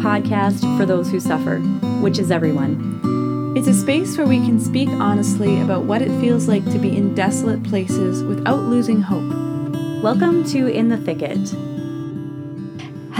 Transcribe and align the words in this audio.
podcast 0.00 0.60
for 0.78 0.86
those 0.86 1.10
who 1.10 1.20
suffer, 1.20 1.58
which 2.00 2.18
is 2.18 2.30
everyone. 2.30 3.54
It's 3.54 3.68
a 3.68 3.74
space 3.74 4.16
where 4.16 4.26
we 4.26 4.38
can 4.38 4.58
speak 4.58 4.88
honestly 4.88 5.60
about 5.60 5.84
what 5.84 6.00
it 6.00 6.20
feels 6.20 6.48
like 6.48 6.64
to 6.72 6.78
be 6.78 6.96
in 6.96 7.14
desolate 7.14 7.62
places 7.64 8.22
without 8.22 8.62
losing 8.62 9.02
hope. 9.02 9.28
Welcome 10.02 10.44
to 10.52 10.68
In 10.68 10.88
the 10.88 10.96
Thicket. 10.96 11.38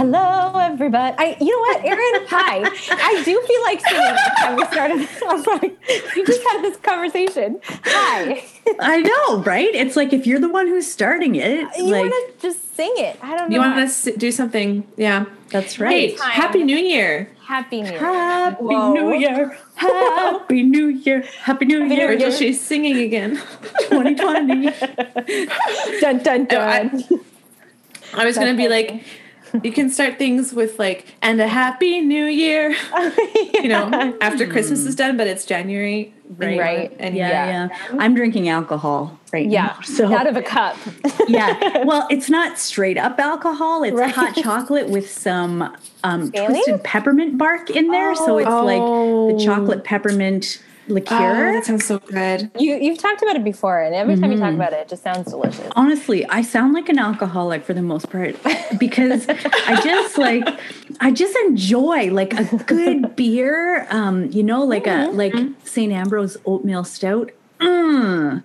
Hello, 0.01 0.57
everybody. 0.57 1.15
I, 1.19 1.37
you 1.39 1.51
know 1.51 1.59
what, 1.59 1.85
Erin? 1.85 2.25
hi. 2.27 2.63
I 2.89 3.21
do 3.23 3.39
feel 3.47 3.61
like 3.61 3.79
singing 3.87 4.15
when 4.41 4.55
we 4.55 4.65
started. 4.65 5.07
I'm 5.27 5.43
like, 5.61 6.15
we 6.15 6.25
just 6.25 6.41
had 6.41 6.63
this 6.63 6.77
conversation. 6.77 7.59
Hi. 7.85 8.43
I 8.79 9.01
know, 9.01 9.43
right? 9.43 9.69
It's 9.75 9.95
like 9.95 10.11
if 10.11 10.25
you're 10.25 10.39
the 10.39 10.49
one 10.49 10.65
who's 10.65 10.91
starting 10.91 11.35
it, 11.35 11.67
you 11.77 11.83
like 11.85 12.09
want 12.09 12.39
to 12.41 12.47
just 12.47 12.75
sing 12.75 12.91
it. 12.95 13.19
I 13.21 13.37
don't 13.37 13.51
know. 13.51 13.53
You 13.53 13.61
want 13.61 13.91
to 13.91 14.17
do 14.17 14.31
something? 14.31 14.87
Yeah. 14.97 15.25
that's 15.51 15.79
right. 15.79 16.17
Time. 16.17 16.31
Happy 16.31 16.63
New 16.63 16.77
Year. 16.77 17.29
Happy 17.45 17.83
New 17.83 17.91
Year. 17.91 17.99
Happy 17.99 18.63
Whoa. 18.63 18.93
New 18.93 19.13
Year. 19.13 19.55
Happy 19.75 20.63
New 20.75 20.87
Year. 20.87 21.23
Happy 21.43 21.65
New 21.65 21.85
New 21.85 21.93
Year. 21.93 22.09
Year. 22.09 22.09
Rachel, 22.09 22.31
she's 22.31 22.59
singing 22.59 22.97
again. 22.97 23.35
2020. 23.91 24.65
Dun 26.01 26.17
dun 26.23 26.47
No, 26.49 26.59
I- 26.59 26.87
dun. 26.87 27.03
I 28.15 28.25
was 28.25 28.35
going 28.35 28.49
to 28.51 28.57
be 28.57 28.67
like, 28.67 29.05
you 29.63 29.71
can 29.71 29.89
start 29.89 30.17
things 30.17 30.53
with 30.53 30.79
like, 30.79 31.05
and 31.21 31.39
a 31.41 31.47
happy 31.47 32.01
new 32.01 32.25
year, 32.25 32.71
you 33.53 33.67
know, 33.67 34.17
after 34.21 34.47
Christmas 34.47 34.85
is 34.85 34.95
done, 34.95 35.17
but 35.17 35.27
it's 35.27 35.45
January. 35.45 36.13
Right. 36.37 36.57
Right. 36.59 36.95
And 36.97 37.15
Yeah, 37.15 37.27
yeah. 37.29 37.67
yeah, 37.69 37.97
I'm 37.99 38.15
drinking 38.15 38.47
alcohol 38.47 39.19
right 39.33 39.45
yeah. 39.49 39.65
now. 39.75 39.81
So 39.81 40.13
out 40.15 40.27
of 40.27 40.37
a 40.37 40.41
cup. 40.41 40.77
yeah. 41.27 41.83
Well, 41.83 42.07
it's 42.09 42.29
not 42.29 42.57
straight 42.57 42.97
up 42.97 43.19
alcohol. 43.19 43.83
It's 43.83 43.93
Right. 43.95 44.13
hot 44.13 44.35
chocolate 44.35 44.87
with 44.89 45.09
some 45.09 45.75
um, 46.05 46.31
twisted 46.31 46.83
peppermint 46.85 47.37
bark 47.37 47.69
in 47.69 47.87
there. 47.87 48.15
so 48.15 48.37
it's 48.37 48.47
like 48.49 48.79
Oh. 48.81 49.37
the 49.37 49.43
chocolate 49.43 49.83
peppermint 49.83 50.61
Oh, 50.91 50.95
liqueur. 50.95 51.53
that 51.53 51.65
sounds 51.65 51.85
so 51.85 51.99
good. 51.99 52.51
You 52.59 52.75
you've 52.75 52.97
talked 52.97 53.21
about 53.21 53.35
it 53.35 53.43
before, 53.43 53.79
and 53.81 53.95
every 53.95 54.15
time 54.15 54.31
you 54.31 54.37
Mm-hmm. 54.37 54.45
talk 54.45 54.53
about 54.53 54.73
it, 54.73 54.79
it 54.81 54.89
just 54.89 55.03
sounds 55.03 55.29
delicious. 55.31 55.67
Honestly, 55.75 56.25
I 56.27 56.41
sound 56.41 56.73
like 56.73 56.89
an 56.89 56.99
alcoholic 56.99 57.63
for 57.63 57.73
the 57.73 57.81
most 57.81 58.09
part 58.09 58.35
because 58.79 59.27
I 59.29 59.79
just 59.81 60.17
like 60.17 60.47
I 60.99 61.11
just 61.11 61.35
enjoy 61.47 62.11
like 62.11 62.33
a 62.39 62.43
good 62.65 63.15
beer. 63.15 63.87
Um, 63.89 64.29
you 64.31 64.43
know, 64.43 64.63
like 64.63 64.87
a 64.87 65.09
like 65.11 65.33
St. 65.63 65.91
Ambrose 65.91 66.37
oatmeal 66.45 66.83
stout. 66.83 67.31
Mm. 67.59 68.43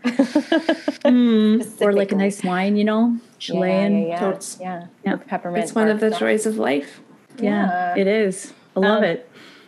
Or 1.80 1.92
like 1.92 2.12
a 2.12 2.16
nice 2.16 2.42
wine, 2.42 2.76
you 2.76 2.84
know, 2.84 3.16
Chilean. 3.38 4.02
yeah, 4.02 4.06
yeah, 4.08 4.18
Totes. 4.20 4.58
yeah. 4.60 4.86
Yeah. 5.04 5.16
Peppermint. 5.16 5.64
It's 5.64 5.74
one 5.74 5.88
of 5.88 6.00
the 6.00 6.10
bark. 6.10 6.20
joys 6.20 6.46
of 6.46 6.58
life. 6.58 7.00
Yeah, 7.38 7.94
Yeah. 7.94 8.00
it 8.00 8.06
is. 8.06 8.52
I 8.76 8.80
love 8.80 8.98
Um, 8.98 9.04
it. 9.04 9.25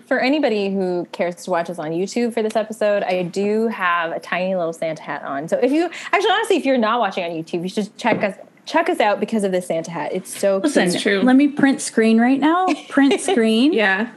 For 0.09 0.19
anybody 0.19 0.73
who 0.73 1.07
cares 1.13 1.35
to 1.45 1.51
watch 1.51 1.69
us 1.69 1.79
on 1.79 1.91
YouTube 1.91 2.33
for 2.33 2.43
this 2.43 2.57
episode, 2.57 3.03
I 3.03 3.23
do 3.25 3.69
have 3.69 4.11
a 4.11 4.19
tiny 4.19 4.55
little 4.57 4.73
Santa 4.73 5.03
hat 5.03 5.23
on. 5.23 5.49
So 5.49 5.59
if 5.63 5.71
you 5.71 5.85
actually 6.13 6.31
honestly, 6.31 6.57
if 6.57 6.65
you're 6.65 6.79
not 6.79 6.99
watching 6.99 7.25
on 7.25 7.31
YouTube, 7.31 7.63
you 7.63 7.69
should 7.69 7.95
check 7.99 8.25
us 8.25 8.35
check 8.65 8.89
us 8.89 9.01
out 9.01 9.21
because 9.21 9.45
of 9.45 9.53
this 9.53 9.67
Santa 9.67 9.91
hat. 9.91 10.13
It's 10.15 10.35
so 10.37 10.59
Listen, 10.65 10.91
cute. 10.91 11.03
true. 11.03 11.21
let 11.23 11.37
me 11.37 11.49
print 11.49 11.81
screen 11.83 12.19
right 12.21 12.41
now. 12.41 12.67
Print 12.89 13.21
screen. 13.31 13.73
Yeah. 13.75 14.11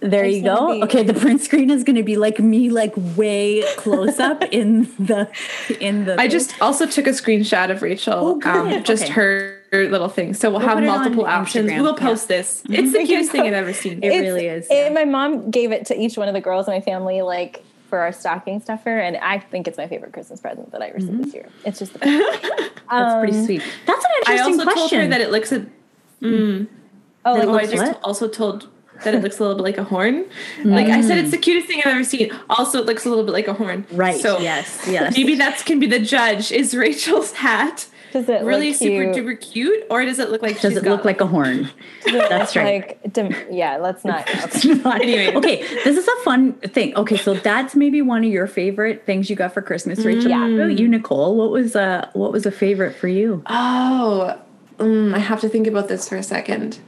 There 0.00 0.24
It's 0.26 0.36
you 0.38 0.42
go. 0.42 0.72
be- 0.74 0.82
Okay, 0.84 1.02
the 1.02 1.14
print 1.14 1.40
screen 1.40 1.70
is 1.70 1.82
going 1.82 1.96
to 1.96 2.02
be 2.02 2.16
like 2.16 2.38
me, 2.38 2.68
like 2.68 2.92
way 3.16 3.62
close 3.76 4.18
up 4.18 4.42
in 4.52 4.82
the 4.98 5.28
in 5.80 6.04
the. 6.04 6.20
I 6.20 6.28
just 6.28 6.60
also 6.62 6.86
took 6.86 7.06
a 7.06 7.10
screenshot 7.10 7.70
of 7.70 7.80
Rachel, 7.82 8.40
Oh, 8.44 8.50
um, 8.50 8.84
just 8.84 9.04
Okay. 9.04 9.12
her, 9.12 9.22
her 9.22 9.55
little 9.72 10.08
thing. 10.08 10.34
So 10.34 10.50
we'll, 10.50 10.58
We'll 10.60 10.68
have 10.68 10.76
put 10.78 10.84
it 10.84 10.88
on 10.88 10.98
multiple 11.00 11.26
options. 11.26 11.70
Instagram. 11.70 11.76
We 11.76 11.82
will 11.82 11.96
Yeah. 11.98 12.06
post 12.06 12.28
this. 12.28 12.62
It's 12.68 12.92
the 12.92 13.04
cutest 13.04 13.32
thing 13.32 13.42
I've 13.42 13.52
ever 13.52 13.72
seen. 13.82 14.02
It 14.02 14.08
really 14.20 14.46
is, 14.46 14.66
it- 14.70 14.92
my 14.92 15.04
mom 15.04 15.50
gave 15.50 15.72
it 15.72 15.86
to 15.86 15.98
each 16.00 16.16
one 16.16 16.28
of 16.28 16.34
the 16.34 16.40
girls 16.40 16.66
in 16.68 16.74
my 16.74 16.80
family, 16.80 17.22
like 17.22 17.62
for 17.88 17.98
our 18.00 18.12
stocking 18.12 18.60
stuffer, 18.60 18.98
and 18.98 19.16
I 19.18 19.38
think 19.38 19.68
it's 19.68 19.78
my 19.78 19.86
favorite 19.86 20.12
Christmas 20.12 20.40
present 20.40 20.72
that 20.72 20.82
I 20.82 20.88
received 20.90 21.12
Mm-hmm. 21.12 21.22
this 21.22 21.34
year. 21.34 21.48
It's 21.64 21.78
just 21.78 21.92
the 21.92 21.98
best. 22.00 22.42
That's 22.90 23.14
pretty 23.20 23.38
Um, 23.38 23.44
sweet. 23.44 23.62
That's 23.86 24.04
an 24.04 24.10
interesting 24.18 24.56
question. 24.56 24.60
I 24.60 24.72
also 24.72 24.74
told 24.74 24.90
her 24.92 25.08
that 25.08 25.20
it 25.20 25.30
looks. 25.30 25.52
A, 25.52 25.66
mm, 26.22 26.66
Oh, 27.24 27.36
it 27.40 27.44
oh, 27.46 27.54
I 27.56 27.66
just 27.66 27.76
what? 27.76 28.00
also 28.04 28.28
told 28.28 28.68
that 29.04 29.14
it 29.14 29.22
looks 29.22 29.38
a 29.38 29.42
little 29.42 29.56
bit 29.56 29.62
like 29.64 29.78
a 29.78 29.84
horn. 29.84 30.24
Like 30.64 30.86
I 30.86 31.00
said, 31.00 31.18
it's 31.18 31.30
the 31.32 31.38
cutest 31.38 31.66
thing 31.66 31.80
I've 31.84 31.92
ever 31.92 32.04
seen. 32.04 32.30
Also, 32.48 32.78
it 32.80 32.86
looks 32.86 33.04
a 33.04 33.08
little 33.08 33.24
bit 33.24 33.32
like 33.32 33.46
a 33.48 33.52
horn. 33.52 33.84
right. 33.92 34.18
So 34.20 34.38
yes. 34.38 34.86
Yes. 34.90 35.16
maybe 35.16 35.34
that 35.36 35.62
can 35.66 35.78
be 35.80 35.86
the 35.86 35.98
judge. 35.98 36.50
Is 36.52 36.74
Rachel's 36.74 37.32
hat 37.32 37.86
does 38.16 38.28
it 38.30 38.42
really 38.44 38.70
look 38.70 38.78
super 38.78 39.12
cute? 39.12 39.26
duper 39.26 39.40
cute, 39.52 39.86
or 39.90 40.04
does 40.06 40.18
it 40.18 40.30
look 40.30 40.40
like 40.40 40.58
Does 40.58 40.72
she's 40.72 40.78
it 40.78 40.84
got 40.84 40.90
look 40.90 41.04
like 41.04 41.20
a 41.20 41.26
horn? 41.26 41.68
That's 42.06 42.56
right. 42.56 42.96
Like, 43.04 43.12
dim- 43.12 43.34
yeah, 43.50 43.76
let's 43.76 44.04
not. 44.04 44.26
Okay. 44.56 44.80
Anyway. 45.02 45.34
okay, 45.34 45.60
this 45.84 45.96
is 45.98 46.08
a 46.08 46.16
fun 46.24 46.54
thing. 46.54 46.94
Okay, 46.96 47.16
so 47.16 47.34
that's 47.34 47.74
maybe 47.74 48.00
one 48.00 48.24
of 48.24 48.30
your 48.30 48.46
favorite 48.46 49.04
things 49.04 49.28
you 49.28 49.36
got 49.36 49.52
for 49.52 49.60
Christmas, 49.60 49.98
Rachel. 50.04 50.30
Yeah. 50.30 50.40
What 50.42 50.52
about 50.52 50.78
you, 50.78 50.88
Nicole? 50.88 51.36
What 51.36 51.50
was 51.50 51.76
uh 51.76 52.08
what 52.14 52.32
was 52.32 52.46
a 52.46 52.50
favorite 52.50 52.96
for 52.96 53.08
you? 53.08 53.42
Oh, 53.46 54.38
mm, 54.78 55.14
I 55.14 55.18
have 55.18 55.40
to 55.42 55.48
think 55.48 55.66
about 55.66 55.88
this 55.88 56.08
for 56.08 56.16
a 56.16 56.22
second. 56.22 56.78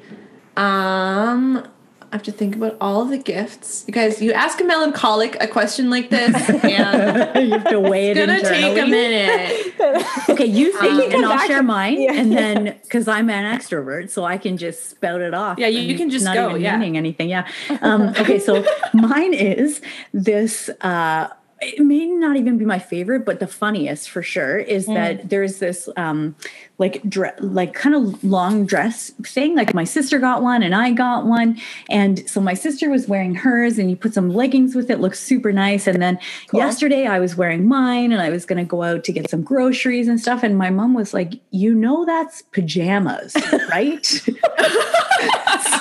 Um, 0.56 1.66
I 2.10 2.16
have 2.16 2.22
to 2.22 2.32
think 2.32 2.56
about 2.56 2.76
all 2.80 3.04
the 3.04 3.18
gifts. 3.18 3.84
You 3.86 3.92
guys, 3.92 4.22
you 4.22 4.32
ask 4.32 4.58
a 4.60 4.64
melancholic 4.64 5.36
a 5.42 5.46
question 5.46 5.90
like 5.90 6.08
this, 6.08 6.34
and 6.64 7.46
you 7.48 7.52
have 7.52 7.68
to 7.68 7.78
weigh 7.80 8.10
it 8.10 8.16
it's 8.16 8.26
gonna 8.26 8.38
internally. 8.38 8.74
take 8.74 8.82
a 8.82 8.86
minute. 8.86 10.28
Okay, 10.30 10.46
you 10.46 10.72
think, 10.78 11.12
and 11.12 11.26
I'll 11.26 11.46
share 11.46 11.58
and- 11.58 11.66
mine, 11.66 12.00
Yeah. 12.00 12.12
and 12.14 12.32
then 12.32 12.76
because 12.82 13.08
I'm 13.08 13.28
an 13.28 13.44
extrovert, 13.58 14.08
so 14.08 14.24
I 14.24 14.38
can 14.38 14.56
just 14.56 14.88
spout 14.88 15.20
it 15.20 15.34
off. 15.34 15.58
Yeah, 15.58 15.66
you- 15.66 15.80
you 15.82 15.98
can 15.98 16.08
just 16.08 16.24
not 16.24 16.34
go, 16.34 16.50
even 16.50 16.62
yeah. 16.62 16.76
meaning 16.78 16.96
anything. 16.96 17.28
Yeah. 17.28 17.46
Um, 17.82 18.08
okay, 18.18 18.38
so 18.38 18.64
mine 18.94 19.34
is 19.34 19.82
this. 20.14 20.70
Uh, 20.80 21.28
it 21.60 21.84
may 21.84 22.06
not 22.06 22.36
even 22.36 22.56
be 22.56 22.64
my 22.64 22.78
favorite, 22.78 23.24
but 23.26 23.40
the 23.40 23.46
funniest 23.46 24.08
for 24.08 24.22
sure 24.22 24.58
is 24.58 24.86
Mm. 24.86 24.94
that 24.94 25.28
there's 25.28 25.58
this 25.58 25.88
um, 25.96 26.36
like 26.78 27.02
dre- 27.08 27.34
like 27.40 27.74
kind 27.74 27.94
of 27.94 28.22
long 28.22 28.64
dress 28.64 29.10
thing. 29.24 29.56
Like 29.56 29.74
my 29.74 29.84
sister 29.84 30.18
got 30.18 30.42
one 30.42 30.62
and 30.62 30.74
I 30.74 30.92
got 30.92 31.26
one, 31.26 31.60
and 31.90 32.28
so 32.28 32.40
my 32.40 32.54
sister 32.54 32.88
was 32.88 33.08
wearing 33.08 33.34
hers, 33.34 33.78
and 33.78 33.90
you 33.90 33.96
put 33.96 34.14
some 34.14 34.30
leggings 34.30 34.74
with 34.74 34.90
it, 34.90 35.00
looks 35.00 35.18
super 35.20 35.52
nice. 35.52 35.86
And 35.86 36.00
then 36.00 36.18
yesterday 36.52 37.06
I 37.06 37.18
was 37.18 37.36
wearing 37.36 37.66
mine, 37.66 38.12
and 38.12 38.22
I 38.22 38.30
was 38.30 38.46
going 38.46 38.58
to 38.58 38.64
go 38.64 38.82
out 38.82 39.04
to 39.04 39.12
get 39.12 39.28
some 39.28 39.42
groceries 39.42 40.06
and 40.08 40.20
stuff, 40.20 40.42
and 40.42 40.56
my 40.56 40.70
mom 40.70 40.94
was 40.94 41.12
like, 41.12 41.34
"You 41.50 41.74
know 41.74 42.04
that's 42.04 42.42
pajamas, 42.42 43.36
right?" 43.70 44.06
so, 44.06 44.20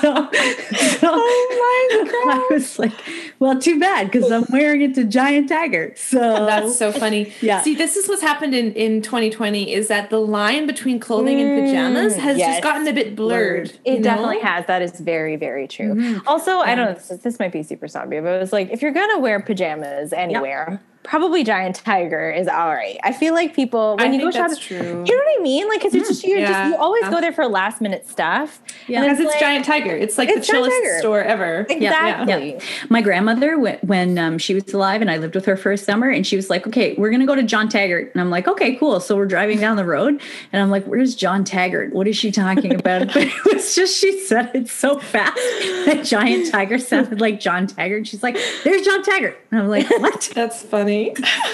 so 0.01 1.09
oh 1.13 1.43
I 2.29 2.47
was 2.49 2.79
like, 2.79 2.93
"Well, 3.39 3.59
too 3.59 3.79
bad 3.79 4.09
because 4.11 4.31
I'm 4.31 4.45
wearing 4.49 4.81
it 4.81 4.95
to 4.95 5.03
Giant 5.03 5.49
Tiger." 5.49 5.93
So 5.95 6.45
That's 6.45 6.77
so 6.77 6.91
funny. 6.91 7.33
Yeah. 7.41 7.61
See, 7.61 7.75
this 7.75 7.95
is 7.95 8.07
what's 8.07 8.21
happened 8.21 8.55
in 8.55 8.73
in 8.73 9.01
2020 9.01 9.73
is 9.73 9.87
that 9.89 10.09
the 10.09 10.19
line 10.19 10.65
between 10.65 10.86
clothing 10.99 11.39
and 11.41 11.61
pajamas 11.61 12.15
has 12.15 12.37
yes. 12.37 12.55
just 12.55 12.63
gotten 12.63 12.87
a 12.87 12.93
bit 12.93 13.15
blurred. 13.15 13.69
It 13.69 13.79
you 13.85 13.95
know? 13.97 14.03
definitely 14.03 14.39
has. 14.39 14.65
That 14.67 14.81
is 14.81 14.99
very, 14.99 15.35
very 15.35 15.67
true. 15.67 15.93
Mm-hmm. 15.93 16.27
Also, 16.27 16.59
I 16.59 16.75
don't 16.75 16.85
know, 16.85 16.93
this, 16.93 17.21
this 17.21 17.39
might 17.39 17.51
be 17.51 17.63
super 17.63 17.87
zombie, 17.87 18.19
but 18.19 18.33
it 18.33 18.39
was 18.39 18.53
like 18.53 18.69
if 18.71 18.81
you're 18.81 18.91
gonna 18.91 19.19
wear 19.19 19.39
pajamas 19.39 20.13
anywhere, 20.13 20.81
probably 21.07 21.43
Giant 21.43 21.75
Tiger 21.77 22.29
is 22.29 22.47
all 22.47 22.69
right. 22.73 22.97
I 23.03 23.13
feel 23.13 23.33
like 23.33 23.55
people 23.55 23.95
when 23.97 24.09
I 24.09 24.13
you 24.13 24.19
go 24.19 24.31
think 24.31 24.47
that's 24.47 24.59
shopping, 24.59 24.77
true. 24.83 25.03
you 25.07 25.15
know 25.17 25.23
what 25.25 25.39
I 25.39 25.41
mean? 25.41 25.67
Like, 25.69 25.81
cause 25.81 25.93
it's 25.95 26.07
just 26.09 26.23
you're 26.23 26.39
Yeah. 26.39 26.51
just 26.51 26.69
you 26.71 26.75
always 26.81 27.03
go 27.09 27.21
there 27.21 27.31
for 27.33 27.47
last 27.47 27.81
minute 27.81 28.07
stuff. 28.09 28.61
Yeah. 28.87 29.01
Because 29.01 29.19
it's 29.19 29.31
like- 29.31 29.39
Giant 29.39 29.65
Tiger. 29.65 29.95
It's 29.95 30.17
like 30.17 30.29
It's 30.29 30.45
the 30.47 30.53
chillest 30.53 30.71
Tiger. 30.77 30.99
store 30.99 31.21
ever. 31.23 31.65
Exactly. 31.69 32.53
Yeah. 32.53 32.59
My 32.89 33.01
grandmother, 33.01 33.57
when, 33.57 33.77
when 33.79 34.17
um, 34.17 34.37
she 34.37 34.53
was 34.53 34.73
alive 34.73 35.01
and 35.01 35.09
I 35.09 35.17
lived 35.17 35.35
with 35.35 35.45
her 35.45 35.55
for 35.57 35.71
a 35.71 35.77
summer, 35.77 36.09
and 36.09 36.25
she 36.27 36.35
was 36.35 36.49
like, 36.49 36.67
okay, 36.67 36.93
we're 36.97 37.09
going 37.09 37.19
to 37.21 37.25
go 37.25 37.35
to 37.35 37.43
John 37.43 37.69
Taggart. 37.69 38.11
And 38.13 38.21
I'm 38.21 38.29
like, 38.29 38.47
okay, 38.47 38.75
cool. 38.75 38.99
So 38.99 39.15
we're 39.15 39.25
driving 39.25 39.59
down 39.59 39.77
the 39.77 39.85
road, 39.85 40.21
and 40.51 40.61
I'm 40.61 40.69
like, 40.69 40.85
where's 40.85 41.15
John 41.15 41.43
Taggart? 41.43 41.93
What 41.93 42.07
is 42.07 42.17
she 42.17 42.31
talking 42.31 42.73
about? 42.75 43.07
But 43.17 43.23
it 43.27 43.45
was 43.53 43.75
just, 43.75 43.97
she 43.99 44.19
said 44.25 44.51
it 44.53 44.67
so 44.69 44.99
fast 44.99 45.35
that 45.85 46.01
Giant 46.05 46.51
Tiger 46.51 46.77
sounded 46.77 47.21
like 47.21 47.39
John 47.39 47.67
Taggart. 47.67 48.07
She's 48.07 48.23
like, 48.23 48.37
there's 48.63 48.81
John 48.83 49.03
Taggart. 49.03 49.37
And 49.51 49.61
I'm 49.61 49.67
like, 49.69 49.89
what? 49.89 50.31
That's 50.35 50.63
funny. 50.63 50.96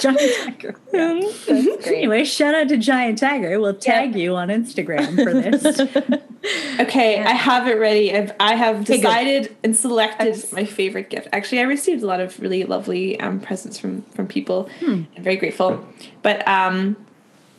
John 0.01 0.15
Taggart. 0.43 0.77
Yeah. 0.93 1.19
That's 1.21 1.45
great. 1.85 1.97
Anyway, 1.97 2.23
shout 2.23 2.53
out 2.55 2.67
to 2.69 2.77
Giant 2.77 3.17
Tiger. 3.19 3.59
We'll 3.59 3.73
tag 3.75 4.15
you 4.15 4.35
on 4.35 4.49
Instagram 4.49 5.15
for 5.23 5.33
this. 5.33 6.21
Okay, 6.77 7.23
I 7.23 7.31
have 7.31 7.69
it 7.69 7.75
ready. 7.79 8.13
I've, 8.13 8.33
I 8.37 8.55
have 8.55 8.81
Okay, 8.81 8.95
good. 8.97 9.01
decided 9.03 9.55
and 9.63 9.73
selected 9.77 10.43
my 10.51 10.65
favorite 10.65 11.09
gift. 11.09 11.29
Actually, 11.31 11.59
I 11.59 11.63
received 11.63 12.03
a 12.03 12.05
lot 12.05 12.19
of 12.19 12.37
really 12.37 12.65
lovely 12.65 13.17
um, 13.21 13.39
presents 13.39 13.79
from 13.79 14.01
from 14.13 14.27
people. 14.27 14.67
Hmm. 14.81 15.03
I'm 15.15 15.23
very 15.23 15.37
grateful. 15.37 15.85
But 16.21 16.45
um, 16.45 16.97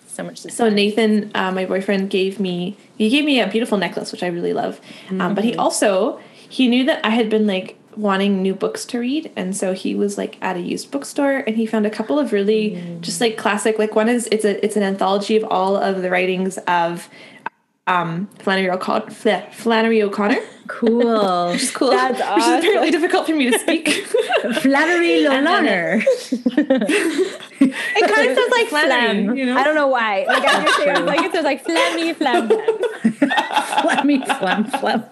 So 0.08 0.22
much 0.22 0.42
to 0.42 0.50
so 0.50 0.69
Nathan, 0.69 1.31
uh, 1.34 1.50
my 1.52 1.64
boyfriend, 1.64 2.10
gave 2.10 2.38
me 2.38 2.76
he 2.98 3.08
gave 3.08 3.25
me 3.25 3.40
a 3.40 3.46
beautiful 3.46 3.78
necklace, 3.78 4.12
which 4.12 4.22
I 4.22 4.26
really 4.26 4.52
love. 4.52 4.78
Um, 5.19 5.34
but 5.34 5.44
he 5.44 5.56
also 5.56 6.20
he 6.50 6.69
knew 6.69 6.84
that 6.84 7.00
I 7.06 7.10
had 7.10 7.31
been 7.31 7.46
like 7.46 7.78
wanting 7.96 8.43
new 8.43 8.55
books 8.55 8.85
to 8.87 8.99
read, 8.99 9.31
and 9.37 9.56
so 9.56 9.73
he 9.73 9.94
was 9.94 10.17
like 10.19 10.37
at 10.43 10.56
a 10.56 10.61
used 10.61 10.91
bookstore, 10.91 11.44
and 11.46 11.56
he 11.56 11.67
found 11.67 11.87
a 11.87 11.91
couple 11.91 12.19
of 12.19 12.32
really 12.32 12.99
just 13.00 13.20
like 13.20 13.37
classic. 13.37 13.79
Like 13.79 13.94
one 13.94 14.08
is 14.08 14.29
it's 14.31 14.44
a 14.44 14.64
it's 14.64 14.76
an 14.76 14.82
anthology 14.82 15.37
of 15.37 15.44
all 15.44 15.76
of 15.76 16.02
the 16.02 16.11
writings 16.11 16.58
of 16.67 17.08
um, 17.87 18.29
Flannery 18.38 18.70
O'Connor. 18.70 19.11
Flannery 19.52 20.02
O'Connor. 20.02 20.41
Cool. 20.67 21.49
Which 21.52 21.62
is 21.64 21.70
cool. 21.73 21.91
That's 21.91 22.12
Which 22.19 22.23
is 22.23 22.49
awesome. 22.49 22.70
really 22.70 22.91
difficult 22.91 23.26
for 23.26 23.35
me 23.35 23.50
to 23.50 23.58
speak. 23.58 23.87
Flannery 24.62 25.26
O'Connor. 25.26 26.02
It 27.61 28.14
kind 28.14 28.31
of 28.31 28.37
sounds 28.38 28.50
like 28.50 28.69
Flannery, 28.69 29.25
phlegm. 29.26 29.37
you 29.37 29.44
know? 29.44 29.58
I 29.58 29.62
don't 29.62 29.75
know 29.75 29.88
why. 29.88 30.25
Like 30.26 30.43
I'm 30.46 30.64
just 30.64 30.79
say, 30.79 31.02
like 31.02 31.20
it 31.20 31.32
sounds 31.32 31.44
like 31.44 31.67
phlegmy 31.67 32.17
phlegm. 32.17 32.49
Flemmy, 33.82 34.38
Flem, 34.38 34.64
Flem. 34.64 35.05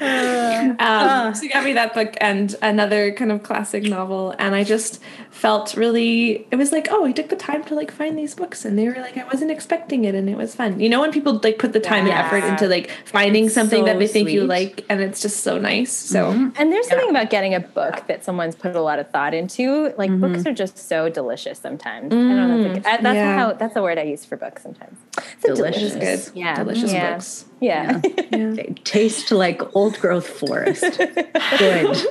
Um, 0.80 1.34
so 1.34 1.42
he 1.42 1.48
got 1.48 1.64
me 1.64 1.72
that 1.74 1.94
book 1.94 2.14
and 2.20 2.54
another 2.62 3.12
kind 3.12 3.32
of 3.32 3.42
classic 3.42 3.82
novel, 3.84 4.34
and 4.38 4.54
I 4.54 4.64
just 4.64 5.00
felt 5.30 5.74
really. 5.76 6.46
It 6.50 6.56
was 6.56 6.72
like, 6.72 6.88
oh, 6.90 7.04
he 7.04 7.12
took 7.12 7.28
the 7.28 7.36
time 7.36 7.64
to 7.64 7.74
like 7.74 7.90
find 7.90 8.16
these 8.18 8.34
books, 8.34 8.64
and 8.64 8.78
they 8.78 8.88
were 8.88 8.94
like, 8.94 9.16
I 9.16 9.24
wasn't 9.24 9.50
expecting 9.50 10.04
it, 10.04 10.14
and 10.14 10.28
it 10.28 10.36
was 10.36 10.54
fun. 10.54 10.80
You 10.80 10.88
know, 10.88 11.00
when 11.00 11.12
people 11.12 11.40
like 11.42 11.58
put 11.58 11.72
the 11.72 11.80
time 11.80 12.06
Yeah. 12.06 12.18
and 12.18 12.26
effort 12.26 12.46
into 12.48 12.68
like 12.68 12.90
finding 13.04 13.48
something 13.48 13.84
that 13.84 13.98
they 13.98 14.06
think 14.06 14.30
you 14.30 14.44
like, 14.44 14.84
and 14.88 15.00
it's 15.00 15.20
just 15.22 15.40
so 15.42 15.58
nice. 15.58 15.92
So 15.92 16.32
mm-hmm. 16.32 16.50
And 16.56 16.72
there's 16.72 16.88
something 16.88 17.10
about 17.10 17.30
getting 17.30 17.54
a 17.54 17.60
book 17.60 18.06
that 18.06 18.24
someone's 18.24 18.54
put 18.54 18.74
a 18.76 18.80
lot 18.82 18.98
of 18.98 19.10
thought 19.10 19.34
into. 19.34 19.92
Like 19.98 20.10
mm-hmm. 20.10 20.20
books 20.32 20.46
are 20.46 20.52
just 20.54 20.78
so 20.78 21.08
delicious 21.08 21.58
sometimes. 21.58 22.12
I 22.12 22.16
don't 22.16 22.36
know. 22.36 22.74
That's, 22.74 22.86
a, 22.86 22.90
mm, 22.90 23.02
that's 23.02 23.14
yeah. 23.16 23.38
how 23.38 23.52
that's 23.52 23.76
a 23.76 23.82
word 23.82 23.98
I 23.98 24.02
use 24.04 24.24
for 24.24 24.36
books 24.36 24.62
sometimes. 24.62 24.98
It's 25.16 25.42
Delicious. 25.42 25.92
delicious. 25.92 26.28
good, 26.30 26.38
Yeah. 26.38 26.54
delicious 26.56 26.92
Yeah. 26.92 27.12
books. 27.12 27.44
Yeah. 27.60 28.00
They 28.30 28.74
taste 28.84 29.30
like 29.32 29.60
old 29.76 29.89
growth 29.98 30.28
forest. 30.28 30.82
Good. 31.58 32.06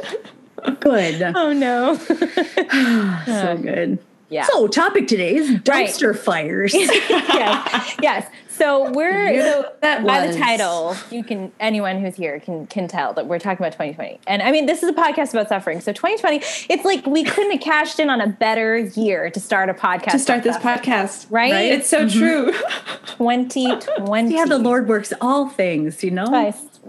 Good. 0.80 1.22
oh 1.36 1.54
no. 1.54 1.96
So 3.26 3.52
um, 3.52 3.62
good. 3.62 4.00
Yeah. 4.30 4.46
So, 4.46 4.68
topic 4.68 5.08
today 5.08 5.36
is 5.36 5.50
dumpster 5.62 6.16
fires. 6.18 6.74
yes. 6.76 7.96
Yes. 8.02 8.28
So 8.50 8.92
we're 8.92 9.42
so 9.42 9.72
that 9.82 10.06
by 10.06 10.28
was. 10.28 10.36
the 10.36 10.42
title, 10.42 10.96
you 11.10 11.24
can 11.24 11.52
anyone 11.62 12.02
who's 12.02 12.18
here 12.18 12.42
can 12.42 12.68
can 12.68 12.90
tell 12.90 13.14
that 13.14 13.26
we're 13.26 13.40
talking 13.40 13.66
about 13.66 13.72
2020. 13.72 14.20
And 14.28 14.42
I 14.42 14.52
mean, 14.52 14.66
this 14.66 14.84
is 14.84 14.90
a 14.90 14.94
podcast 14.94 15.32
about 15.32 15.48
suffering. 15.48 15.80
So 15.80 15.94
2020, 15.94 16.42
it's 16.70 16.84
like 16.84 17.06
we 17.06 17.24
couldn't 17.24 17.54
have 17.54 17.62
cashed 17.62 18.02
in 18.02 18.10
on 18.10 18.20
a 18.20 18.28
better 18.28 18.78
year 18.78 19.30
to 19.30 19.40
start 19.40 19.70
a 19.70 19.74
podcast. 19.74 20.12
To 20.12 20.20
start 20.20 20.44
this 20.44 20.58
suffering. 20.58 20.78
podcast, 20.78 21.28
Right? 21.30 21.54
It's 21.54 21.88
so 21.88 22.06
mm-hmm. 22.06 22.20
true. 22.20 22.52
2020. 23.18 24.34
yeah, 24.34 24.46
the 24.46 24.58
Lord 24.58 24.90
works 24.90 25.14
all 25.22 25.48
things, 25.48 26.04
you 26.04 26.12
know? 26.12 26.26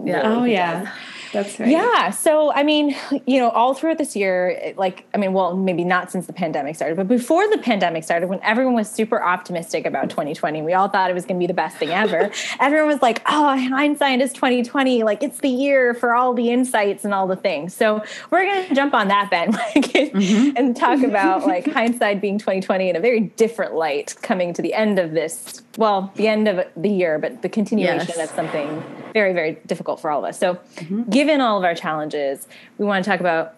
Yeah. 0.03 0.21
oh 0.23 0.43
yeah, 0.43 0.93
that's 1.31 1.59
right. 1.59 1.69
Yeah. 1.69 2.09
So, 2.09 2.51
I 2.51 2.63
mean, 2.63 2.95
you 3.25 3.39
know, 3.39 3.49
all 3.49 3.73
throughout 3.73 3.97
this 3.97 4.15
year, 4.15 4.73
like, 4.77 5.05
I 5.13 5.17
mean, 5.17 5.33
well, 5.33 5.55
maybe 5.55 5.83
not 5.83 6.11
since 6.11 6.27
the 6.27 6.33
pandemic 6.33 6.75
started, 6.75 6.97
but 6.97 7.07
before 7.07 7.49
the 7.49 7.57
pandemic 7.57 8.03
started, 8.03 8.27
when 8.27 8.41
everyone 8.43 8.73
was 8.73 8.89
super 8.89 9.21
optimistic 9.21 9.85
about 9.85 10.09
2020, 10.09 10.61
we 10.61 10.73
all 10.73 10.89
thought 10.89 11.09
it 11.09 11.13
was 11.13 11.25
going 11.25 11.37
to 11.37 11.43
be 11.43 11.47
the 11.47 11.53
best 11.53 11.77
thing 11.77 11.89
ever. 11.89 12.31
everyone 12.59 12.87
was 12.87 13.01
like, 13.01 13.21
oh, 13.27 13.57
hindsight 13.69 14.21
is 14.21 14.33
2020. 14.33 15.03
Like, 15.03 15.23
it's 15.23 15.39
the 15.39 15.49
year 15.49 15.93
for 15.93 16.13
all 16.13 16.33
the 16.33 16.49
insights 16.49 17.05
and 17.05 17.13
all 17.13 17.27
the 17.27 17.35
things. 17.35 17.73
So, 17.73 18.03
we're 18.29 18.45
going 18.45 18.67
to 18.67 18.75
jump 18.75 18.93
on 18.93 19.07
that 19.07 19.29
bandwagon 19.29 19.81
mm-hmm. 19.83 20.57
and 20.57 20.75
talk 20.75 21.01
about 21.01 21.47
like 21.47 21.71
hindsight 21.71 22.21
being 22.21 22.37
2020 22.39 22.89
in 22.89 22.95
a 22.95 22.99
very 22.99 23.21
different 23.21 23.73
light 23.73 24.15
coming 24.21 24.53
to 24.53 24.61
the 24.61 24.73
end 24.73 24.99
of 24.99 25.11
this, 25.11 25.61
well, 25.77 26.11
the 26.15 26.27
end 26.27 26.47
of 26.47 26.65
the 26.75 26.89
year, 26.89 27.19
but 27.19 27.41
the 27.41 27.49
continuation 27.49 27.91
Yes. 27.91 28.29
of 28.29 28.35
something 28.35 28.83
very, 29.13 29.33
very 29.33 29.53
difficult 29.65 29.99
for 29.99 30.09
all 30.09 30.19
of 30.19 30.29
us. 30.29 30.39
So, 30.39 30.59
given 31.09 31.41
all 31.41 31.57
of 31.57 31.63
our 31.63 31.75
challenges, 31.75 32.47
we 32.77 32.85
want 32.85 33.03
to 33.03 33.09
talk 33.09 33.19
about, 33.19 33.55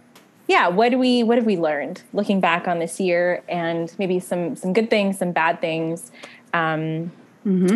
yeah, 0.47 0.67
what 0.67 0.89
do 0.89 0.97
we, 0.97 1.23
what 1.23 1.37
have 1.37 1.45
we 1.45 1.57
learned 1.57 2.01
looking 2.13 2.39
back 2.39 2.67
on 2.67 2.79
this 2.79 2.99
year, 2.99 3.43
and 3.47 3.93
maybe 3.97 4.19
some 4.19 4.55
some 4.55 4.73
good 4.73 4.89
things, 4.89 5.17
some 5.17 5.31
bad 5.31 5.61
things. 5.61 6.11
Um, 6.53 7.11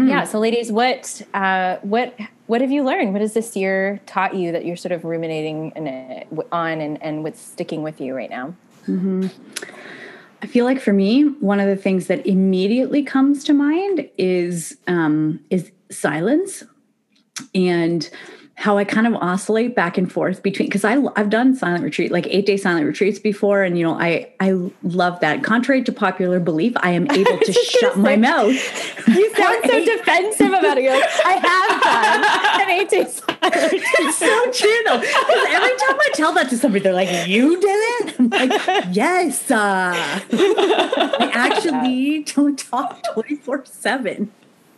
Yeah. 0.08 0.24
So, 0.24 0.40
ladies, 0.40 0.72
what 0.72 1.22
uh, 1.34 1.78
what 1.82 2.18
what 2.48 2.62
have 2.62 2.72
you 2.72 2.84
learned? 2.84 3.12
What 3.12 3.22
has 3.22 3.34
this 3.34 3.56
year 3.56 4.00
taught 4.06 4.34
you 4.36 4.52
that 4.54 4.66
you're 4.66 4.78
sort 4.78 4.94
of 4.94 5.04
ruminating 5.04 5.74
in 5.76 5.88
it, 5.88 6.28
on 6.52 6.80
and 6.80 7.02
and 7.04 7.24
what's 7.24 7.42
sticking 7.42 7.84
with 7.84 8.00
you 8.00 8.16
right 8.16 8.30
now? 8.30 8.56
I 10.42 10.48
feel 10.48 10.66
like 10.66 10.80
for 10.80 10.94
me, 10.94 11.24
one 11.24 11.60
of 11.60 11.68
the 11.68 11.76
things 11.76 12.08
that 12.08 12.26
immediately 12.26 13.04
comes 13.04 13.44
to 13.46 13.54
mind 13.54 14.10
is 14.18 14.78
um, 14.88 15.40
is 15.50 15.72
silence 15.90 16.64
and 17.54 18.10
how 18.58 18.76
I 18.76 18.86
kind 18.86 19.06
of 19.06 19.14
oscillate 19.14 19.76
back 19.76 20.00
and 20.00 20.12
forth 20.12 20.42
between 20.42 20.68
because 20.68 20.84
I 20.84 20.98
I've 21.16 21.30
done 21.30 21.56
silent 21.56 21.84
retreat 21.84 22.12
like 22.12 22.26
eight 22.28 22.48
day 22.48 22.58
silent 22.58 22.88
retreats 22.88 23.20
before 23.20 23.62
and 23.62 23.78
you 23.78 23.84
know 23.84 23.94
I 23.94 24.32
I 24.40 24.54
love 24.82 25.20
that. 25.20 25.44
Contrary 25.44 25.84
to 25.84 25.92
popular 25.92 26.40
belief 26.40 26.74
I 26.78 26.90
am 26.92 27.10
able 27.12 27.38
to 27.38 27.54
shut 27.54 27.98
my 27.98 28.16
say- 28.16 28.22
mouth. 28.22 29.08
You 29.08 29.36
sound 29.36 29.64
so 29.64 29.86
defensive 29.98 30.48
about 30.48 30.80
it. 30.80 30.86
You're 30.86 31.00
like, 31.00 31.10
I 31.24 31.34
have 31.34 31.82
done 31.84 32.62
an 32.62 32.70
eight 32.72 32.90
days. 32.90 33.22
it's 33.44 34.18
so 34.18 34.52
true 34.52 34.84
though. 34.88 35.02
Because 35.02 35.46
every 35.50 35.78
time 35.78 36.00
I 36.00 36.10
tell 36.16 36.34
that 36.34 36.50
to 36.50 36.58
somebody 36.58 36.84
they're 36.84 36.94
like 36.94 37.28
you 37.28 37.62
did 37.62 37.68
it? 37.68 38.20
I'm 38.20 38.30
like 38.30 38.86
yes 38.92 39.52
uh, 39.52 39.94
I 39.94 41.30
actually 41.32 42.24
don't 42.24 42.58
talk 42.58 43.04
24 43.14 43.66
7 43.66 44.32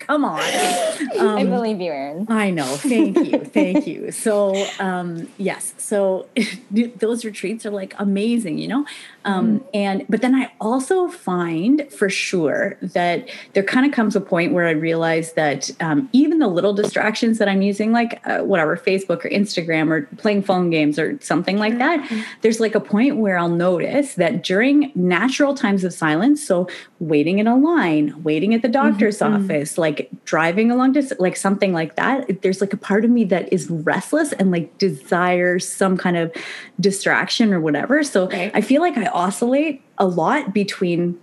come 0.09 0.25
on 0.25 0.39
I 1.19 1.43
believe 1.45 1.79
you, 1.79 1.91
Erin. 1.91 2.25
I 2.29 2.49
know. 2.49 2.65
Thank 2.65 3.17
you. 3.17 3.39
Thank 3.59 3.87
you. 3.87 4.11
So, 4.11 4.65
um, 4.79 5.29
yes. 5.37 5.73
So 5.77 6.27
those 6.71 7.25
retreats 7.25 7.65
are 7.65 7.71
like 7.71 7.93
amazing, 7.97 8.57
you 8.57 8.67
know? 8.67 8.85
Um, 9.29 9.63
and, 9.73 10.05
but 10.09 10.21
then 10.21 10.35
I 10.35 10.51
also 10.59 11.07
find 11.07 11.91
for 11.91 12.09
sure 12.09 12.77
that 12.81 13.29
there 13.53 13.63
kind 13.63 13.85
of 13.85 13.91
comes 13.91 14.15
a 14.15 14.21
point 14.21 14.53
where 14.53 14.67
I 14.67 14.71
realize 14.71 15.33
that 15.33 15.69
um, 15.79 16.09
even 16.13 16.39
the 16.39 16.47
little 16.47 16.73
distractions 16.73 17.37
that 17.37 17.47
I'm 17.47 17.61
using, 17.61 17.91
like 17.91 18.21
uh, 18.25 18.39
whatever, 18.39 18.75
Facebook 18.75 19.23
or 19.25 19.29
Instagram 19.29 19.91
or 19.91 20.01
playing 20.17 20.43
phone 20.43 20.69
games 20.69 20.97
or 20.97 21.19
something 21.21 21.57
like 21.57 21.77
that, 21.77 21.97
there's 22.41 22.59
like 22.59 22.75
a 22.75 22.79
point 22.79 23.17
where 23.17 23.37
I'll 23.37 23.49
notice 23.49 24.15
that 24.15 24.43
during 24.43 24.91
natural 24.95 25.53
times 25.53 25.83
of 25.83 25.93
silence, 25.93 26.43
so 26.45 26.67
waiting 26.99 27.39
in 27.39 27.47
a 27.47 27.55
line, 27.55 28.23
waiting 28.23 28.53
at 28.53 28.61
the 28.61 28.67
doctor's 28.67 29.21
office, 29.21 29.77
like 29.77 30.09
driving 30.25 30.71
along 30.71 30.93
to 30.93 31.15
like 31.19 31.35
something 31.35 31.71
like 31.73 31.95
that, 31.95 32.41
there's 32.41 32.61
like 32.61 32.73
a 32.73 32.77
part 32.77 33.05
of 33.05 33.11
me 33.11 33.23
that 33.25 33.51
is 33.53 33.69
restless 33.69 34.33
and 34.33 34.51
like 34.51 34.77
desires 34.77 35.67
some 35.67 35.97
kind 35.97 36.17
of 36.17 36.31
distraction 36.79 37.53
or 37.53 37.59
whatever. 37.59 38.03
So 38.03 38.27
Right. 38.39 38.51
I 38.53 38.61
feel 38.61 38.81
like 38.81 38.97
I 38.97 39.05
oscillate 39.19 39.81
a 39.97 40.07
lot 40.07 40.53
between 40.53 41.19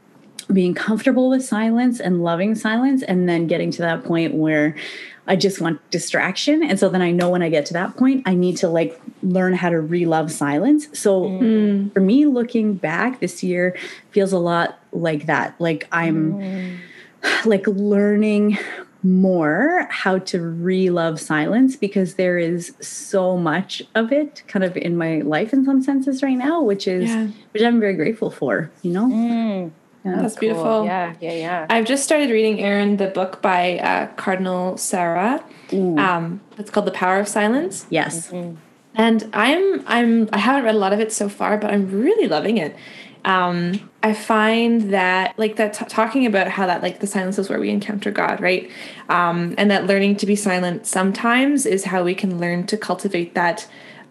being 0.53 0.75
comfortable 0.75 1.31
with 1.31 1.45
silence 1.45 1.99
and 1.99 2.23
loving 2.23 2.55
silence 2.55 3.03
and 3.03 3.29
then 3.29 3.47
getting 3.47 3.71
to 3.73 3.83
that 3.83 4.05
point 4.05 4.35
where 4.35 4.77
I 5.27 5.35
just 5.35 5.61
want 5.61 5.81
distraction. 5.91 6.63
And 6.63 6.79
so 6.79 6.89
then 6.89 7.03
I 7.03 7.11
know 7.11 7.31
when 7.31 7.43
I 7.43 7.49
get 7.49 7.67
to 7.67 7.73
that 7.73 7.97
point, 7.97 8.23
I 8.27 8.35
need 8.35 8.59
to 8.59 8.69
like 8.69 9.01
learn 9.23 9.55
how 9.55 9.71
to 9.71 9.81
re-love 9.81 10.31
silence. 10.31 10.87
So 10.97 11.23
mm. 11.23 11.93
for 11.93 12.01
me, 12.01 12.27
looking 12.27 12.75
back 12.75 13.19
this 13.19 13.43
year 13.43 13.77
feels 14.13 14.33
a 14.33 14.39
lot 14.39 14.79
like 14.93 15.27
that. 15.27 15.61
Like 15.61 15.89
I'm 15.91 16.35
mm. 16.35 16.79
like 17.45 17.67
learning 17.67 18.59
more 19.07 19.87
how 19.91 20.19
to 20.19 20.41
re-love 20.41 21.21
silence 21.21 21.77
because 21.77 22.15
there 22.15 22.39
is 22.39 22.75
so 22.81 23.37
much 23.37 23.83
of 23.95 24.13
it 24.13 24.43
kind 24.49 24.65
of 24.65 24.77
in 24.77 24.97
my 24.97 25.21
life 25.21 25.53
in 25.53 25.65
some 25.65 25.83
senses 25.83 26.23
right 26.23 26.37
now, 26.37 26.61
which 26.63 26.87
is 26.89 27.09
Yeah. 27.11 27.29
which 27.53 27.63
I'm 27.63 27.79
very 27.81 27.95
grateful 27.95 28.31
for, 28.31 28.71
you 28.83 28.93
know? 28.93 29.07
Mm, 29.07 29.71
Yeah. 30.05 30.23
That's 30.23 30.37
beautiful. 30.37 30.85
Yeah, 30.85 31.15
yeah, 31.21 31.33
yeah. 31.33 31.67
I've 31.69 31.85
just 31.85 32.05
started 32.05 32.31
reading 32.31 32.61
Erin 32.61 32.97
the 32.97 33.09
book 33.09 33.43
by 33.43 33.79
uh, 33.79 34.07
Cardinal 34.17 34.77
Sarah. 34.77 35.43
Um, 35.73 36.41
it's 36.59 36.71
called 36.71 36.87
The 36.87 36.93
Power 36.93 37.19
of 37.19 37.29
Silence. 37.29 37.87
Yes. 37.91 38.33
and 38.99 39.29
i'm 39.35 39.67
i'm 39.87 40.27
i 40.33 40.39
haven't 40.39 40.65
read 40.65 40.75
a 40.75 40.79
lot 40.79 40.93
of 40.97 41.01
it 41.01 41.13
so 41.13 41.29
far 41.29 41.59
but 41.59 41.69
i'm 41.71 41.85
really 42.07 42.27
loving 42.37 42.57
it 42.57 42.75
um 43.27 43.91
i 44.03 44.15
find 44.15 44.93
that 44.95 45.39
like 45.39 45.57
that 45.57 45.75
t- 45.75 45.85
talking 45.87 46.25
about 46.25 46.47
how 46.49 46.65
that 46.67 46.81
like 46.83 47.01
the 47.01 47.07
silence 47.07 47.39
is 47.39 47.49
where 47.51 47.59
we 47.61 47.69
encounter 47.71 48.11
god 48.11 48.41
right 48.41 48.71
um 49.09 49.55
and 49.59 49.71
that 49.71 49.87
learning 49.87 50.17
to 50.17 50.25
be 50.27 50.37
silent 50.37 50.87
sometimes 50.87 51.67
is 51.67 51.85
how 51.85 52.03
we 52.03 52.15
can 52.15 52.39
learn 52.41 52.65
to 52.67 52.77
cultivate 52.77 53.35
that 53.35 53.67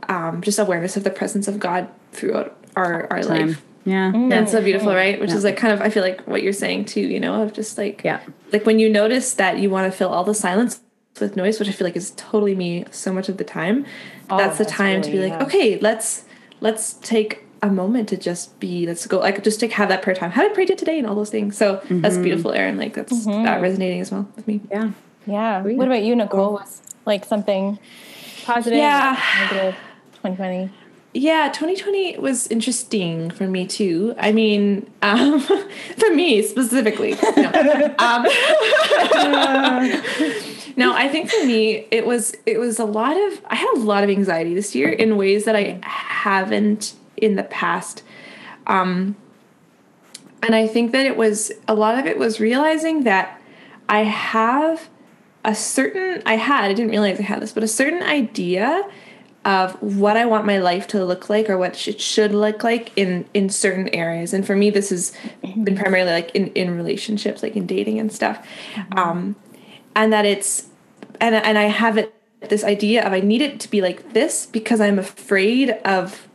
um 0.10 0.41
just 0.41 0.60
awareness 0.60 0.95
of 0.98 1.03
the 1.03 1.10
presence 1.10 1.48
of 1.48 1.60
god 1.60 1.88
throughout 2.12 2.55
our 2.75 3.07
our 3.12 3.22
Time. 3.24 3.48
life 3.48 3.62
Yeah. 3.86 4.12
that's 4.29 4.51
so 4.51 4.62
beautiful 4.62 4.93
right 4.93 5.19
which 5.19 5.31
is 5.31 5.43
like 5.45 5.57
kind 5.57 5.74
of 5.74 5.81
i 5.81 5.89
feel 5.89 6.03
like 6.03 6.22
what 6.27 6.43
you're 6.43 6.53
saying 6.53 6.86
too 6.86 7.01
you 7.01 7.19
know 7.19 7.41
of 7.41 7.53
just 7.53 7.77
like 7.77 8.01
Yeah. 8.03 8.19
like 8.51 8.65
when 8.65 8.79
you 8.79 8.89
notice 8.89 9.34
that 9.36 9.60
you 9.60 9.69
want 9.69 9.91
to 9.91 9.98
fill 9.98 10.10
all 10.10 10.24
the 10.25 10.34
silence 10.36 10.81
with 11.22 11.38
noise 11.38 11.57
which 11.60 11.69
i 11.69 11.72
feel 11.72 11.88
like 11.88 11.95
is 11.95 12.12
totally 12.17 12.53
me 12.55 12.84
so 12.91 13.13
much 13.13 13.29
of 13.29 13.38
the 13.38 13.45
time 13.45 13.86
Oh, 14.29 14.38
that's 14.38 14.57
the 14.57 14.63
that's 14.65 14.75
time 14.75 15.01
to 15.03 15.10
be 15.12 15.19
like 15.19 15.34
yeah. 15.39 15.43
okay 15.45 15.79
let's 15.79 16.25
let's 16.60 16.93
take 16.95 17.44
a 17.65 17.72
moment 17.72 18.10
to 18.10 18.17
just 18.17 18.60
be 18.60 18.86
let's 18.86 19.05
go 19.07 19.19
like 19.19 19.43
just 19.43 19.60
to 19.60 19.67
have 19.67 19.89
that 19.89 20.01
prayer 20.01 20.15
time 20.15 20.31
how 20.31 20.41
did 20.41 20.51
I 20.51 20.53
pray 20.53 20.65
to 20.65 20.75
today 20.75 20.98
and 21.00 21.07
all 21.07 21.15
those 21.15 21.29
things 21.29 21.57
so 21.57 21.81
that's 21.89 22.17
beautiful 22.17 22.51
erin 22.51 22.77
like 22.77 22.93
that's 22.93 23.25
that 23.25 23.62
resonating 23.62 24.01
as 24.01 24.12
well 24.12 24.27
with 24.36 24.48
me 24.48 24.62
Yeah. 24.72 24.91
Yeah. 25.27 25.63
What 25.63 25.88
about 25.88 26.03
you, 26.03 26.15
Nicole? 26.15 26.53
What's 26.53 26.81
like 27.05 27.25
something 27.25 27.79
positive? 28.43 28.77
Yeah. 28.77 29.15
2020. 30.22 30.69
yeah 31.13 31.50
2020 31.53 32.17
was 32.19 32.45
interesting 32.48 33.29
for 33.31 33.48
me 33.48 33.65
too 33.65 34.13
i 34.19 34.31
mean 34.31 34.88
um 35.01 35.39
for 35.98 36.13
me 36.13 36.41
specifically 36.43 37.15
no. 37.38 37.95
um, 38.00 38.25
no, 40.77 40.93
I 40.93 41.07
think 41.10 41.29
for 41.29 41.45
me 41.45 41.88
it 41.91 42.05
was 42.05 42.36
it 42.45 42.60
was 42.60 42.79
a 42.79 42.86
lot 42.86 43.15
of 43.15 43.41
I 43.48 43.55
had 43.55 43.74
a 43.75 43.79
lot 43.79 44.03
of 44.03 44.10
anxiety 44.10 44.53
this 44.53 44.75
year 44.75 44.89
in 44.89 45.17
ways 45.17 45.45
that 45.45 45.55
I 45.55 45.79
haven't 45.84 46.93
in 47.17 47.36
the 47.36 47.43
past. 47.43 48.03
Um 48.67 49.15
and 50.43 50.53
I 50.53 50.67
think 50.67 50.91
that 50.91 51.05
it 51.05 51.17
was 51.17 51.51
a 51.67 51.74
lot 51.74 51.98
of 51.98 52.05
it 52.05 52.17
was 52.17 52.39
realizing 52.39 53.03
that 53.03 53.41
I 53.89 54.03
have 54.03 54.89
a 55.43 55.55
certain 55.55 56.22
I 56.25 56.36
had 56.36 56.65
I 56.65 56.74
didn't 56.74 56.91
realize 56.91 57.19
I 57.19 57.24
had 57.24 57.41
this, 57.41 57.51
but 57.51 57.63
a 57.63 57.67
certain 57.67 58.03
idea 58.03 58.84
of 59.45 59.79
what 59.81 60.17
I 60.17 60.25
want 60.25 60.45
my 60.45 60.57
life 60.57 60.88
to 60.88 61.05
look 61.05 61.29
like 61.29 61.50
or 61.50 61.57
what 61.57 61.88
it 61.88 62.01
should 62.01 62.34
look 62.34 62.63
like 62.63 62.91
in 62.95 63.25
in 63.34 63.50
certain 63.50 63.88
areas. 63.89 64.34
And 64.34 64.45
for 64.45 64.55
me, 64.55 64.72
this 64.72 64.89
has 64.89 65.13
been 65.63 65.77
primarily 65.77 66.12
like 66.12 66.31
in 66.36 66.48
in 66.53 66.75
relationships, 66.75 67.43
like 67.43 67.55
in 67.55 67.67
dating 67.67 68.00
and 68.00 68.12
stuff. 68.12 68.45
Mm-hmm. 68.74 68.98
Um, 68.98 69.36
and 69.95 70.12
that 70.12 70.25
it's 70.25 70.67
and 71.22 71.36
and 71.36 71.57
I 71.57 71.65
have 71.65 71.98
it 71.98 72.13
this 72.50 72.63
idea 72.63 73.05
of 73.05 73.13
I 73.13 73.19
need 73.19 73.41
it 73.41 73.60
to 73.62 73.69
be 73.69 73.81
like 73.81 74.13
this 74.13 74.48
because 74.48 74.81
I'm 74.81 74.98
afraid 74.98 75.72
of 75.86 76.27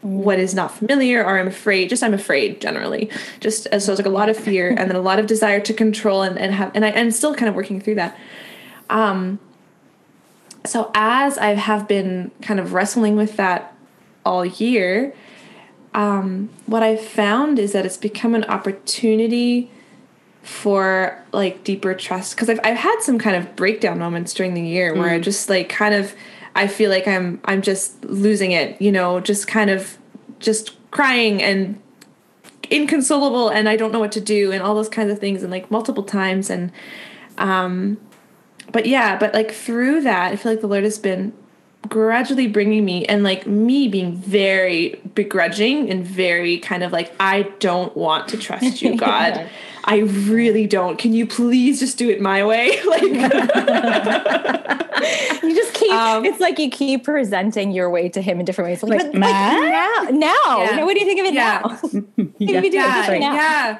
what 0.00 0.38
is 0.38 0.54
not 0.54 0.70
familiar 0.70 1.24
or 1.24 1.38
I'm 1.38 1.48
afraid 1.48 1.88
just 1.88 2.02
I'm 2.02 2.14
afraid 2.14 2.60
generally. 2.60 3.10
Just 3.40 3.66
as 3.68 3.84
so 3.84 3.92
it's 3.92 3.98
like 3.98 4.06
a 4.06 4.10
lot 4.10 4.28
of 4.28 4.36
fear 4.36 4.68
and 4.70 4.90
then 4.90 4.96
a 4.96 5.00
lot 5.00 5.18
of 5.18 5.26
desire 5.26 5.60
to 5.60 5.74
control 5.74 6.22
and, 6.22 6.38
and 6.38 6.54
have 6.54 6.70
and 6.74 6.84
I 6.84 6.90
am 6.90 7.10
still 7.10 7.34
kind 7.34 7.48
of 7.48 7.54
working 7.54 7.80
through 7.80 7.96
that. 7.96 8.16
Um 8.90 9.40
so 10.64 10.90
as 10.94 11.36
I 11.38 11.54
have 11.54 11.88
been 11.88 12.30
kind 12.42 12.60
of 12.60 12.72
wrestling 12.72 13.16
with 13.16 13.36
that 13.36 13.74
all 14.24 14.44
year 14.44 15.14
um 15.94 16.50
what 16.66 16.82
I've 16.82 17.00
found 17.04 17.58
is 17.58 17.72
that 17.72 17.84
it's 17.84 17.96
become 17.96 18.34
an 18.34 18.44
opportunity 18.44 19.70
for 20.48 21.22
like 21.32 21.62
deeper 21.62 21.92
trust. 21.92 22.34
Because 22.34 22.48
I've, 22.48 22.60
I've 22.64 22.78
had 22.78 23.00
some 23.00 23.18
kind 23.18 23.36
of 23.36 23.54
breakdown 23.54 23.98
moments 23.98 24.32
during 24.32 24.54
the 24.54 24.62
year 24.62 24.94
where 24.94 25.10
I 25.10 25.18
mm. 25.18 25.22
just 25.22 25.50
like 25.50 25.68
kind 25.68 25.94
of 25.94 26.14
I 26.54 26.66
feel 26.66 26.90
like 26.90 27.06
I'm 27.06 27.40
I'm 27.44 27.62
just 27.62 28.04
losing 28.04 28.52
it, 28.52 28.80
you 28.80 28.92
know, 28.92 29.20
just 29.20 29.46
kind 29.46 29.70
of 29.70 29.98
just 30.38 30.76
crying 30.90 31.42
and 31.42 31.80
inconsolable 32.70 33.48
and 33.48 33.68
I 33.68 33.76
don't 33.76 33.92
know 33.92 33.98
what 33.98 34.12
to 34.12 34.20
do 34.20 34.52
and 34.52 34.62
all 34.62 34.74
those 34.74 34.88
kinds 34.88 35.10
of 35.10 35.18
things 35.18 35.42
and 35.42 35.50
like 35.50 35.70
multiple 35.70 36.02
times 36.02 36.50
and 36.50 36.70
um 37.38 37.98
but 38.72 38.86
yeah, 38.86 39.18
but 39.18 39.32
like 39.32 39.52
through 39.52 40.02
that, 40.02 40.32
I 40.32 40.36
feel 40.36 40.52
like 40.52 40.60
the 40.60 40.66
Lord 40.66 40.84
has 40.84 40.98
been 40.98 41.32
gradually 41.88 42.48
bringing 42.48 42.84
me 42.84 43.06
and 43.06 43.22
like 43.22 43.46
me 43.46 43.88
being 43.88 44.16
very 44.16 45.00
begrudging 45.14 45.88
and 45.90 46.06
very 46.06 46.58
kind 46.58 46.82
of 46.82 46.92
like 46.92 47.12
I 47.20 47.42
don't 47.60 47.96
want 47.96 48.28
to 48.28 48.38
trust 48.38 48.82
you, 48.82 48.96
God. 49.04 49.48
I 49.84 50.00
really 50.00 50.66
don't. 50.66 50.98
Can 50.98 51.14
you 51.14 51.26
please 51.26 51.80
just 51.80 51.96
do 51.96 52.10
it 52.10 52.20
my 52.20 52.44
way? 52.44 52.78
Like 52.88 53.02
you 55.42 55.54
just 55.54 55.74
keep 55.74 55.92
um, 55.92 56.24
it's 56.24 56.40
like 56.40 56.58
you 56.58 56.70
keep 56.70 57.04
presenting 57.04 57.70
your 57.70 57.90
way 57.90 58.08
to 58.08 58.20
him 58.20 58.40
in 58.40 58.44
different 58.44 58.70
ways. 58.70 58.82
Like, 58.82 59.02
like, 59.02 59.12
but, 59.12 59.20
like 59.20 59.20
now, 59.20 60.08
now. 60.10 60.62
Yeah. 60.62 60.84
what 60.84 60.94
do 60.94 61.00
you 61.00 61.06
think 61.06 61.20
of 61.20 61.26
it 61.26 61.34
yeah. 61.34 61.60
now? 61.62 61.78
yeah. 62.38 62.60
yeah. 62.60 63.20
yeah. 63.20 63.78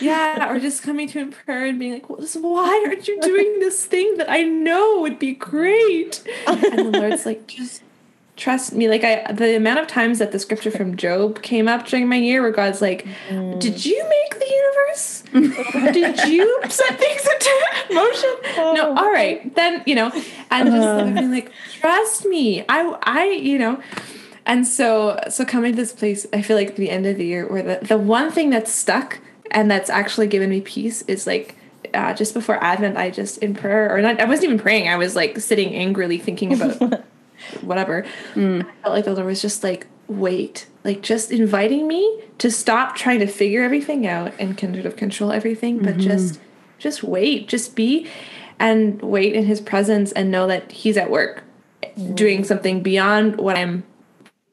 Yeah, 0.00 0.50
or 0.50 0.58
just 0.58 0.82
coming 0.82 1.08
to 1.08 1.18
him 1.18 1.28
in 1.28 1.32
prayer 1.32 1.66
and 1.66 1.78
being 1.78 1.94
like, 1.94 2.08
well, 2.08 2.26
why 2.40 2.84
aren't 2.86 3.08
you 3.08 3.20
doing 3.20 3.60
this 3.60 3.84
thing 3.84 4.16
that 4.16 4.30
I 4.30 4.42
know 4.42 5.00
would 5.00 5.18
be 5.18 5.32
great? 5.32 6.22
And 6.46 6.78
the 6.78 6.98
Lord's 6.98 7.26
like, 7.26 7.46
just 7.46 7.82
trust 8.36 8.72
me 8.72 8.88
like 8.88 9.04
i 9.04 9.30
the 9.32 9.56
amount 9.56 9.78
of 9.78 9.86
times 9.86 10.18
that 10.18 10.32
the 10.32 10.38
scripture 10.38 10.70
from 10.70 10.96
job 10.96 11.40
came 11.42 11.68
up 11.68 11.86
during 11.86 12.08
my 12.08 12.16
year 12.16 12.42
where 12.42 12.50
god's 12.50 12.82
like 12.82 13.06
mm. 13.28 13.60
did 13.60 13.84
you 13.84 14.02
make 14.08 14.40
the 14.40 14.46
universe 14.46 15.22
did 15.92 16.18
you 16.28 16.60
set 16.68 16.98
things 16.98 17.28
into 17.28 17.94
motion 17.94 18.34
oh. 18.58 18.72
no 18.76 18.88
all 18.96 19.12
right 19.12 19.54
then 19.54 19.82
you 19.86 19.94
know 19.94 20.10
and 20.50 20.68
just 20.68 20.88
uh. 20.88 21.04
being 21.04 21.30
like 21.30 21.52
trust 21.78 22.26
me 22.26 22.64
i 22.68 22.82
i 23.04 23.24
you 23.24 23.56
know 23.56 23.80
and 24.46 24.66
so 24.66 25.18
so 25.30 25.44
coming 25.44 25.72
to 25.72 25.76
this 25.76 25.92
place 25.92 26.26
i 26.32 26.42
feel 26.42 26.56
like 26.56 26.74
the 26.74 26.90
end 26.90 27.06
of 27.06 27.16
the 27.16 27.24
year 27.24 27.46
where 27.46 27.62
the, 27.62 27.86
the 27.86 27.98
one 27.98 28.32
thing 28.32 28.50
that's 28.50 28.72
stuck 28.72 29.20
and 29.54 29.70
that's 29.70 29.88
actually 29.88 30.26
given 30.26 30.50
me 30.50 30.60
peace 30.60 31.02
is 31.02 31.26
like 31.26 31.56
uh, 31.94 32.12
just 32.12 32.34
before 32.34 32.62
advent 32.62 32.96
i 32.96 33.08
just 33.08 33.38
in 33.38 33.54
prayer 33.54 33.94
or 33.94 34.02
not 34.02 34.20
i 34.20 34.24
wasn't 34.24 34.44
even 34.44 34.58
praying 34.58 34.88
i 34.88 34.96
was 34.96 35.14
like 35.14 35.38
sitting 35.38 35.74
angrily 35.74 36.18
thinking 36.18 36.52
about 36.52 37.04
whatever. 37.60 38.04
Mm. 38.34 38.64
I 38.64 38.72
felt 38.82 38.94
like 38.94 39.04
the 39.04 39.12
Lord 39.12 39.26
was 39.26 39.42
just 39.42 39.62
like, 39.62 39.86
wait, 40.08 40.66
like 40.84 41.02
just 41.02 41.30
inviting 41.30 41.86
me 41.88 42.22
to 42.38 42.50
stop 42.50 42.96
trying 42.96 43.20
to 43.20 43.26
figure 43.26 43.62
everything 43.62 44.06
out 44.06 44.32
and 44.38 44.56
kind 44.56 44.76
of 44.76 44.96
control 44.96 45.32
everything, 45.32 45.78
but 45.78 45.94
mm-hmm. 45.94 46.00
just 46.00 46.40
just 46.78 47.02
wait, 47.02 47.48
just 47.48 47.74
be 47.74 48.08
and 48.58 49.00
wait 49.02 49.32
in 49.32 49.44
his 49.44 49.60
presence 49.60 50.12
and 50.12 50.30
know 50.30 50.46
that 50.46 50.70
he's 50.70 50.96
at 50.96 51.10
work 51.10 51.42
mm. 51.82 52.14
doing 52.14 52.44
something 52.44 52.82
beyond 52.82 53.36
what 53.36 53.56
I'm 53.56 53.84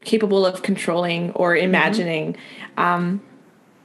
capable 0.03 0.45
of 0.45 0.63
controlling 0.63 1.31
or 1.33 1.55
imagining. 1.55 2.33
Mm-hmm. 2.33 2.81
Um, 2.81 3.21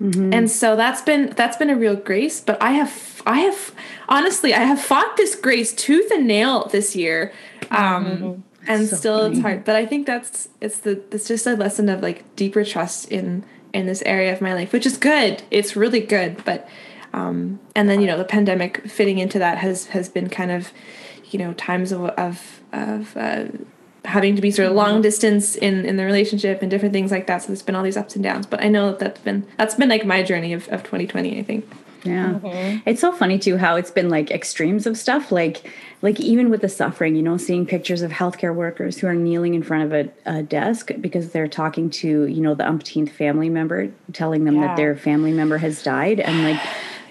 Mm-hmm. 0.00 0.32
And 0.32 0.50
so 0.50 0.76
that's 0.76 1.02
been 1.02 1.32
that's 1.36 1.56
been 1.56 1.70
a 1.70 1.76
real 1.76 1.96
grace, 1.96 2.40
but 2.40 2.60
I 2.62 2.72
have 2.72 3.22
I 3.26 3.40
have 3.40 3.74
honestly 4.08 4.52
I 4.54 4.60
have 4.60 4.80
fought 4.80 5.16
this 5.16 5.34
grace 5.34 5.74
tooth 5.74 6.10
and 6.10 6.26
nail 6.26 6.68
this 6.68 6.94
year. 6.94 7.32
Um, 7.70 8.04
mm-hmm 8.04 8.40
and 8.66 8.88
so 8.88 8.96
still 8.96 9.18
funny. 9.20 9.32
it's 9.32 9.42
hard 9.42 9.64
but 9.64 9.76
i 9.76 9.86
think 9.86 10.06
that's 10.06 10.48
it's 10.60 10.80
the 10.80 11.02
it's 11.10 11.28
just 11.28 11.46
a 11.46 11.54
lesson 11.54 11.88
of 11.88 12.02
like 12.02 12.24
deeper 12.36 12.64
trust 12.64 13.10
in 13.10 13.44
in 13.72 13.86
this 13.86 14.02
area 14.02 14.32
of 14.32 14.40
my 14.40 14.54
life 14.54 14.72
which 14.72 14.86
is 14.86 14.96
good 14.96 15.42
it's 15.50 15.76
really 15.76 16.00
good 16.00 16.42
but 16.44 16.68
um 17.12 17.58
and 17.74 17.88
then 17.88 18.00
you 18.00 18.06
know 18.06 18.18
the 18.18 18.24
pandemic 18.24 18.86
fitting 18.88 19.18
into 19.18 19.38
that 19.38 19.58
has 19.58 19.86
has 19.88 20.08
been 20.08 20.28
kind 20.28 20.50
of 20.50 20.72
you 21.30 21.38
know 21.38 21.52
times 21.54 21.92
of 21.92 22.02
of 22.02 22.60
of 22.72 23.16
uh, 23.16 23.44
having 24.06 24.36
to 24.36 24.42
be 24.42 24.50
sort 24.50 24.68
of 24.68 24.74
long 24.74 25.02
distance 25.02 25.56
in 25.56 25.84
in 25.84 25.96
the 25.96 26.04
relationship 26.04 26.62
and 26.62 26.70
different 26.70 26.92
things 26.92 27.10
like 27.10 27.26
that 27.26 27.42
so 27.42 27.48
there's 27.48 27.62
been 27.62 27.74
all 27.74 27.82
these 27.82 27.96
ups 27.96 28.14
and 28.14 28.22
downs 28.22 28.46
but 28.46 28.62
i 28.62 28.68
know 28.68 28.90
that 28.90 28.98
that's 28.98 29.20
been 29.20 29.46
that's 29.58 29.74
been 29.74 29.88
like 29.88 30.06
my 30.06 30.22
journey 30.22 30.52
of, 30.52 30.68
of 30.68 30.82
2020 30.82 31.38
i 31.38 31.42
think 31.42 31.66
yeah. 32.06 32.34
Mm-hmm. 32.34 32.88
It's 32.88 33.00
so 33.00 33.12
funny 33.12 33.38
too 33.38 33.56
how 33.56 33.76
it's 33.76 33.90
been 33.90 34.08
like 34.08 34.30
extremes 34.30 34.86
of 34.86 34.96
stuff 34.96 35.32
like 35.32 35.68
like 36.02 36.20
even 36.20 36.50
with 36.50 36.60
the 36.60 36.68
suffering, 36.68 37.16
you 37.16 37.22
know, 37.22 37.36
seeing 37.36 37.66
pictures 37.66 38.02
of 38.02 38.12
healthcare 38.12 38.54
workers 38.54 38.98
who 38.98 39.06
are 39.06 39.14
kneeling 39.14 39.54
in 39.54 39.62
front 39.62 39.84
of 39.84 39.92
a, 39.92 40.38
a 40.38 40.42
desk 40.42 40.90
because 41.00 41.32
they're 41.32 41.48
talking 41.48 41.88
to, 41.90 42.26
you 42.26 42.40
know, 42.40 42.54
the 42.54 42.66
umpteenth 42.66 43.10
family 43.10 43.48
member 43.48 43.90
telling 44.12 44.44
them 44.44 44.56
yeah. 44.56 44.68
that 44.68 44.76
their 44.76 44.94
family 44.96 45.32
member 45.32 45.58
has 45.58 45.82
died 45.82 46.20
and 46.20 46.44
like 46.44 46.62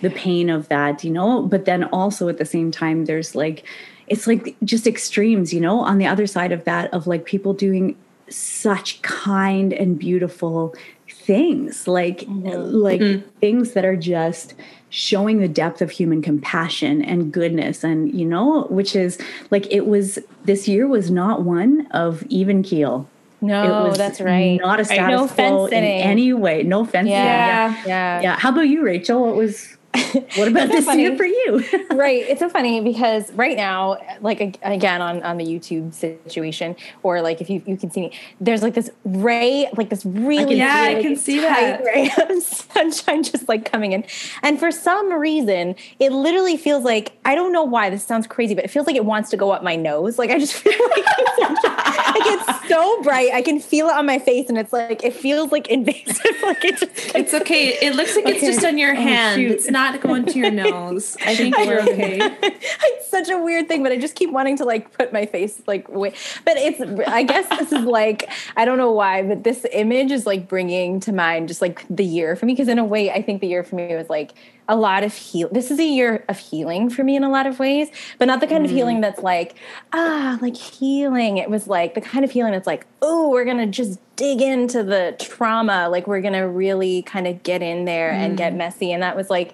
the 0.02 0.10
pain 0.12 0.50
of 0.50 0.70
that, 0.70 1.04
you 1.04 1.12
know, 1.12 1.42
but 1.42 1.66
then 1.66 1.84
also 1.86 2.30
at 2.30 2.38
the 2.38 2.46
same 2.46 2.72
time 2.72 3.06
there's 3.06 3.36
like 3.36 3.66
it's 4.08 4.28
like 4.28 4.56
just 4.64 4.88
extremes, 4.88 5.54
you 5.54 5.62
know, 5.62 5.80
on 5.80 5.98
the 5.98 6.08
other 6.08 6.28
side 6.28 6.52
of 6.52 6.64
that 6.66 6.94
of 6.94 7.08
like 7.08 7.26
people 7.26 7.54
doing 7.54 7.96
such 8.30 9.02
kind 9.02 9.72
and 9.74 10.00
beautiful 10.00 10.74
things 11.08 11.88
like 11.88 12.20
mm-hmm. 12.20 12.48
like 12.48 13.02
mm-hmm. 13.02 13.28
things 13.40 13.74
that 13.74 13.86
are 13.86 13.96
just 13.96 14.54
showing 14.90 15.40
the 15.40 15.48
depth 15.48 15.82
of 15.82 15.92
human 15.92 16.22
compassion 16.22 17.02
and 17.04 17.32
goodness 17.32 17.84
and 17.84 18.14
you 18.14 18.26
know 18.26 18.64
which 18.66 18.96
is 18.96 19.20
like 19.52 19.72
it 19.72 19.88
was 19.88 20.20
this 20.46 20.68
year 20.68 20.88
was 20.88 21.12
not 21.12 21.44
one 21.44 21.86
of 21.92 22.24
even 22.30 22.64
keel 22.64 23.08
no, 23.42 23.94
that's 23.94 24.22
right. 24.22 24.60
Not 24.60 24.80
a 24.80 24.86
status 24.86 25.22
no 25.22 25.28
quo 25.28 25.66
in 25.68 25.84
any 25.84 26.34
way. 26.34 26.64
No 26.64 26.84
fencing. 26.84 27.12
Yeah, 27.12 27.76
yeah, 27.76 27.84
yeah. 27.86 28.22
Yeah. 28.22 28.40
How 28.40 28.50
about 28.50 28.62
you, 28.62 28.84
Rachel? 28.84 29.24
What 29.24 29.36
was 29.36 29.78
what 30.36 30.48
about 30.48 30.70
this 30.70 30.86
funny. 30.86 31.04
year 31.04 31.16
for 31.16 31.25
you? 31.25 31.64
right. 31.92 32.24
It's 32.28 32.40
so 32.40 32.50
funny 32.50 32.82
because 32.82 33.32
right 33.34 33.56
now, 33.56 33.98
like 34.22 34.40
again 34.62 35.02
on, 35.02 35.24
on 35.24 35.38
the 35.38 35.46
YouTube 35.46 35.94
situation, 35.94 36.75
or 37.04 37.22
like 37.22 37.42
if 37.42 37.50
you, 37.50 37.62
you 37.66 37.78
can 37.78 37.92
see 37.92 38.02
me, 38.02 38.12
there's 38.40 38.62
like 38.62 38.74
this 38.74 38.90
ray, 39.04 39.70
like 39.75 39.90
this 39.90 40.06
really, 40.06 40.58
yeah, 40.58 40.86
really 40.86 41.00
I 41.00 41.02
can 41.02 41.16
see 41.16 41.40
that 41.40 41.84
ray 41.84 42.12
of 42.30 42.44
sunshine 42.44 43.24
just 43.24 43.48
like 43.48 43.70
coming 43.70 43.94
in. 43.94 44.06
And 44.42 44.60
for 44.60 44.72
some 44.72 45.14
reason, 45.14 45.75
it 46.00 46.12
literally 46.12 46.58
feels 46.58 46.84
like 46.84 47.14
I 47.25 47.36
don't 47.36 47.52
know 47.52 47.64
why 47.64 47.90
this 47.90 48.04
sounds 48.04 48.28
crazy, 48.28 48.56
but 48.56 48.64
it 48.64 48.70
feels 48.70 48.88
like 48.88 48.96
it 48.96 49.06
wants 49.06 49.30
to 49.32 49.38
go 49.38 49.52
up 49.52 49.64
my 49.64 49.75
nose. 49.75 50.18
Like 50.18 50.32
I 50.32 50.40
just 50.40 50.54
feel 50.54 50.74
like 50.74 51.04
it's, 51.06 51.64
like 51.64 52.25
it's 52.25 52.70
so 52.70 53.02
bright. 53.04 53.32
I 53.34 53.42
can 53.42 53.60
feel 53.60 53.88
it 53.88 53.94
on 53.94 54.06
my 54.06 54.20
face, 54.20 54.50
and 54.50 54.58
it's 54.58 54.74
like 54.74 55.04
it 55.04 55.14
feels 55.14 55.52
like 55.52 55.68
invasive. 55.68 56.42
like 56.44 56.66
it 56.66 56.80
just, 56.80 57.16
it's 57.16 57.34
okay. 57.34 57.78
It 57.82 57.96
looks 57.96 58.16
like 58.16 58.25
okay. 58.25 58.36
it's 58.36 58.46
just 58.46 58.66
on 58.66 58.78
your 58.78 58.94
oh, 58.94 59.02
hand. 59.02 59.42
Oh, 59.42 59.46
it's 59.46 59.70
not 59.70 59.85
not 59.92 60.01
go 60.01 60.15
into 60.15 60.39
your 60.39 60.51
nose. 60.51 61.18
I 61.25 61.36
think 61.36 61.58
we're 61.58 61.82
okay. 61.82 62.20
it's 62.44 63.10
such 63.10 63.30
a 63.30 63.38
weird 63.38 63.68
thing, 63.68 63.84
but 63.84 63.92
I 63.92 63.98
just 63.98 64.15
keep 64.15 64.32
wanting 64.32 64.58
to 64.58 64.65
like 64.65 64.92
put 64.92 65.13
my 65.13 65.25
face 65.25 65.62
like 65.68 65.88
away. 65.89 66.13
But 66.44 66.58
it's, 66.58 66.82
I 67.08 67.24
guess 67.24 67.48
this 67.50 67.72
is 67.72 67.86
like, 67.86 68.30
I 68.56 68.65
don't 68.65 68.77
know 68.77 68.92
why, 68.92 69.24
but 69.24 69.44
this 69.44 69.65
image 69.72 70.12
is 70.12 70.25
like 70.25 70.48
bringing 70.48 71.00
to 71.01 71.13
mind 71.13 71.48
just 71.48 71.62
like 71.62 71.86
the 71.89 72.06
year 72.06 72.36
for 72.36 72.46
me. 72.46 72.54
Because 72.54 72.68
in 72.68 72.80
a 72.80 72.86
way, 72.86 73.12
I 73.12 73.22
think 73.22 73.42
the 73.42 73.48
year 73.48 73.63
for 73.63 73.75
me 73.75 73.96
was 73.96 74.10
like 74.10 74.34
a 74.68 74.76
lot 74.76 75.04
of 75.04 75.14
heal. 75.14 75.50
This 75.52 75.70
is 75.70 75.80
a 75.80 75.86
year 75.86 76.26
of 76.28 76.40
healing 76.40 76.90
for 76.90 77.04
me 77.04 77.16
in 77.16 77.24
a 77.24 77.30
lot 77.30 77.46
of 77.46 77.60
ways, 77.60 77.90
but 78.18 78.26
not 78.26 78.40
the 78.40 78.48
kind 78.48 78.62
mm. 78.62 78.66
of 78.66 78.72
healing 78.72 79.02
that's 79.02 79.22
like, 79.22 79.56
ah, 79.94 80.38
like 80.42 80.56
healing. 80.56 81.38
It 81.38 81.50
was 81.50 81.68
like 81.68 81.94
the 81.94 82.02
kind 82.02 82.26
of 82.26 82.32
healing 82.32 82.52
that's 82.52 82.68
like, 82.68 82.86
oh, 83.02 83.30
we're 83.30 83.46
going 83.46 83.58
to 83.58 83.68
just 83.68 84.00
dig 84.16 84.42
into 84.42 84.84
the 84.84 85.16
trauma. 85.20 85.88
Like 85.90 86.08
we're 86.08 86.22
going 86.22 86.34
to 86.34 86.48
really 86.48 87.04
kind 87.04 87.28
of 87.28 87.44
get 87.44 87.62
in 87.62 87.86
there 87.86 88.12
mm. 88.12 88.16
and 88.16 88.38
get 88.38 88.54
mm. 88.54 88.58
messy. 88.58 88.92
And 88.92 89.04
that 89.04 89.16
was 89.16 89.30
like, 89.30 89.54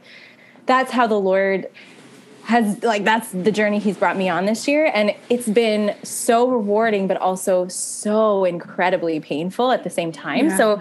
that's 0.66 0.92
how 0.92 1.08
the 1.08 1.20
Lord 1.20 1.68
has 2.44 2.82
like 2.84 3.04
that's 3.04 3.32
the 3.32 3.52
journey 3.52 3.80
he's 3.80 3.98
brought 3.98 4.18
me 4.18 4.30
on 4.30 4.46
this 4.46 4.68
year. 4.68 4.92
And 4.94 5.16
it's 5.30 5.48
been 5.48 5.96
so 6.04 6.50
rewarding 6.50 7.08
but 7.08 7.18
also 7.18 7.68
so 7.68 8.46
incredibly 8.46 9.20
painful 9.20 9.72
at 9.72 9.84
the 9.84 9.90
same 9.90 10.12
time. 10.12 10.48
Yeah. 10.48 10.58
so 10.58 10.80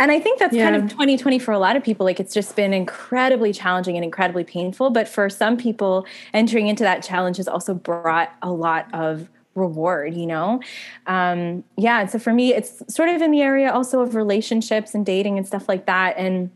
and 0.00 0.10
i 0.10 0.18
think 0.18 0.38
that's 0.38 0.54
kind 0.54 0.76
of 0.76 0.88
2020 0.88 1.38
for 1.38 1.52
a 1.52 1.58
lot 1.58 1.76
of 1.76 1.82
people. 1.82 2.04
Like 2.04 2.20
it's 2.20 2.34
just 2.34 2.56
been 2.56 2.72
incredibly 2.72 3.52
challenging 3.52 3.96
and 3.96 4.04
incredibly 4.04 4.44
painful. 4.44 4.90
But 4.90 5.08
for 5.08 5.28
some 5.28 5.56
people 5.56 6.06
entering 6.32 6.68
into 6.68 6.82
that 6.84 7.02
challenge 7.02 7.36
has 7.36 7.48
also 7.48 7.74
brought 7.74 8.32
a 8.42 8.50
lot 8.50 8.86
of 8.92 9.28
reward 9.54 10.14
you 10.14 10.26
know? 10.26 10.60
Um 11.06 11.64
yeah 11.76 12.00
and 12.00 12.10
so 12.10 12.18
for 12.18 12.32
me 12.32 12.54
it's 12.54 12.82
sort 12.92 13.08
of 13.08 13.20
in 13.20 13.30
the 13.30 13.42
area 13.42 13.70
also 13.70 14.00
of 14.00 14.14
relationships 14.14 14.94
and 14.94 15.04
dating 15.04 15.36
and 15.38 15.46
stuff 15.46 15.68
like 15.68 15.86
that. 15.86 16.16
And 16.16 16.50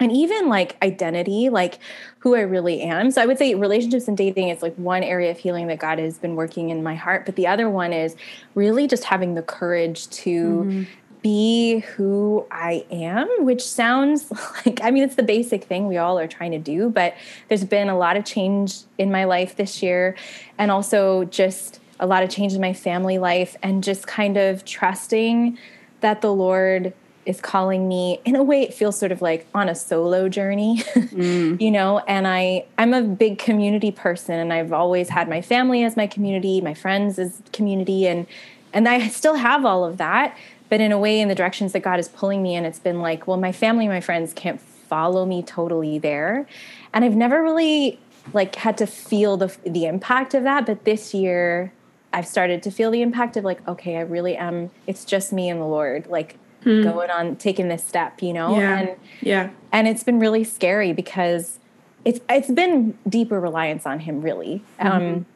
and 0.00 0.10
even 0.10 0.48
like 0.48 0.76
identity 0.82 1.48
like 1.48 1.78
who 2.18 2.34
i 2.34 2.40
really 2.40 2.82
am. 2.82 3.10
So 3.10 3.22
i 3.22 3.26
would 3.26 3.38
say 3.38 3.54
relationships 3.54 4.08
and 4.08 4.16
dating 4.16 4.48
is 4.48 4.62
like 4.62 4.74
one 4.76 5.02
area 5.02 5.30
of 5.30 5.38
healing 5.38 5.66
that 5.68 5.78
god 5.78 5.98
has 5.98 6.18
been 6.18 6.36
working 6.36 6.70
in 6.70 6.82
my 6.82 6.94
heart. 6.94 7.26
But 7.26 7.36
the 7.36 7.46
other 7.46 7.70
one 7.70 7.92
is 7.92 8.16
really 8.54 8.86
just 8.86 9.04
having 9.04 9.34
the 9.34 9.42
courage 9.42 10.08
to 10.10 10.64
mm-hmm. 10.64 10.82
be 11.22 11.78
who 11.78 12.46
i 12.50 12.84
am 12.90 13.28
which 13.44 13.62
sounds 13.62 14.30
like 14.66 14.80
i 14.82 14.90
mean 14.90 15.02
it's 15.02 15.14
the 15.14 15.22
basic 15.22 15.64
thing 15.64 15.86
we 15.86 15.96
all 15.96 16.18
are 16.18 16.28
trying 16.28 16.50
to 16.50 16.58
do 16.58 16.90
but 16.90 17.14
there's 17.48 17.64
been 17.64 17.88
a 17.88 17.96
lot 17.96 18.16
of 18.16 18.24
change 18.24 18.80
in 18.98 19.10
my 19.10 19.24
life 19.24 19.56
this 19.56 19.82
year 19.82 20.14
and 20.58 20.70
also 20.70 21.24
just 21.24 21.80
a 22.00 22.06
lot 22.06 22.22
of 22.22 22.28
change 22.28 22.52
in 22.52 22.60
my 22.60 22.74
family 22.74 23.18
life 23.18 23.56
and 23.62 23.84
just 23.84 24.06
kind 24.06 24.36
of 24.36 24.64
trusting 24.64 25.56
that 26.00 26.20
the 26.20 26.32
lord 26.32 26.92
is 27.26 27.40
calling 27.40 27.88
me. 27.88 28.20
In 28.24 28.36
a 28.36 28.42
way 28.42 28.62
it 28.62 28.74
feels 28.74 28.98
sort 28.98 29.12
of 29.12 29.22
like 29.22 29.46
on 29.54 29.68
a 29.68 29.74
solo 29.74 30.28
journey 30.28 30.78
mm. 30.94 31.60
you 31.60 31.70
know? 31.70 31.98
And 32.00 32.26
i 32.26 32.64
i'm 32.78 32.94
a 32.94 33.02
big 33.02 33.38
community 33.38 33.90
person 33.90 34.38
and 34.38 34.52
i've 34.52 34.72
always 34.72 35.08
had 35.08 35.28
my 35.28 35.40
family 35.40 35.84
as 35.84 35.96
my 35.96 36.06
community 36.06 36.60
my 36.60 36.74
friends 36.74 37.18
as 37.18 37.42
community 37.52 38.06
and 38.06 38.26
and 38.72 38.88
i 38.88 39.08
still 39.08 39.34
have 39.34 39.64
all 39.64 39.84
of 39.84 39.96
that. 39.98 40.36
But 40.70 40.80
in 40.80 40.92
a 40.92 40.98
way 40.98 41.20
in 41.20 41.28
the 41.28 41.34
directions 41.34 41.72
that 41.72 41.82
god 41.82 41.98
is 41.98 42.08
pulling 42.08 42.42
me 42.42 42.54
in 42.54 42.64
it's 42.64 42.78
been 42.78 43.00
like 43.00 43.26
well 43.26 43.36
my 43.36 43.52
family 43.52 43.88
my 43.88 44.00
friends 44.00 44.32
can't 44.32 44.60
follow 44.60 45.24
me 45.26 45.42
totally 45.42 45.98
there. 45.98 46.46
And 46.92 47.04
i've 47.04 47.16
never 47.16 47.42
really 47.42 47.98
like 48.32 48.54
had 48.56 48.78
to 48.78 48.86
feel 48.86 49.36
the 49.36 49.54
the 49.64 49.86
impact 49.86 50.34
of 50.34 50.42
that. 50.44 50.66
But 50.66 50.84
this 50.84 51.14
year 51.14 51.72
i've 52.12 52.26
started 52.26 52.62
to 52.62 52.70
feel 52.70 52.90
the 52.90 53.02
impact 53.02 53.36
of 53.36 53.44
like 53.44 53.66
okay 53.66 53.96
i 53.96 54.00
really 54.00 54.36
am 54.36 54.70
it's 54.86 55.04
just 55.04 55.32
me 55.32 55.48
and 55.48 55.60
the 55.60 55.66
lord. 55.66 56.06
Like 56.06 56.36
going 56.64 57.10
on 57.10 57.36
taking 57.36 57.68
this 57.68 57.84
step 57.84 58.22
you 58.22 58.32
know? 58.32 58.56
Yeah. 58.58 58.78
and 58.78 58.96
Yeah. 59.20 59.50
and 59.72 59.86
it's 59.86 60.02
been 60.02 60.18
really 60.18 60.44
scary 60.44 60.92
because 60.92 61.58
it's 62.04 62.20
it's 62.28 62.50
been 62.50 62.96
deeper 63.08 63.38
reliance 63.40 63.86
on 63.86 64.00
him 64.00 64.22
really. 64.22 64.62
Um 64.78 65.26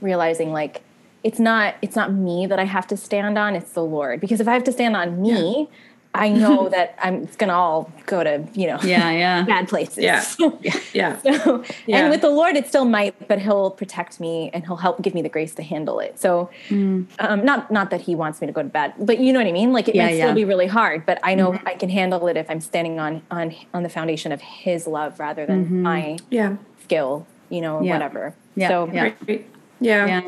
realizing 0.00 0.52
like 0.52 0.82
it's 1.24 1.40
not 1.40 1.74
it's 1.82 1.96
not 1.96 2.12
me 2.12 2.46
that 2.46 2.60
i 2.60 2.64
have 2.64 2.86
to 2.86 2.96
stand 2.96 3.36
on 3.38 3.56
it's 3.56 3.72
the 3.72 3.82
lord. 3.84 4.20
Because 4.20 4.40
if 4.40 4.48
i 4.48 4.52
have 4.52 4.64
to 4.64 4.72
stand 4.72 4.96
on 4.96 5.20
me 5.20 5.68
i 6.14 6.28
know 6.28 6.68
that 6.74 6.94
i'm 7.02 7.22
it's 7.24 7.36
gonna 7.36 7.52
all 7.52 7.90
go 8.06 8.24
to 8.24 8.44
you 8.54 8.66
know 8.66 8.78
Yeah, 8.82 9.10
yeah. 9.10 9.42
bad 9.54 9.68
places 9.68 9.98
Yeah. 9.98 10.24
Yeah. 10.94 11.18
so, 11.20 11.64
Yeah. 11.86 11.98
and 11.98 12.10
with 12.10 12.22
the 12.22 12.30
Lord, 12.30 12.56
it 12.56 12.66
still 12.66 12.84
might, 12.84 13.28
but 13.28 13.38
He'll 13.40 13.70
protect 13.70 14.18
me 14.18 14.50
and 14.54 14.64
He'll 14.66 14.76
help 14.76 15.02
give 15.02 15.14
me 15.14 15.22
the 15.22 15.28
grace 15.28 15.54
to 15.56 15.62
handle 15.62 16.00
it. 16.00 16.18
So, 16.18 16.50
mm. 16.68 17.06
um, 17.18 17.44
not 17.44 17.70
not 17.70 17.90
that 17.90 18.00
He 18.00 18.14
wants 18.14 18.40
me 18.40 18.46
to 18.46 18.52
go 18.52 18.62
to 18.62 18.68
bed, 18.68 18.94
but 18.98 19.18
you 19.20 19.32
know 19.32 19.38
what 19.40 19.46
I 19.46 19.52
mean. 19.52 19.72
Like 19.72 19.88
it 19.88 19.94
Yeah, 19.94 20.06
might 20.06 20.16
yeah. 20.16 20.24
still 20.24 20.34
be 20.34 20.44
really 20.44 20.66
hard, 20.66 21.04
but 21.04 21.18
I 21.22 21.34
know 21.34 21.52
mm-hmm. 21.52 21.68
I 21.68 21.74
can 21.74 21.90
handle 21.90 22.26
it 22.28 22.36
if 22.36 22.48
I'm 22.50 22.60
standing 22.60 22.98
on 22.98 23.22
on 23.30 23.54
on 23.74 23.82
the 23.82 23.88
foundation 23.88 24.32
of 24.32 24.40
His 24.40 24.86
love 24.86 25.20
rather 25.20 25.44
than 25.46 25.64
mm-hmm. 25.66 25.82
my 25.82 26.18
Yeah. 26.30 26.56
skill, 26.84 27.26
you 27.50 27.60
know, 27.60 27.82
Yeah. 27.82 27.92
whatever. 27.92 28.34
Yeah, 28.56 28.68
So, 28.68 28.90
yeah. 28.92 29.02
Right. 29.02 29.46
Yeah. 29.80 30.06
Yeah. 30.06 30.22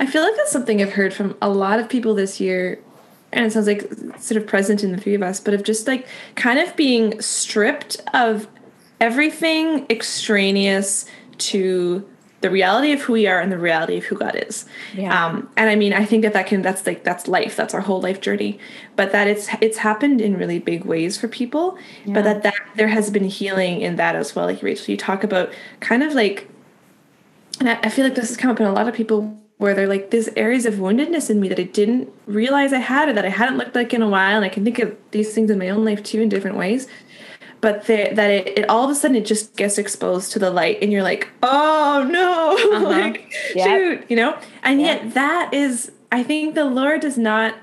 I 0.00 0.06
feel 0.06 0.22
like 0.22 0.36
that's 0.36 0.52
something 0.52 0.80
I've 0.82 0.92
heard 0.92 1.14
from 1.14 1.36
a 1.40 1.48
lot 1.48 1.80
of 1.80 1.88
people 1.88 2.14
this 2.14 2.40
year, 2.40 2.78
and 3.32 3.46
it 3.46 3.52
sounds 3.52 3.66
like 3.66 3.90
sort 4.18 4.40
of 4.40 4.46
present 4.46 4.84
in 4.84 4.92
the 4.92 4.98
three 4.98 5.14
of 5.14 5.22
us, 5.22 5.40
but 5.40 5.54
of 5.54 5.62
just 5.62 5.86
like 5.86 6.06
kind 6.34 6.58
of 6.58 6.74
being 6.76 7.20
stripped 7.20 8.00
of 8.12 8.46
everything 9.00 9.86
extraneous 9.90 11.06
to 11.38 12.08
the 12.42 12.50
reality 12.50 12.92
of 12.92 13.00
who 13.00 13.12
we 13.12 13.26
are 13.26 13.40
and 13.40 13.52
the 13.52 13.58
reality 13.58 13.96
of 13.96 14.04
who 14.04 14.16
God 14.16 14.34
is. 14.34 14.66
Yeah. 14.94 15.26
Um, 15.26 15.48
and 15.56 15.70
I 15.70 15.76
mean, 15.76 15.92
I 15.92 16.04
think 16.04 16.22
that 16.22 16.32
that 16.32 16.46
can 16.46 16.60
that's 16.60 16.86
like 16.86 17.04
that's 17.04 17.28
life. 17.28 17.56
That's 17.56 17.72
our 17.72 17.80
whole 17.80 18.00
life 18.00 18.20
journey. 18.20 18.58
But 18.96 19.12
that 19.12 19.28
it's 19.28 19.48
it's 19.60 19.78
happened 19.78 20.20
in 20.20 20.36
really 20.36 20.58
big 20.58 20.84
ways 20.84 21.16
for 21.16 21.28
people. 21.28 21.78
But 22.06 22.24
that 22.24 22.42
that 22.42 22.54
there 22.76 22.88
has 22.88 23.10
been 23.10 23.24
healing 23.24 23.80
in 23.80 23.96
that 23.96 24.16
as 24.16 24.34
well. 24.34 24.46
Like 24.46 24.62
Rachel, 24.62 24.90
you 24.90 24.96
talk 24.96 25.24
about 25.24 25.52
kind 25.80 26.02
of 26.02 26.14
like 26.14 26.48
and 27.60 27.68
I, 27.70 27.78
I 27.82 27.88
feel 27.90 28.04
like 28.04 28.16
this 28.16 28.28
has 28.28 28.36
come 28.36 28.50
up 28.50 28.60
in 28.60 28.66
a 28.66 28.72
lot 28.72 28.88
of 28.88 28.94
people 28.94 29.38
where 29.62 29.74
they're 29.74 29.86
like, 29.86 30.10
there's 30.10 30.28
areas 30.34 30.66
of 30.66 30.74
woundedness 30.74 31.30
in 31.30 31.38
me 31.38 31.48
that 31.48 31.60
I 31.60 31.62
didn't 31.62 32.12
realize 32.26 32.72
I 32.72 32.80
had 32.80 33.08
or 33.08 33.12
that 33.12 33.24
I 33.24 33.28
hadn't 33.28 33.58
looked 33.58 33.76
like 33.76 33.94
in 33.94 34.02
a 34.02 34.08
while. 34.08 34.34
And 34.34 34.44
I 34.44 34.48
can 34.48 34.64
think 34.64 34.80
of 34.80 34.96
these 35.12 35.32
things 35.32 35.52
in 35.52 35.58
my 35.60 35.68
own 35.68 35.84
life 35.84 36.02
too 36.02 36.20
in 36.20 36.28
different 36.28 36.56
ways. 36.56 36.88
But 37.60 37.86
that 37.86 38.18
it, 38.18 38.58
it 38.58 38.68
all 38.68 38.82
of 38.82 38.90
a 38.90 38.94
sudden 38.96 39.16
it 39.16 39.24
just 39.24 39.54
gets 39.56 39.78
exposed 39.78 40.32
to 40.32 40.40
the 40.40 40.50
light 40.50 40.78
and 40.82 40.90
you're 40.90 41.04
like, 41.04 41.28
oh 41.44 42.04
no, 42.10 42.56
uh-huh. 42.76 42.88
like 42.88 43.32
Yep. 43.54 43.68
shoot, 43.68 44.10
you 44.10 44.16
know? 44.16 44.36
And 44.64 44.80
yet 44.80 45.14
that 45.14 45.54
is, 45.54 45.92
I 46.10 46.24
think 46.24 46.56
the 46.56 46.64
Lord 46.64 47.00
does 47.00 47.16
not, 47.16 47.54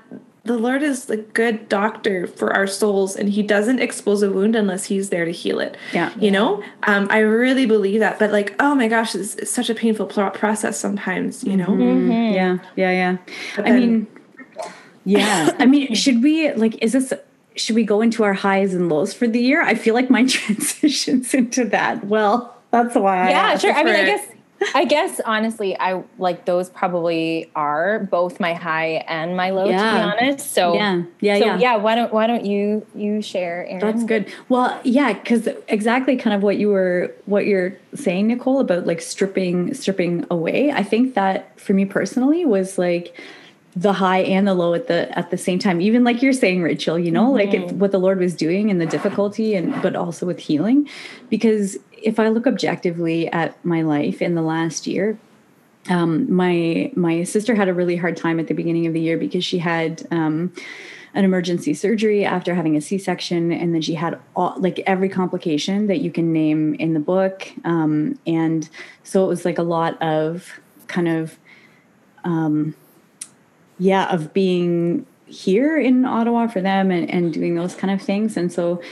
the 0.44 0.56
Lord 0.56 0.82
is 0.82 1.08
a 1.10 1.18
good 1.18 1.68
doctor 1.68 2.26
for 2.26 2.52
our 2.54 2.66
souls 2.66 3.14
and 3.14 3.28
he 3.28 3.42
doesn't 3.42 3.78
expose 3.78 4.22
a 4.22 4.30
wound 4.30 4.56
unless 4.56 4.86
he's 4.86 5.10
there 5.10 5.24
to 5.24 5.32
heal 5.32 5.60
it. 5.60 5.76
Yeah. 5.92 6.12
You 6.18 6.30
know, 6.30 6.62
um, 6.84 7.08
I 7.10 7.18
really 7.18 7.66
believe 7.66 8.00
that. 8.00 8.18
But 8.18 8.32
like, 8.32 8.54
oh 8.58 8.74
my 8.74 8.88
gosh, 8.88 9.14
it's, 9.14 9.34
it's 9.36 9.50
such 9.50 9.68
a 9.68 9.74
painful 9.74 10.06
process 10.06 10.78
sometimes, 10.80 11.44
you 11.44 11.56
know? 11.56 11.66
Mm-hmm. 11.66 12.10
Yeah, 12.34 12.58
yeah, 12.76 12.90
yeah. 12.90 13.16
But 13.56 13.66
I 13.66 13.70
then- 13.72 13.80
mean, 13.80 14.06
yeah. 15.04 15.54
I 15.58 15.66
mean, 15.66 15.94
should 15.94 16.22
we 16.22 16.52
like? 16.52 16.82
Is 16.82 16.92
this? 16.92 17.12
Should 17.56 17.74
we 17.74 17.84
go 17.84 18.00
into 18.00 18.22
our 18.22 18.32
highs 18.34 18.74
and 18.74 18.88
lows 18.88 19.12
for 19.12 19.26
the 19.26 19.40
year? 19.40 19.62
I 19.62 19.74
feel 19.74 19.94
like 19.94 20.08
mine 20.08 20.28
transitions 20.28 21.34
into 21.34 21.64
that. 21.66 22.04
Well, 22.04 22.56
that's 22.70 22.94
why. 22.94 23.26
I 23.26 23.30
yeah, 23.30 23.38
asked. 23.52 23.62
sure. 23.62 23.72
I 23.72 23.82
mean, 23.82 23.94
I 23.94 24.04
guess. 24.04 24.26
I 24.74 24.84
guess 24.84 25.20
honestly, 25.24 25.78
I 25.78 26.02
like 26.18 26.44
those 26.44 26.68
probably 26.68 27.50
are 27.56 28.00
both 28.10 28.40
my 28.40 28.52
high 28.54 29.04
and 29.08 29.36
my 29.36 29.50
low. 29.50 29.68
Yeah. 29.68 29.90
To 29.92 29.96
be 29.96 30.02
honest, 30.24 30.52
so 30.52 30.74
Yeah, 30.74 31.02
yeah, 31.20 31.38
so 31.38 31.44
yeah. 31.46 31.58
yeah. 31.58 31.76
Why 31.76 31.94
don't 31.94 32.12
Why 32.12 32.26
don't 32.26 32.44
you 32.44 32.86
you 32.94 33.22
share? 33.22 33.66
Erin? 33.66 33.80
That's 33.80 34.04
good. 34.04 34.32
Well, 34.48 34.78
yeah, 34.84 35.12
because 35.14 35.48
exactly 35.68 36.16
kind 36.16 36.34
of 36.36 36.42
what 36.42 36.58
you 36.58 36.68
were 36.68 37.14
what 37.26 37.46
you're 37.46 37.76
saying, 37.94 38.26
Nicole, 38.28 38.60
about 38.60 38.86
like 38.86 39.00
stripping 39.00 39.72
stripping 39.74 40.26
away. 40.30 40.70
I 40.70 40.82
think 40.82 41.14
that 41.14 41.58
for 41.58 41.72
me 41.72 41.84
personally 41.84 42.44
was 42.44 42.76
like 42.78 43.18
the 43.76 43.92
high 43.92 44.18
and 44.22 44.48
the 44.48 44.52
low 44.54 44.74
at 44.74 44.88
the 44.88 45.16
at 45.16 45.30
the 45.30 45.38
same 45.38 45.58
time. 45.58 45.80
Even 45.80 46.02
like 46.02 46.22
you're 46.22 46.32
saying, 46.32 46.60
Rachel, 46.60 46.98
you 46.98 47.12
know, 47.12 47.30
like 47.30 47.50
Mm-hmm. 47.50 47.68
it, 47.68 47.74
what 47.76 47.92
the 47.92 47.98
Lord 48.00 48.18
was 48.18 48.34
doing 48.34 48.68
and 48.70 48.80
the 48.80 48.86
difficulty, 48.86 49.54
and 49.54 49.80
but 49.80 49.94
also 49.94 50.26
with 50.26 50.40
healing, 50.40 50.88
because 51.28 51.78
if 52.02 52.18
I 52.18 52.28
look 52.28 52.46
objectively 52.46 53.28
at 53.28 53.62
my 53.64 53.82
life 53.82 54.22
in 54.22 54.34
the 54.34 54.42
last 54.42 54.86
year, 54.86 55.18
um, 55.88 56.32
my 56.32 56.92
my 56.94 57.22
sister 57.24 57.54
had 57.54 57.68
a 57.68 57.74
really 57.74 57.96
hard 57.96 58.16
time 58.16 58.38
at 58.38 58.48
the 58.48 58.54
beginning 58.54 58.86
of 58.86 58.92
the 58.92 59.00
year 59.00 59.16
because 59.16 59.44
she 59.44 59.58
had 59.58 60.06
um, 60.10 60.52
an 61.14 61.24
emergency 61.24 61.74
surgery 61.74 62.24
after 62.24 62.54
having 62.54 62.76
a 62.76 62.80
C-section, 62.80 63.50
and 63.50 63.74
then 63.74 63.82
she 63.82 63.94
had 63.94 64.18
all, 64.36 64.54
like 64.58 64.80
every 64.86 65.08
complication 65.08 65.86
that 65.86 66.00
you 66.00 66.10
can 66.10 66.32
name 66.32 66.74
in 66.74 66.94
the 66.94 67.00
book, 67.00 67.50
um, 67.64 68.18
and 68.26 68.68
so 69.02 69.24
it 69.24 69.28
was 69.28 69.44
like 69.44 69.58
a 69.58 69.62
lot 69.62 70.00
of 70.02 70.60
kind 70.86 71.08
of 71.08 71.38
um, 72.24 72.74
yeah 73.78 74.12
of 74.12 74.32
being 74.32 75.06
here 75.26 75.78
in 75.78 76.04
Ottawa 76.04 76.48
for 76.48 76.60
them 76.60 76.90
and, 76.90 77.08
and 77.08 77.32
doing 77.32 77.54
those 77.54 77.74
kind 77.74 77.92
of 77.92 78.02
things, 78.02 78.36
and 78.36 78.52
so 78.52 78.82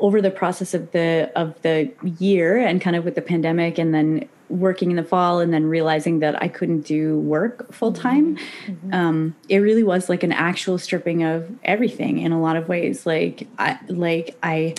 over 0.00 0.20
the 0.20 0.30
process 0.30 0.74
of 0.74 0.90
the 0.92 1.30
of 1.36 1.60
the 1.62 1.90
year 2.18 2.58
and 2.58 2.80
kind 2.80 2.96
of 2.96 3.04
with 3.04 3.14
the 3.14 3.22
pandemic 3.22 3.78
and 3.78 3.94
then 3.94 4.28
working 4.48 4.90
in 4.90 4.96
the 4.96 5.04
fall 5.04 5.40
and 5.40 5.52
then 5.52 5.64
realizing 5.64 6.18
that 6.18 6.40
I 6.42 6.48
couldn't 6.48 6.82
do 6.82 7.18
work 7.20 7.72
full 7.72 7.92
time 7.92 8.36
um, 8.92 9.34
it 9.48 9.58
really 9.58 9.82
was 9.82 10.08
like 10.08 10.22
an 10.22 10.32
actual 10.32 10.78
stripping 10.78 11.24
of 11.24 11.50
everything 11.64 12.18
in 12.18 12.32
a 12.32 12.40
lot 12.40 12.56
of 12.56 12.68
ways. 12.68 13.06
Like 13.06 13.46
I 13.58 13.78
like 13.88 14.36
I 14.42 14.74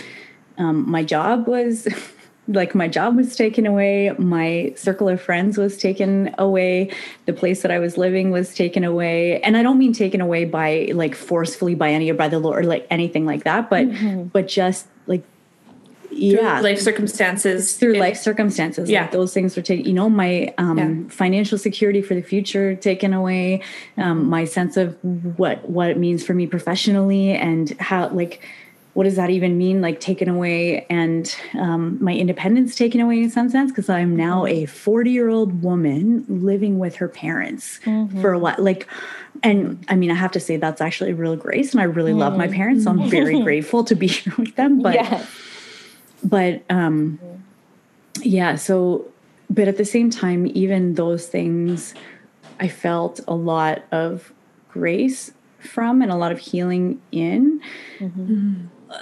um, 0.58 0.89
my 0.89 1.04
job 1.04 1.47
was 1.47 1.88
like 2.47 2.75
my 2.75 2.88
job 2.89 3.15
was 3.15 3.36
taken 3.38 3.65
away 3.65 4.12
my 4.17 4.73
circle 4.75 5.08
of 5.08 5.21
friends 5.21 5.58
was 5.58 5.77
taken 5.77 6.34
away 6.38 6.91
the 7.25 7.32
place 7.32 7.62
that 7.62 7.71
i 7.71 7.79
was 7.79 7.97
living 7.97 8.32
was 8.32 8.53
taken 8.53 8.84
away 8.84 9.39
and 9.41 9.56
i 9.56 9.63
don't 9.63 9.79
mean 9.79 9.93
taken 9.93 10.19
away 10.19 10.43
by 10.43 10.89
like 10.93 11.15
forcefully 11.15 11.73
by 11.73 11.89
any 11.89 12.10
or 12.12 12.13
by 12.13 12.27
the 12.27 12.39
lord 12.39 12.65
or 12.65 12.67
like 12.67 12.86
anything 12.89 13.25
like 13.25 13.45
that 13.45 13.69
but 13.69 13.86
but 14.34 14.47
just 14.47 14.88
like 15.08 15.23
yeah 16.12 16.60
Life 16.60 16.79
circumstances. 16.79 17.73
through 17.77 17.93
it- 17.95 17.99
life 17.99 18.17
circumstances 18.17 18.89
Yeah. 18.89 19.01
like 19.03 19.12
those 19.12 19.34
things 19.34 19.56
were 19.56 19.62
taken 19.63 19.86
you 19.86 19.93
know 19.93 20.10
my 20.10 20.53
um, 20.58 20.77
Yeah. 20.77 21.10
financial 21.10 21.58
security 21.58 22.01
for 22.01 22.13
the 22.13 22.21
future 22.21 22.75
taken 22.75 23.13
away 23.13 23.62
um, 23.97 24.29
my 24.29 24.45
sense 24.45 24.75
of 24.77 24.95
what 25.39 25.67
what 25.69 25.89
it 25.89 25.97
means 25.97 26.25
for 26.25 26.34
me 26.34 26.45
professionally 26.45 27.32
and 27.32 27.69
how 27.79 28.10
like 28.10 28.41
what 28.93 29.06
does 29.06 29.15
that 29.15 29.29
even 29.32 29.58
mean? 29.58 29.82
Like 29.82 29.99
taken 29.99 30.29
away 30.29 30.86
and 30.89 31.36
um, 31.60 31.97
my 31.99 32.13
independence 32.13 32.75
taken 32.75 33.01
away 33.01 33.23
in 33.23 33.29
some 33.32 33.49
sense 33.49 33.71
because 33.71 33.89
I'm 33.89 34.15
now 34.15 34.45
a 34.45 34.65
40 34.67 35.10
year 35.10 35.29
old 35.29 35.63
woman 35.63 36.25
living 36.27 36.77
with 36.77 36.95
her 36.97 37.08
parents 37.08 37.79
Mm-hmm. 37.86 38.21
for 38.21 38.34
a 38.34 38.39
while. 38.39 38.56
Like, 38.60 38.88
and 39.41 39.84
I 39.89 39.95
mean, 39.95 40.12
I 40.12 40.13
have 40.15 40.32
to 40.34 40.39
say 40.39 40.58
that's 40.58 40.79
actually 40.79 41.12
a 41.12 41.15
real 41.15 41.36
grace, 41.36 41.71
and 41.71 41.82
I 41.82 41.86
really 41.86 42.13
love 42.13 42.38
my 42.38 42.47
parents, 42.47 42.84
so 42.84 42.91
I'm 42.91 43.10
very 43.10 43.41
grateful 43.47 43.84
to 43.86 43.95
be 43.95 44.08
here 44.19 44.34
with 44.38 44.56
them. 44.56 44.82
But 44.82 44.93
yeah. 44.95 45.25
but 46.23 46.62
um 46.69 47.19
yeah 48.21 48.56
so 48.56 49.06
but 49.49 49.67
at 49.67 49.77
the 49.77 49.84
same 49.86 50.10
time 50.12 50.45
even 50.53 50.93
those 50.93 51.25
things 51.27 51.93
i 52.60 52.67
felt 52.67 53.19
a 53.27 53.34
lot 53.34 53.84
of 53.91 54.32
grace 54.69 55.32
from 55.60 56.01
and 56.01 56.12
a 56.12 56.15
lot 56.15 56.32
of 56.32 56.38
healing 56.39 57.01
in 57.12 57.60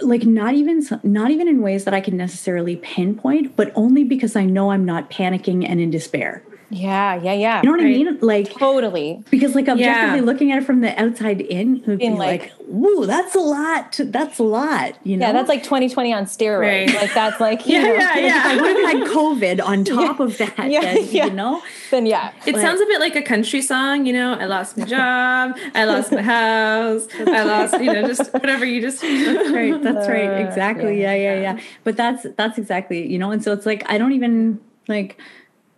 like 0.01 0.25
not 0.25 0.54
even 0.54 0.82
not 1.04 1.32
even 1.32 1.47
in 1.47 1.62
ways 1.62 1.86
that 1.86 1.93
i 1.93 2.01
can 2.01 2.17
necessarily 2.17 2.75
pinpoint 2.77 3.56
but 3.56 3.71
only 3.75 4.04
because 4.04 4.36
i 4.36 4.45
know 4.45 4.71
i'm 4.71 4.86
not 4.86 5.10
panicking 5.10 5.67
and 5.67 5.80
in 5.80 5.89
despair 5.89 6.43
Yeah, 6.71 7.15
yeah, 7.21 7.34
yeah. 7.34 7.62
you 7.62 7.67
know 7.69 7.71
what 7.77 7.81
i 7.81 7.84
mean 7.84 8.17
like 8.21 8.49
totally. 8.51 9.23
because 9.29 9.55
like 9.55 9.67
objectively 9.67 10.19
Yeah. 10.19 10.25
looking 10.25 10.51
at 10.51 10.60
it 10.63 10.65
from 10.65 10.81
the 10.81 10.99
outside 11.01 11.41
in 11.41 11.77
who'd 11.84 11.99
be 11.99 12.10
like, 12.10 12.41
like- 12.41 12.53
woo 12.67 13.05
that's 13.05 13.36
a 13.36 13.39
lot 13.39 13.91
to, 13.93 14.05
that's 14.05 14.39
a 14.39 14.43
lot 14.43 14.93
you 15.03 15.17
know 15.17 15.27
Yeah, 15.27 15.34
that's 15.34 15.49
like 15.49 15.63
2020 15.63 16.13
on 16.13 16.23
steroids. 16.25 16.60
Right. 16.88 16.95
Like 16.95 17.13
that's 17.13 17.39
like 17.41 17.65
you 17.67 17.73
Yeah, 17.73 17.84
know, 17.84 17.93
yeah, 17.93 18.17
yeah. 18.17 18.43
I 18.45 18.55
would 18.62 18.75
have 18.77 18.91
had 18.91 19.12
COVID 19.12 19.62
on 19.65 19.84
top 19.99 20.19
of 20.21 20.38
that, 20.38 20.71
Yeah, 20.71 20.81
then, 20.81 21.07
yeah. 21.12 21.25
you 21.25 21.31
know? 21.34 21.62
Then 21.91 22.05
yeah, 22.05 22.31
It 22.45 22.55
sounds 22.55 22.79
a 22.79 22.86
bit 22.86 22.99
like 23.01 23.15
a 23.17 23.21
country 23.21 23.62
song, 23.62 24.05
you 24.05 24.13
know. 24.13 24.36
I 24.36 24.45
lost 24.45 24.77
my 24.77 24.86
job, 24.86 25.57
I 25.75 25.84
lost 25.84 26.12
my 26.13 26.21
house, 26.21 27.07
I 27.27 27.43
lost, 27.43 27.73
you 27.84 27.91
know, 27.91 28.07
just 28.07 28.31
whatever 28.34 28.65
you 28.65 28.79
just. 28.81 29.01
That's 29.01 29.49
right. 29.51 29.81
That's 29.84 30.07
right. 30.07 30.29
Uh, 30.29 30.47
Exactly. 30.47 31.01
yeah, 31.01 31.13
Yeah, 31.15 31.34
yeah, 31.36 31.41
yeah. 31.55 31.60
But 31.84 31.97
that's 31.97 32.25
that's 32.38 32.57
exactly, 32.57 33.05
you 33.12 33.19
know, 33.19 33.31
and 33.31 33.43
so 33.43 33.51
it's 33.51 33.65
like 33.65 33.84
I 33.91 33.97
don't 33.97 34.13
even 34.13 34.62
like 34.88 35.17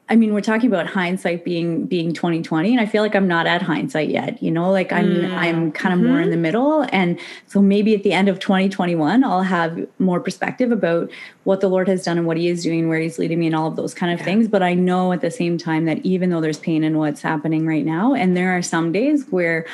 I 0.09 0.17
mean, 0.17 0.33
we're 0.33 0.41
talking 0.41 0.67
about 0.67 0.87
hindsight 0.87 1.45
being 1.45 1.85
being 1.85 2.11
2020 2.11 2.71
and 2.71 2.81
I 2.81 2.85
feel 2.85 3.01
like 3.01 3.15
I'm 3.15 3.27
not 3.27 3.47
at 3.47 3.61
hindsight 3.61 4.09
yet, 4.09 4.43
you 4.43 4.51
know, 4.51 4.69
like 4.69 4.91
I'm 4.91 5.25
I'm 5.31 5.71
kind 5.71 5.93
of 5.93 6.01
more 6.01 6.17
in 6.17 6.23
mm-hmm. 6.23 6.31
the 6.31 6.37
middle 6.37 6.85
and 6.91 7.17
so 7.47 7.61
maybe 7.61 7.95
at 7.95 8.03
the 8.03 8.11
end 8.11 8.27
of 8.27 8.39
2021 8.39 9.23
I'll 9.23 9.43
have 9.43 9.87
more 9.99 10.19
perspective 10.19 10.73
about 10.73 11.09
what 11.45 11.61
the 11.61 11.69
Lord 11.69 11.87
has 11.87 12.03
done 12.03 12.17
and 12.17 12.27
what 12.27 12.35
he 12.35 12.49
is 12.49 12.63
doing 12.63 12.89
where 12.89 12.99
he's 12.99 13.17
leading 13.17 13.39
me 13.39 13.47
and 13.47 13.55
all 13.55 13.67
of 13.67 13.77
those 13.77 13.93
kind 13.93 14.17
of 14.17 14.23
things, 14.23 14.47
but 14.47 14.61
I 14.61 14.73
know 14.73 15.13
at 15.13 15.21
the 15.21 15.31
same 15.31 15.57
time 15.57 15.85
that 15.85 15.99
even 16.05 16.29
though 16.29 16.41
there's 16.41 16.59
pain 16.59 16.83
in 16.83 16.97
what's 16.97 17.21
happening 17.21 17.65
right 17.65 17.85
now 17.85 18.13
and 18.13 18.35
there 18.35 18.57
are 18.57 18.61
some 18.61 18.91
days 18.91 19.25
where 19.29 19.65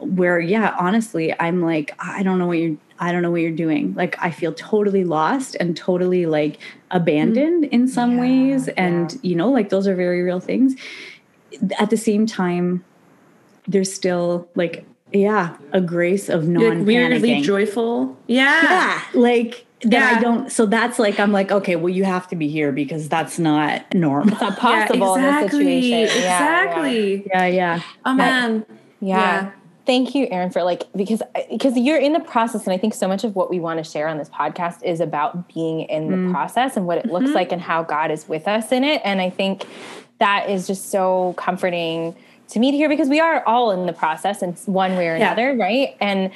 where 0.00 0.40
yeah 0.40 0.74
honestly 0.78 1.34
i'm 1.40 1.60
like 1.60 1.94
i 1.98 2.22
don't 2.22 2.38
know 2.38 2.46
what 2.46 2.58
you're 2.58 2.76
i 3.00 3.10
don't 3.10 3.22
know 3.22 3.30
what 3.30 3.40
you're 3.40 3.50
doing 3.50 3.92
like 3.94 4.16
i 4.20 4.30
feel 4.30 4.52
totally 4.52 5.04
lost 5.04 5.56
and 5.58 5.76
totally 5.76 6.26
like 6.26 6.58
abandoned 6.90 7.64
in 7.66 7.88
some 7.88 8.14
Yeah, 8.14 8.20
ways 8.20 8.68
and 8.68 9.18
you 9.22 9.34
know 9.34 9.50
like 9.50 9.70
those 9.70 9.88
are 9.88 9.94
very 9.96 10.22
real 10.22 10.40
things 10.40 10.76
at 11.78 11.90
the 11.90 11.96
same 11.96 12.26
time 12.26 12.84
there's 13.66 13.92
still 13.92 14.48
like 14.54 14.84
yeah 15.12 15.56
a 15.72 15.80
grace 15.80 16.28
of 16.28 16.46
non 16.46 16.84
weirdly 16.84 17.40
joyful. 17.42 18.16
Yeah. 18.28 18.62
yeah 18.62 19.02
like 19.14 19.66
that 19.82 20.16
i 20.16 20.20
don't 20.20 20.52
so 20.52 20.66
that's 20.66 20.98
like 20.98 21.18
i'm 21.18 21.32
like 21.32 21.50
okay 21.50 21.74
well 21.74 21.88
you 21.88 22.04
have 22.04 22.28
to 22.28 22.36
be 22.36 22.48
here 22.48 22.70
because 22.70 23.08
that's 23.08 23.38
not 23.38 23.92
normal 23.94 24.32
it's 24.32 24.40
not 24.42 24.58
possible 24.58 25.16
yeah, 25.16 25.38
in 25.38 25.44
exactly. 25.44 25.64
this 25.64 25.84
situation. 25.84 26.22
Yeah, 26.22 26.22
yeah. 26.22 26.64
Exactly. 26.64 27.22
Oh, 27.24 27.30
yeah 27.32 27.46
yeah 27.46 27.82
Oh 28.04 28.14
man. 28.14 28.66
Yeah. 29.00 29.16
Yeah. 29.16 29.52
Thank 29.90 30.14
you, 30.14 30.28
Erin, 30.30 30.50
for 30.50 30.62
like 30.62 30.84
because 30.94 31.20
because 31.50 31.76
you're 31.76 31.98
in 31.98 32.12
the 32.12 32.20
process, 32.20 32.62
and 32.64 32.72
I 32.72 32.78
think 32.78 32.94
so 32.94 33.08
much 33.08 33.24
of 33.24 33.34
what 33.34 33.50
we 33.50 33.58
want 33.58 33.84
to 33.84 33.90
share 33.90 34.06
on 34.06 34.18
this 34.18 34.28
podcast 34.28 34.84
is 34.84 35.00
about 35.00 35.52
being 35.52 35.80
in 35.80 36.12
the 36.12 36.16
mm. 36.16 36.30
process 36.30 36.76
and 36.76 36.86
what 36.86 36.98
it 36.98 37.06
looks 37.06 37.24
mm-hmm. 37.24 37.34
like 37.34 37.50
and 37.50 37.60
how 37.60 37.82
God 37.82 38.12
is 38.12 38.28
with 38.28 38.46
us 38.46 38.70
in 38.70 38.84
it. 38.84 39.02
And 39.04 39.20
I 39.20 39.30
think 39.30 39.66
that 40.20 40.48
is 40.48 40.68
just 40.68 40.90
so 40.90 41.34
comforting 41.36 42.14
to 42.50 42.60
me 42.60 42.70
to 42.70 42.76
hear 42.76 42.88
because 42.88 43.08
we 43.08 43.18
are 43.18 43.44
all 43.46 43.72
in 43.72 43.86
the 43.86 43.92
process 43.92 44.42
in 44.42 44.52
one 44.72 44.92
way 44.92 45.08
or 45.08 45.16
Yeah. 45.16 45.32
another, 45.32 45.56
right? 45.56 45.96
And 46.00 46.30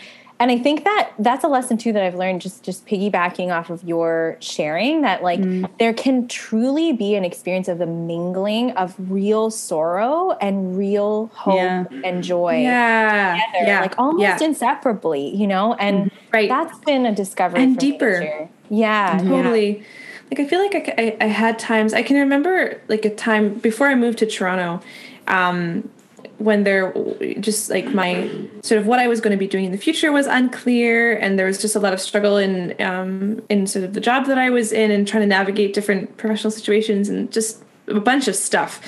and 0.45 0.53
I 0.53 0.59
think 0.59 0.85
that 0.85 1.11
that's 1.19 1.43
a 1.43 1.49
lesson 1.49 1.79
too 1.79 1.95
that 1.95 2.03
I've 2.03 2.17
learned 2.17 2.43
just 2.43 2.63
just 2.63 2.87
piggybacking 2.87 3.49
off 3.49 3.71
of 3.71 3.83
your 3.83 4.37
sharing 4.41 5.01
that 5.01 5.23
like 5.23 5.41
mm. 5.41 5.67
there 5.79 5.95
can 5.95 6.29
truly 6.29 6.93
be 6.93 7.15
an 7.15 7.25
experience 7.25 7.67
of 7.67 7.79
the 7.79 7.87
mingling 7.87 8.73
of 8.73 8.95
real 9.11 9.51
sorrow 9.51 10.33
and 10.43 10.77
real 10.77 11.31
hope 11.33 11.55
Yeah. 11.55 11.87
and 12.05 12.23
joy 12.23 12.61
Yeah. 12.61 13.41
together, 13.53 13.67
Yeah. 13.67 13.81
like 13.81 13.99
almost 13.99 14.21
yeah. 14.21 14.47
inseparably, 14.47 15.35
you 15.35 15.47
know? 15.47 15.73
And 15.73 16.11
mm-hmm. 16.11 16.31
Right. 16.31 16.49
that's 16.51 16.79
been 16.81 17.07
a 17.07 17.15
discovery 17.15 17.63
And 17.63 17.79
deeper. 17.79 18.21
year. 18.21 18.51
Mm-hmm. 18.67 18.75
Yeah, 18.75 19.19
totally 19.23 19.83
like 20.31 20.41
i 20.41 20.47
feel 20.47 20.59
like 20.59 20.75
I, 20.75 20.95
I, 21.03 21.17
I 21.25 21.27
had 21.29 21.59
times 21.59 21.93
i 21.93 22.03
can 22.03 22.17
remember 22.17 22.81
like 22.89 23.05
a 23.05 23.15
time 23.15 23.55
before 23.55 23.89
i 23.89 23.95
moved 23.95 24.19
to 24.19 24.27
toronto 24.27 24.83
um 25.29 25.89
when 26.39 26.65
there 26.65 26.93
just 27.41 27.71
like 27.71 27.95
my 27.95 28.29
sort 28.63 28.81
of 28.81 28.87
what 28.87 28.99
i 28.99 29.07
was 29.07 29.21
going 29.21 29.31
to 29.31 29.39
be 29.39 29.47
doing 29.47 29.65
in 29.65 29.73
the 29.73 29.79
future 29.79 30.11
was 30.13 30.27
unclear 30.27 31.17
and 31.17 31.39
there 31.39 31.47
was 31.47 31.61
just 31.61 31.77
a 31.77 31.81
lot 31.81 31.93
of 31.93 32.01
struggle 32.01 32.37
in 32.37 32.75
um 32.83 33.43
in 33.49 33.67
sort 33.67 33.85
of 33.85 33.95
the 33.95 34.01
job 34.01 34.27
that 34.27 34.39
i 34.39 34.51
was 34.51 34.73
in 34.73 34.91
and 34.91 35.07
trying 35.07 35.23
to 35.23 35.27
navigate 35.27 35.73
different 35.73 36.17
professional 36.17 36.51
situations 36.51 37.09
and 37.09 37.31
just 37.33 37.63
a 37.89 38.01
bunch 38.01 38.29
of 38.29 38.37
stuff. 38.37 38.81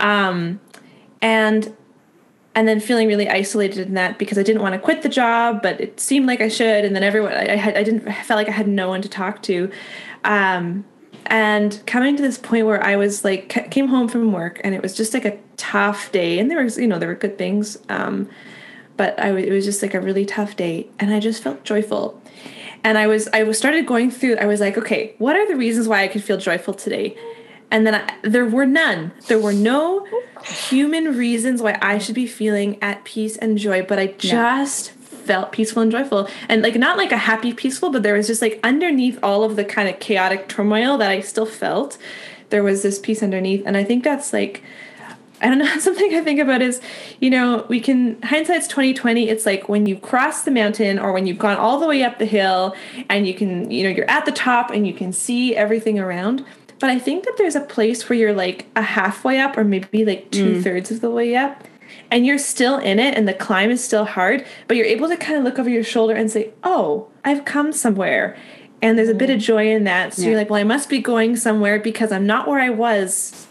Um 0.00 0.60
and 1.20 1.74
and 2.54 2.68
then 2.68 2.80
feeling 2.80 3.08
really 3.08 3.30
isolated 3.30 3.86
in 3.86 3.94
that 3.94 4.18
because 4.18 4.36
I 4.36 4.42
didn't 4.42 4.60
want 4.60 4.74
to 4.74 4.78
quit 4.78 5.00
the 5.00 5.08
job, 5.08 5.62
but 5.62 5.80
it 5.80 5.98
seemed 5.98 6.26
like 6.26 6.42
I 6.42 6.48
should, 6.48 6.84
and 6.84 6.94
then 6.94 7.02
everyone 7.02 7.32
I, 7.32 7.52
I 7.52 7.56
had 7.56 7.76
I 7.76 7.82
didn't 7.82 8.06
I 8.06 8.22
felt 8.22 8.36
like 8.36 8.48
I 8.48 8.52
had 8.52 8.68
no 8.68 8.88
one 8.88 9.00
to 9.02 9.08
talk 9.08 9.42
to, 9.44 9.70
um, 10.24 10.84
and 11.26 11.80
coming 11.86 12.16
to 12.16 12.22
this 12.22 12.38
point 12.38 12.66
where 12.66 12.82
I 12.82 12.96
was 12.96 13.24
like 13.24 13.48
came 13.70 13.88
home 13.88 14.08
from 14.08 14.32
work 14.32 14.60
and 14.64 14.74
it 14.74 14.82
was 14.82 14.94
just 14.94 15.14
like 15.14 15.24
a 15.24 15.38
tough 15.56 16.12
day, 16.12 16.38
and 16.38 16.50
there 16.50 16.62
was 16.62 16.78
you 16.78 16.86
know 16.86 16.98
there 16.98 17.08
were 17.08 17.14
good 17.14 17.38
things, 17.38 17.78
um, 17.88 18.28
but 18.96 19.18
I 19.18 19.28
w- 19.28 19.46
it 19.46 19.52
was 19.52 19.64
just 19.64 19.82
like 19.82 19.94
a 19.94 20.00
really 20.00 20.24
tough 20.26 20.56
day, 20.56 20.88
and 20.98 21.12
I 21.14 21.20
just 21.20 21.42
felt 21.42 21.64
joyful, 21.64 22.20
and 22.84 22.98
I 22.98 23.06
was 23.06 23.28
I 23.32 23.42
was 23.42 23.58
started 23.58 23.86
going 23.86 24.10
through 24.10 24.36
I 24.36 24.46
was 24.46 24.60
like 24.60 24.76
okay 24.78 25.14
what 25.18 25.36
are 25.36 25.46
the 25.46 25.56
reasons 25.56 25.88
why 25.88 26.02
I 26.02 26.08
could 26.08 26.24
feel 26.24 26.36
joyful 26.38 26.74
today, 26.74 27.16
and 27.70 27.86
then 27.86 27.94
I, 27.94 28.14
there 28.22 28.46
were 28.46 28.66
none. 28.66 29.12
There 29.28 29.38
were 29.38 29.52
no 29.52 30.06
human 30.44 31.16
reasons 31.16 31.62
why 31.62 31.78
I 31.80 31.98
should 31.98 32.14
be 32.16 32.26
feeling 32.26 32.78
at 32.82 33.04
peace 33.04 33.36
and 33.36 33.56
joy, 33.58 33.82
but 33.82 33.98
I 33.98 34.08
just 34.08 34.92
felt 35.22 35.52
peaceful 35.52 35.82
and 35.82 35.90
joyful. 35.90 36.28
And 36.48 36.62
like 36.62 36.76
not 36.76 36.96
like 36.96 37.12
a 37.12 37.16
happy 37.16 37.52
peaceful, 37.52 37.90
but 37.90 38.02
there 38.02 38.14
was 38.14 38.26
just 38.26 38.42
like 38.42 38.60
underneath 38.62 39.18
all 39.22 39.44
of 39.44 39.56
the 39.56 39.64
kind 39.64 39.88
of 39.88 39.98
chaotic 40.00 40.48
turmoil 40.48 40.98
that 40.98 41.10
I 41.10 41.20
still 41.20 41.46
felt, 41.46 41.98
there 42.50 42.62
was 42.62 42.82
this 42.82 42.98
peace 42.98 43.22
underneath. 43.22 43.62
And 43.64 43.76
I 43.76 43.84
think 43.84 44.04
that's 44.04 44.32
like 44.32 44.62
I 45.42 45.48
don't 45.48 45.58
know, 45.58 45.78
something 45.78 46.14
I 46.14 46.22
think 46.22 46.40
about 46.40 46.62
is, 46.62 46.80
you 47.20 47.28
know, 47.28 47.66
we 47.68 47.80
can 47.80 48.20
hindsight's 48.22 48.68
2020, 48.68 49.28
it's 49.28 49.44
like 49.44 49.68
when 49.68 49.86
you 49.86 49.98
cross 49.98 50.44
the 50.44 50.50
mountain 50.50 50.98
or 50.98 51.12
when 51.12 51.26
you've 51.26 51.38
gone 51.38 51.56
all 51.56 51.80
the 51.80 51.86
way 51.86 52.02
up 52.02 52.18
the 52.18 52.26
hill 52.26 52.74
and 53.10 53.26
you 53.26 53.34
can, 53.34 53.70
you 53.70 53.82
know, 53.82 53.90
you're 53.90 54.08
at 54.08 54.24
the 54.24 54.32
top 54.32 54.70
and 54.70 54.86
you 54.86 54.94
can 54.94 55.12
see 55.12 55.56
everything 55.56 55.98
around. 55.98 56.44
But 56.78 56.90
I 56.90 56.98
think 56.98 57.24
that 57.24 57.34
there's 57.38 57.56
a 57.56 57.60
place 57.60 58.08
where 58.08 58.18
you're 58.18 58.32
like 58.32 58.66
a 58.74 58.82
halfway 58.82 59.38
up 59.38 59.56
or 59.56 59.64
maybe 59.64 60.04
like 60.04 60.26
mm. 60.26 60.30
two 60.30 60.62
thirds 60.62 60.90
of 60.90 61.00
the 61.00 61.10
way 61.10 61.36
up. 61.36 61.64
And 62.12 62.26
you're 62.26 62.38
still 62.38 62.76
in 62.78 62.98
it 63.00 63.16
and 63.16 63.26
the 63.26 63.32
climb 63.34 63.70
is 63.70 63.82
still 63.82 64.04
hard, 64.04 64.44
but 64.68 64.76
you're 64.76 64.86
able 64.86 65.08
to 65.08 65.16
kind 65.16 65.38
of 65.38 65.44
look 65.44 65.58
over 65.58 65.70
your 65.70 65.82
shoulder 65.82 66.14
and 66.14 66.30
say, 66.30 66.50
Oh, 66.62 67.08
I've 67.24 67.44
come 67.44 67.72
somewhere. 67.72 68.36
And 68.82 68.98
there's 68.98 69.08
a 69.08 69.14
bit 69.14 69.30
of 69.30 69.40
joy 69.40 69.70
in 69.70 69.84
that. 69.84 70.12
So 70.12 70.22
you're 70.22 70.36
like, 70.36 70.50
Well, 70.50 70.60
I 70.60 70.64
must 70.64 70.88
be 70.88 70.98
going 71.00 71.36
somewhere 71.36 71.80
because 71.80 72.12
I'm 72.12 72.26
not 72.26 72.46
where 72.46 72.60
I 72.60 72.68
was, 72.70 73.46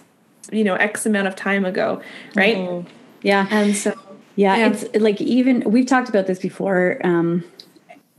you 0.52 0.64
know, 0.64 0.76
X 0.76 1.06
amount 1.06 1.28
of 1.28 1.36
time 1.36 1.66
ago. 1.66 2.02
Right. 2.36 2.86
yeah 3.24 3.48
And 3.50 3.76
so 3.76 3.94
yeah, 4.36 4.56
Yeah. 4.56 4.70
it's 4.72 4.86
like 5.02 5.20
even 5.20 5.64
we've 5.70 5.86
talked 5.88 6.08
about 6.10 6.28
this 6.28 6.40
before 6.40 7.00
um 7.04 7.44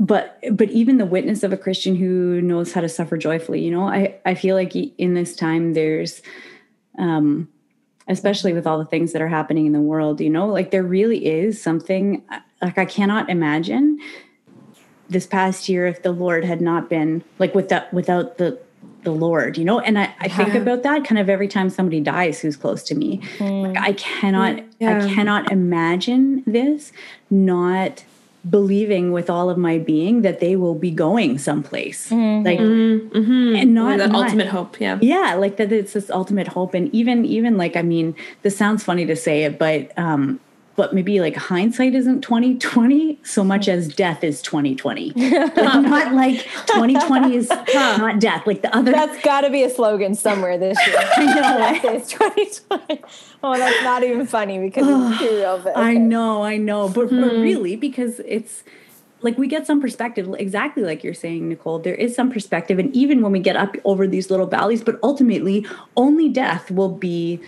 but 0.00 0.38
but 0.52 0.68
even 0.70 0.98
the 0.98 1.07
witness 1.07 1.42
of 1.44 1.52
a 1.52 1.57
christian 1.57 1.94
who 1.94 2.40
knows 2.42 2.72
how 2.72 2.81
to 2.81 2.88
suffer 2.88 3.16
joyfully 3.16 3.61
you 3.64 3.70
know 3.70 3.85
i 3.87 4.14
i 4.26 4.35
feel 4.35 4.57
like 4.57 4.74
in 4.74 5.14
this 5.14 5.37
time 5.37 5.74
there's 5.74 6.22
um 6.98 7.48
especially 8.12 8.53
with 8.53 8.66
all 8.66 8.79
the 8.79 8.85
things 8.85 9.12
that 9.12 9.20
are 9.20 9.29
happening 9.29 9.66
in 9.66 9.72
the 9.72 9.81
world 9.81 10.20
you 10.20 10.31
know 10.31 10.46
like 10.46 10.70
there 10.70 10.83
really 10.83 11.27
is 11.27 11.61
something 11.61 12.22
uh, 12.31 12.38
like 12.61 12.79
i 12.79 12.85
cannot 12.85 13.29
imagine 13.29 13.98
this 15.09 15.27
past 15.27 15.68
year 15.68 15.87
if 15.87 16.03
the 16.03 16.12
lord 16.12 16.44
had 16.44 16.61
not 16.61 16.88
been 16.88 17.25
like 17.38 17.55
without 17.55 17.92
without 17.92 18.38
the 18.38 18.59
the 19.03 19.11
lord 19.11 19.59
you 19.59 19.64
know? 19.64 19.81
And 19.81 19.98
i, 19.98 20.14
I 20.20 20.29
think 20.29 20.55
about 20.55 20.85
that 20.85 21.05
kind 21.05 21.18
of 21.18 21.29
every 21.29 21.48
time 21.48 21.70
somebody 21.70 22.01
dies 22.01 22.40
who's 22.40 22.57
close 22.57 22.85
to 22.85 22.94
me. 22.94 23.18
Like 23.40 23.75
mm. 23.75 23.77
i 23.79 23.92
cannot 23.94 24.62
Yeah. 24.79 25.05
i 25.05 25.12
cannot 25.12 25.51
imagine 25.51 26.44
this 26.46 26.92
not 27.29 28.05
believing 28.48 29.12
with 29.12 29.31
all 29.31 29.48
of 29.48 29.57
my 29.57 29.78
being 29.78 30.22
that 30.22 30.40
they 30.40 30.57
will 30.57 30.74
be 30.74 30.90
going 30.90 31.38
someplace 31.38 32.11
like 32.11 32.59
mm-hmm. 32.59 33.55
and 33.57 33.72
not, 33.72 33.98
that 33.98 34.12
ultimate 34.12 34.48
hope. 34.48 34.81
Yeah. 34.81 34.98
yeah 35.00 35.35
like 35.35 35.59
that 35.59 35.70
it's 35.70 35.92
this 35.92 36.11
ultimate 36.11 36.48
hope 36.48 36.74
and 36.74 36.92
even 36.92 37.24
even 37.24 37.57
like 37.57 37.76
i 37.76 37.83
mean 37.83 38.16
this 38.42 38.57
sounds 38.57 38.83
funny 38.83 39.07
to 39.07 39.14
say 39.14 39.44
it 39.44 39.61
but 39.61 39.96
um 39.96 40.40
but 40.76 40.94
maybe 40.94 41.20
like 41.20 41.37
hindsight 41.37 41.94
isn't 41.94 42.22
2020 42.22 43.18
so 43.22 43.44
much 43.44 43.68
as 43.68 43.94
death 43.94 44.24
is 44.24 44.40
2020 44.42 45.12
like 45.16 45.56
not 45.56 46.14
like 46.14 46.40
2020 46.66 47.37
is 47.37 47.48
not 47.48 48.20
death 48.20 48.46
like 48.46 48.62
the 48.62 48.74
other 48.74 48.92
That's 48.92 49.22
got 49.22 49.42
to 49.42 49.50
be 49.50 49.62
a 49.62 49.70
slogan 49.70 50.14
somewhere 50.14 50.58
this 50.58 50.78
year. 50.87 50.96
I 51.16 51.78
know, 51.82 51.94
is 51.94 52.08
2020. 52.08 53.02
Oh, 53.42 53.56
that's 53.56 53.85
not 53.85 54.02
even 54.02 54.26
funny 54.26 54.58
because 54.58 54.87
it's 54.87 55.20
too 55.20 55.37
real. 55.37 55.58
But 55.58 55.76
I 55.76 55.94
know, 55.94 56.42
I 56.42 56.56
know, 56.56 56.88
but, 56.88 57.11
but 57.11 57.32
hmm. 57.32 57.40
really, 57.40 57.76
because 57.76 58.20
it's 58.20 58.64
like 59.20 59.38
we 59.38 59.46
get 59.46 59.66
some 59.66 59.80
perspective, 59.80 60.35
exactly 60.38 60.82
like 60.82 61.04
you're 61.04 61.14
saying, 61.14 61.48
Nicole. 61.48 61.78
There 61.78 61.94
is 61.94 62.14
some 62.14 62.30
perspective, 62.30 62.78
and 62.78 62.94
even 62.94 63.22
when 63.22 63.32
we 63.32 63.40
get 63.40 63.56
up 63.56 63.76
over 63.85 64.06
these 64.06 64.30
little 64.30 64.46
valleys, 64.46 64.82
but 64.82 64.98
ultimately, 65.02 65.66
only 65.96 66.28
death 66.28 66.70
will 66.70 66.90
be. 66.90 67.40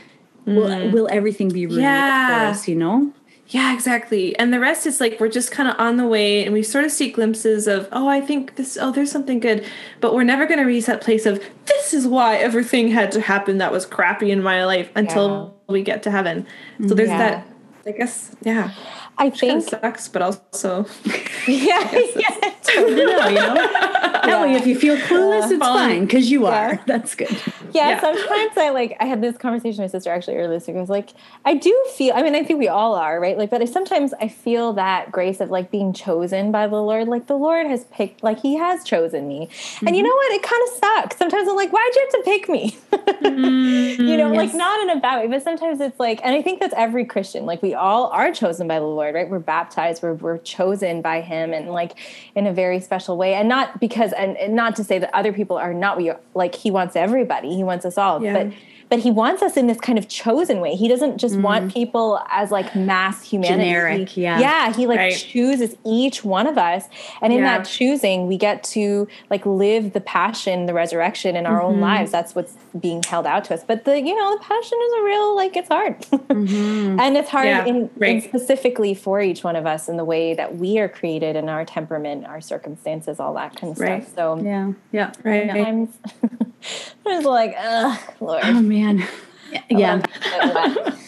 Will, 0.46 0.68
hmm. 0.70 0.92
will 0.92 1.08
everything 1.10 1.48
be 1.48 1.64
ruined 1.64 1.84
Yeah. 1.84 2.28
for 2.28 2.50
us? 2.50 2.68
You 2.68 2.74
know, 2.74 3.13
Yeah, 3.48 3.74
exactly. 3.74 4.36
And 4.38 4.52
the 4.52 4.58
rest 4.58 4.86
is 4.86 5.00
like 5.00 5.20
we're 5.20 5.28
just 5.28 5.50
kind 5.50 5.68
of 5.68 5.76
on 5.78 5.98
the 5.98 6.06
way 6.06 6.44
and 6.44 6.54
we 6.54 6.62
sort 6.62 6.84
of 6.84 6.90
see 6.90 7.10
glimpses 7.10 7.66
of, 7.68 7.88
oh, 7.92 8.08
I 8.08 8.20
think 8.20 8.56
this, 8.56 8.78
oh, 8.80 8.90
there's 8.90 9.10
something 9.10 9.38
good. 9.38 9.66
But 10.00 10.14
we're 10.14 10.24
never 10.24 10.46
going 10.46 10.60
to 10.60 10.64
reach 10.64 10.86
that 10.86 11.02
place 11.02 11.26
of, 11.26 11.44
this 11.66 11.92
is 11.92 12.06
why 12.06 12.36
everything 12.36 12.88
had 12.88 13.12
to 13.12 13.20
happen 13.20 13.58
that 13.58 13.70
was 13.70 13.84
crappy 13.84 14.30
in 14.30 14.42
my 14.42 14.64
life 14.64 14.90
until 14.96 15.54
we 15.68 15.82
get 15.82 16.02
to 16.04 16.10
heaven. 16.10 16.46
So 16.88 16.94
there's 16.94 17.10
Yeah. 17.10 17.18
that, 17.18 17.46
I 17.86 17.90
guess, 17.92 18.34
yeah. 18.42 18.70
I 19.16 19.30
Kind 19.30 19.38
think, 19.40 19.62
of 19.62 19.68
sucks, 19.68 20.08
but 20.08 20.22
also, 20.22 20.86
yeah, 21.46 21.90
yeah, 22.16 22.52
totally. 22.62 23.04
no, 23.04 23.28
you 23.28 23.34
know. 23.34 23.90
That 24.24 24.40
way, 24.40 24.54
if 24.54 24.66
you 24.66 24.78
feel 24.78 24.96
clueless, 24.96 25.50
it's 25.50 25.58
Fine. 25.58 25.88
fine 25.88 26.04
because 26.06 26.30
you 26.30 26.46
are. 26.46 26.80
That's 26.86 27.14
good. 27.14 27.30
yeah, 27.72 27.90
Yeah. 27.90 28.00
sometimes 28.00 28.56
I 28.56 28.70
like 28.70 28.96
I 28.98 29.04
had 29.04 29.20
this 29.20 29.36
conversation 29.36 29.82
with 29.82 29.92
my 29.92 29.98
sister 29.98 30.10
actually 30.10 30.36
earlier 30.36 30.58
this 30.58 30.66
week. 30.66 30.76
I 30.76 30.80
was 30.80 30.88
like, 30.88 31.10
I 31.44 31.54
do 31.54 31.86
feel 31.94 32.14
I 32.14 32.22
mean, 32.22 32.34
I 32.34 32.42
think 32.42 32.58
we 32.58 32.68
all 32.68 32.94
are, 32.94 33.20
right? 33.20 33.36
Like, 33.36 33.50
but 33.50 33.60
I, 33.60 33.66
sometimes 33.66 34.14
I 34.20 34.28
feel 34.28 34.72
that 34.74 35.12
grace 35.12 35.40
of 35.40 35.50
like 35.50 35.70
being 35.70 35.92
chosen 35.92 36.52
by 36.52 36.66
the 36.66 36.76
Lord. 36.76 37.06
Like 37.06 37.26
the 37.26 37.36
Lord 37.36 37.66
has 37.66 37.84
picked, 37.84 38.22
like 38.22 38.40
He 38.40 38.56
has 38.56 38.82
chosen 38.82 39.28
me. 39.28 39.50
And 39.86 39.94
you 39.94 40.02
mm-hmm. 40.02 40.08
know 40.08 40.14
what? 40.14 40.32
It 40.32 40.42
kind 40.42 40.62
of 40.62 40.74
sucks. 40.78 41.16
Sometimes 41.18 41.46
I'm 41.46 41.56
like, 41.56 41.70
why'd 41.70 41.94
you 41.94 42.00
have 42.00 42.24
to 42.24 42.30
pick 42.30 42.48
me? 42.48 42.78
you 42.92 43.30
mm-hmm. 43.30 44.16
know, 44.16 44.32
like 44.32 44.54
not 44.54 44.80
in 44.82 44.90
a 44.96 45.00
bad 45.00 45.20
way, 45.20 45.26
but 45.26 45.42
sometimes 45.42 45.80
it's 45.80 46.00
like, 46.00 46.20
and 46.24 46.34
I 46.34 46.40
think 46.40 46.60
that's 46.60 46.74
every 46.78 47.04
Christian. 47.04 47.44
Like 47.44 47.62
we 47.62 47.74
all 47.74 48.06
are 48.06 48.32
chosen 48.32 48.66
by 48.68 48.78
the 48.78 48.86
Lord, 48.86 49.03
right? 49.12 49.28
We're 49.28 49.38
baptized, 49.38 50.02
we're 50.02 50.14
we're 50.14 50.38
chosen 50.38 51.02
by 51.02 51.20
Him, 51.20 51.52
and 51.52 51.70
like 51.70 51.92
in 52.34 52.46
a 52.46 52.52
very 52.52 52.80
special 52.80 53.16
way, 53.16 53.34
and 53.34 53.48
not 53.48 53.80
because, 53.80 54.12
and, 54.12 54.36
and 54.36 54.54
not 54.54 54.76
to 54.76 54.84
say 54.84 54.98
that 54.98 55.14
other 55.14 55.32
people 55.32 55.56
are 55.56 55.74
not. 55.74 55.96
We 55.96 56.12
like 56.34 56.54
He 56.54 56.70
wants 56.70 56.96
everybody, 56.96 57.54
He 57.54 57.64
wants 57.64 57.84
us 57.84 57.98
all, 57.98 58.22
Yeah. 58.22 58.44
but 58.44 58.52
but 58.94 59.02
He 59.02 59.10
wants 59.10 59.42
us 59.42 59.56
in 59.56 59.66
this 59.66 59.80
kind 59.80 59.98
of 59.98 60.06
chosen 60.06 60.60
way. 60.60 60.76
He 60.76 60.86
doesn't 60.86 61.18
just 61.18 61.36
want 61.36 61.64
mm-hmm. 61.64 61.72
people 61.72 62.20
as 62.30 62.52
like 62.52 62.76
mass 62.76 63.24
humanity. 63.24 63.64
Generic, 63.64 64.08
He- 64.10 64.22
yeah. 64.22 64.38
yeah. 64.38 64.72
He 64.72 64.86
like 64.86 64.98
Right. 64.98 65.12
chooses 65.16 65.74
each 65.84 66.24
one 66.24 66.46
of 66.46 66.56
us, 66.56 66.84
and 67.20 67.32
in 67.32 67.40
Yeah. 67.40 67.58
that 67.58 67.66
choosing, 67.66 68.28
we 68.28 68.36
get 68.36 68.62
to 68.74 69.08
like 69.30 69.44
live 69.44 69.94
the 69.94 70.00
passion, 70.00 70.66
the 70.66 70.74
resurrection 70.74 71.34
in 71.34 71.44
our 71.44 71.60
own 71.60 71.72
mm-hmm. 71.74 71.82
lives. 71.82 72.12
That's 72.12 72.36
what's 72.36 72.54
being 72.78 73.02
held 73.02 73.26
out 73.26 73.42
to 73.46 73.54
us. 73.54 73.64
But 73.66 73.84
the 73.84 74.00
you 74.00 74.14
know 74.14 74.32
the 74.36 74.44
passion 74.44 74.78
is 74.86 74.92
a 75.00 75.02
real 75.02 75.34
like 75.34 75.56
it's 75.56 75.68
hard, 75.68 76.00
mm-hmm. 76.02 77.00
and 77.04 77.16
it's 77.16 77.30
hard 77.30 77.46
Yeah, 77.46 77.64
in, 77.64 77.90
in 78.00 78.20
specifically 78.20 78.94
for 78.94 79.20
each 79.20 79.42
one 79.42 79.56
of 79.56 79.66
us 79.66 79.88
in 79.88 79.96
the 79.96 80.04
way 80.04 80.34
that 80.34 80.56
we 80.56 80.78
are 80.78 80.88
created 80.88 81.34
and 81.34 81.50
our 81.50 81.64
temperament, 81.64 82.26
our 82.26 82.40
circumstances, 82.40 83.18
all 83.18 83.34
that 83.34 83.56
kind 83.56 83.72
of 83.72 83.80
Right. 83.80 84.04
stuff. 84.04 84.14
So 84.14 84.44
Yeah, 84.44 84.72
yeah, 84.92 85.12
right. 85.24 85.50
sometimes 85.50 85.88
I'm 87.06 87.12
just 87.12 87.26
like, 87.26 87.54
ugh, 87.58 88.00
Lord. 88.20 88.42
Oh 88.44 88.62
man, 88.62 89.06
yeah. 89.50 90.00
yeah. 90.10 90.90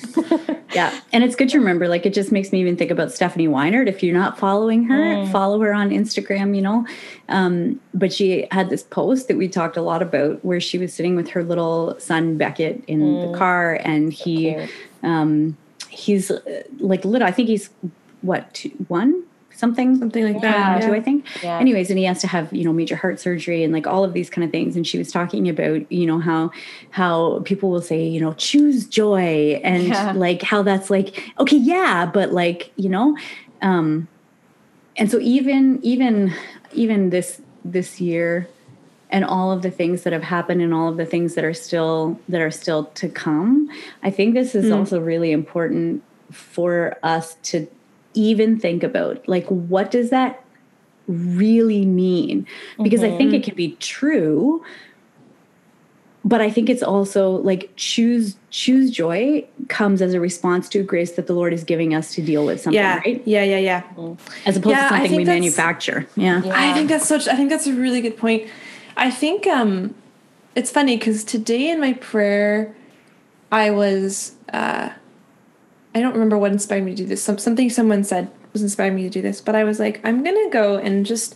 Yeah. 0.77 1.01
And 1.11 1.25
it's 1.25 1.35
good 1.35 1.49
to 1.51 1.59
remember, 1.59 1.89
like, 1.89 2.05
it 2.05 2.13
just 2.13 2.31
makes 2.31 2.53
me 2.53 2.61
even 2.61 2.77
think 2.77 2.91
about 2.91 3.11
Stephanie 3.11 3.49
Weinert. 3.49 3.89
If 3.89 4.03
you're 4.03 4.15
not 4.15 4.39
following 4.39 4.85
her, 4.85 5.27
follow 5.29 5.59
her 5.61 5.73
on 5.73 5.89
Instagram, 5.89 6.55
you 6.55 6.61
know. 6.61 6.87
Um, 7.31 7.81
but 7.95 8.13
she 8.13 8.47
had 8.51 8.69
this 8.69 8.83
post 8.83 9.29
that 9.29 9.39
we 9.39 9.49
talked 9.49 9.79
a 9.79 9.83
lot 9.83 10.03
about 10.03 10.45
where 10.45 10.61
she 10.61 10.77
was 10.77 10.93
sitting 10.93 11.17
with 11.17 11.31
her 11.31 11.43
little 11.43 11.99
son, 11.99 12.37
Beckett, 12.37 12.85
in 12.87 13.01
the 13.23 13.39
car, 13.39 13.81
and 13.85 14.13
he, 14.13 14.55
um, 15.03 15.57
he's 15.89 16.31
uh, 16.31 16.63
like 16.79 17.07
little, 17.07 17.27
I 17.27 17.31
think 17.31 17.49
he's 17.49 17.71
what, 18.21 18.53
two, 18.53 18.69
one? 18.89 19.25
Something, 19.57 19.97
Something 19.97 20.25
like 20.25 20.43
Yeah. 20.43 20.79
that. 20.79 20.87
two, 20.87 20.95
I 20.95 21.01
think. 21.01 21.25
Yeah. 21.43 21.59
Anyways, 21.59 21.89
and 21.91 21.99
he 21.99 22.05
has 22.05 22.21
to 22.21 22.27
have 22.27 22.53
you 22.53 22.65
know 22.65 22.73
major 22.73 22.97
heart 22.97 23.19
surgery 23.21 23.65
and 23.65 23.73
like 23.73 23.87
all 23.87 24.05
of 24.05 24.13
these 24.13 24.29
kind 24.31 24.45
of 24.45 24.51
things. 24.51 24.77
And 24.77 24.87
she 24.87 24.99
was 24.99 25.11
talking 25.11 25.49
about 25.49 25.91
you 25.91 26.07
know 26.07 26.19
how 26.19 26.51
how 26.91 27.41
people 27.45 27.71
will 27.71 27.81
say 27.83 28.07
you 28.07 28.21
know 28.21 28.35
choose 28.35 28.87
joy 28.87 29.61
and 29.65 29.85
Yeah. 29.89 30.13
like 30.15 30.43
how 30.43 30.63
that's 30.63 30.91
like 30.91 31.23
okay 31.41 31.57
yeah, 31.57 32.05
but 32.13 32.33
like 32.33 32.73
you 32.77 32.89
know, 32.89 33.17
um, 33.63 34.09
and 34.97 35.11
so 35.11 35.19
even 35.21 35.81
even 35.83 36.33
even 36.73 37.11
this 37.11 37.41
this 37.65 38.01
year 38.01 38.49
and 39.11 39.25
all 39.25 39.53
of 39.53 39.63
the 39.63 39.71
things 39.71 40.03
that 40.03 40.13
have 40.13 40.23
happened 40.23 40.61
and 40.61 40.75
all 40.75 40.89
of 40.89 40.97
the 40.97 41.07
things 41.07 41.35
that 41.35 41.45
are 41.45 41.55
still 41.55 42.21
that 42.29 42.41
are 42.41 42.51
still 42.51 42.87
to 42.87 43.09
come 43.09 43.69
i 44.03 44.11
think 44.11 44.35
this 44.35 44.55
is 44.55 44.71
also 44.73 45.01
really 45.01 45.31
important 45.33 46.03
for 46.33 46.97
us 47.05 47.37
to 47.43 47.67
even 48.17 48.59
think 48.59 48.83
about 48.83 49.27
like 49.29 49.47
what 49.47 49.91
does 49.91 50.11
that 50.11 50.43
really 51.07 51.85
mean 51.87 52.45
because 52.83 53.03
i 53.05 53.17
think 53.17 53.33
it 53.33 53.45
can 53.45 53.55
be 53.55 53.77
true 53.77 54.65
but 56.25 56.41
i 56.41 56.51
think 56.51 56.69
it's 56.69 56.83
also 56.83 57.31
like 57.31 57.71
choose 57.77 58.37
choose 58.51 58.91
joy 58.91 59.47
comes 59.69 60.03
as 60.03 60.15
a 60.15 60.19
response 60.21 60.69
to 60.69 60.83
grace 60.83 61.13
that 61.13 61.29
the 61.29 61.33
lord 61.33 61.53
is 61.53 61.63
giving 61.63 61.95
us 61.95 62.13
to 62.15 62.23
deal 62.23 62.45
with 62.45 62.61
something 62.61 62.75
Yeah. 62.83 62.99
right 62.99 63.23
Yeah. 63.25 63.45
Yeah. 63.45 63.59
Yeah. 63.59 63.83
as 64.47 64.57
opposed 64.57 64.77
Yeah, 64.77 64.89
to 64.89 64.97
something 64.97 65.15
we 65.17 65.25
manufacture 65.25 66.09
yeah 66.17 66.43
Yeah. 66.43 66.53
I 66.55 66.73
think 66.73 66.89
that's 66.89 67.07
such. 67.07 67.29
I 67.29 67.37
think 67.37 67.51
that's 67.51 67.69
a 67.69 67.73
really 67.73 68.01
good 68.01 68.17
point. 68.17 68.49
I 68.97 69.11
think 69.11 69.47
um, 69.47 69.95
it's 70.57 70.71
funny 70.71 70.97
because 70.97 71.23
today 71.23 71.71
in 71.71 71.79
my 71.81 71.93
prayer, 71.93 72.75
I 73.53 73.71
was. 73.71 74.35
Uh, 74.53 74.89
I 75.97 76.01
don't 76.01 76.13
remember 76.13 76.37
what 76.37 76.53
inspired 76.53 76.85
me 76.85 76.91
to 76.91 76.97
do 76.99 77.07
this. 77.07 77.23
Some, 77.23 77.39
something 77.39 77.71
someone 77.71 78.05
said 78.05 78.31
was 78.53 78.61
inspiring 78.61 78.97
me 78.97 79.05
to 79.05 79.09
do 79.09 79.23
this, 79.23 79.41
but 79.41 79.55
I 79.55 79.65
was 79.65 79.81
like, 79.81 79.99
I'm 80.05 80.23
gonna 80.23 80.51
go 80.51 80.77
and 80.77 81.07
just 81.07 81.35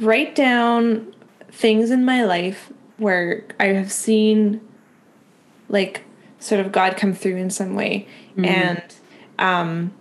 write 0.00 0.34
down 0.34 1.14
things 1.52 1.92
in 1.92 2.04
my 2.04 2.24
life 2.24 2.72
where 2.96 3.44
I 3.60 3.66
have 3.66 3.92
seen, 3.92 4.60
like, 5.68 6.02
sort 6.40 6.60
of 6.60 6.72
God 6.72 6.96
come 6.96 7.12
through 7.12 7.36
in 7.36 7.48
some 7.48 7.76
way, 7.76 8.08
and 8.44 8.82
um, 9.38 9.92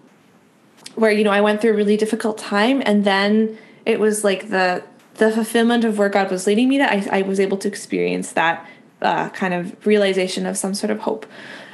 where 0.95 1.11
you 1.11 1.23
know 1.23 1.29
I 1.29 1.41
went 1.41 1.61
through 1.61 1.73
a 1.73 1.75
really 1.75 1.95
difficult 1.95 2.39
time, 2.39 2.81
and 2.83 3.05
then 3.05 3.55
it 3.85 3.99
was 3.99 4.23
like 4.23 4.49
the 4.49 4.83
the 5.15 5.31
fulfillment 5.31 5.83
of 5.83 5.99
where 5.99 6.09
God 6.09 6.31
was 6.31 6.47
leading 6.47 6.69
me. 6.69 6.79
That 6.79 6.91
I, 6.91 7.19
I 7.19 7.21
was 7.21 7.39
able 7.39 7.57
to 7.57 7.67
experience 7.67 8.31
that 8.31 8.65
uh, 9.03 9.29
kind 9.29 9.53
of 9.53 9.85
realization 9.85 10.47
of 10.47 10.57
some 10.57 10.73
sort 10.73 10.89
of 10.89 11.01
hope. 11.01 11.27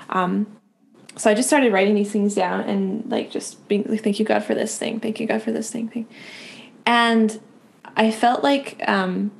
Um, 0.10 0.57
so 1.18 1.30
I 1.30 1.34
just 1.34 1.48
started 1.50 1.74
writing 1.74 1.96
these 1.96 2.12
things 2.12 2.36
down 2.36 2.62
and 2.62 3.10
like 3.10 3.32
just 3.32 3.68
being 3.68 3.84
like, 3.88 4.04
thank 4.04 4.20
you 4.20 4.26
God 4.26 4.44
for 4.44 4.54
this 4.56 4.78
thing, 4.78 5.00
thank 5.00 5.20
you 5.20 5.28
God 5.28 5.42
for 5.42 5.52
this 5.52 5.70
thing, 5.72 5.88
thing, 5.90 6.08
and 6.86 7.40
I 7.96 8.12
felt 8.12 8.44
like 8.44 8.82
um, 8.88 9.32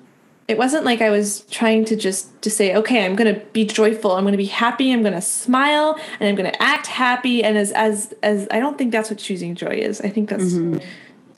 it 0.48 0.58
wasn't 0.58 0.86
like 0.86 1.02
I 1.02 1.10
was 1.10 1.42
trying 1.52 1.86
to 1.86 1.96
just 1.96 2.42
to 2.42 2.50
say, 2.50 2.76
okay, 2.76 3.06
I'm 3.06 3.16
gonna 3.16 3.40
be 3.54 3.66
joyful, 3.66 4.14
I'm 4.14 4.24
gonna 4.24 4.38
be 4.38 4.46
happy, 4.46 4.92
I'm 4.92 5.04
gonna 5.04 5.22
smile, 5.22 6.00
and 6.20 6.28
I'm 6.30 6.36
gonna 6.36 6.56
act 6.60 6.88
happy. 6.88 7.44
And 7.44 7.58
as 7.58 7.72
as 7.74 8.14
as 8.24 8.48
I 8.50 8.60
don't 8.60 8.78
think 8.78 8.92
that's 8.92 9.10
what 9.10 9.20
choosing 9.20 9.56
joy 9.56 9.76
is. 9.76 10.02
I 10.02 10.10
think 10.10 10.30
that's 10.30 10.54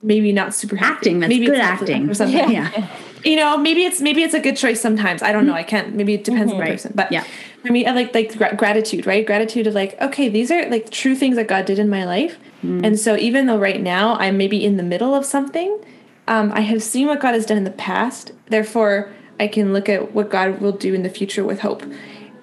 maybe 0.02 0.32
not 0.32 0.54
super 0.54 0.76
happy. 0.78 0.96
acting 0.96 1.20
that's 1.20 1.30
maybe 1.30 1.48
good 1.48 1.60
acting 1.60 2.10
or 2.10 2.14
something. 2.14 2.52
yeah. 2.52 2.88
You 3.26 3.36
know, 3.36 3.58
maybe 3.58 3.84
it's 3.84 4.00
maybe 4.00 4.24
it's 4.24 4.34
a 4.34 4.40
good 4.40 4.56
choice 4.56 4.80
sometimes. 4.80 5.22
I 5.22 5.34
don't 5.34 5.46
know. 5.46 5.52
I 5.54 5.64
can't. 5.64 5.94
Maybe 5.94 6.14
it 6.14 6.24
depends 6.24 6.54
on 6.54 6.58
the 6.58 6.64
Right. 6.64 6.72
person. 6.72 6.94
But 6.96 7.12
Yeah. 7.12 7.26
For 7.62 7.72
me, 7.72 7.86
I 7.86 7.92
like 7.92 8.14
like 8.14 8.38
gra- 8.38 8.56
gratitude, 8.56 9.06
right? 9.06 9.26
Gratitude 9.26 9.68
of 9.68 9.74
like, 9.74 10.00
okay, 10.02 10.30
these 10.30 10.50
are 10.52 10.70
like 10.70 10.90
true 10.90 11.16
things 11.16 11.36
that 11.36 11.48
God 11.48 11.66
did 11.66 11.80
in 11.80 11.90
my 11.90 12.06
life, 12.06 12.38
mm. 12.64 12.86
and 12.86 13.00
so 13.00 13.18
even 13.18 13.48
though 13.48 13.58
right 13.58 13.82
now 13.82 14.16
I'm 14.16 14.38
maybe 14.38 14.64
in 14.64 14.78
the 14.78 14.84
middle 14.84 15.14
of 15.14 15.26
something, 15.26 15.84
um, 16.28 16.52
I 16.54 16.62
have 16.62 16.82
seen 16.82 17.08
what 17.08 17.20
God 17.20 17.34
has 17.34 17.46
done 17.46 17.58
in 17.58 17.66
the 17.66 17.72
past. 17.72 18.32
Therefore, 18.48 19.12
I 19.40 19.48
can 19.48 19.74
look 19.74 19.90
at 19.90 20.14
what 20.14 20.30
God 20.30 20.62
will 20.62 20.72
do 20.72 20.94
in 20.94 21.04
the 21.04 21.10
future 21.10 21.44
with 21.44 21.60
hope, 21.60 21.84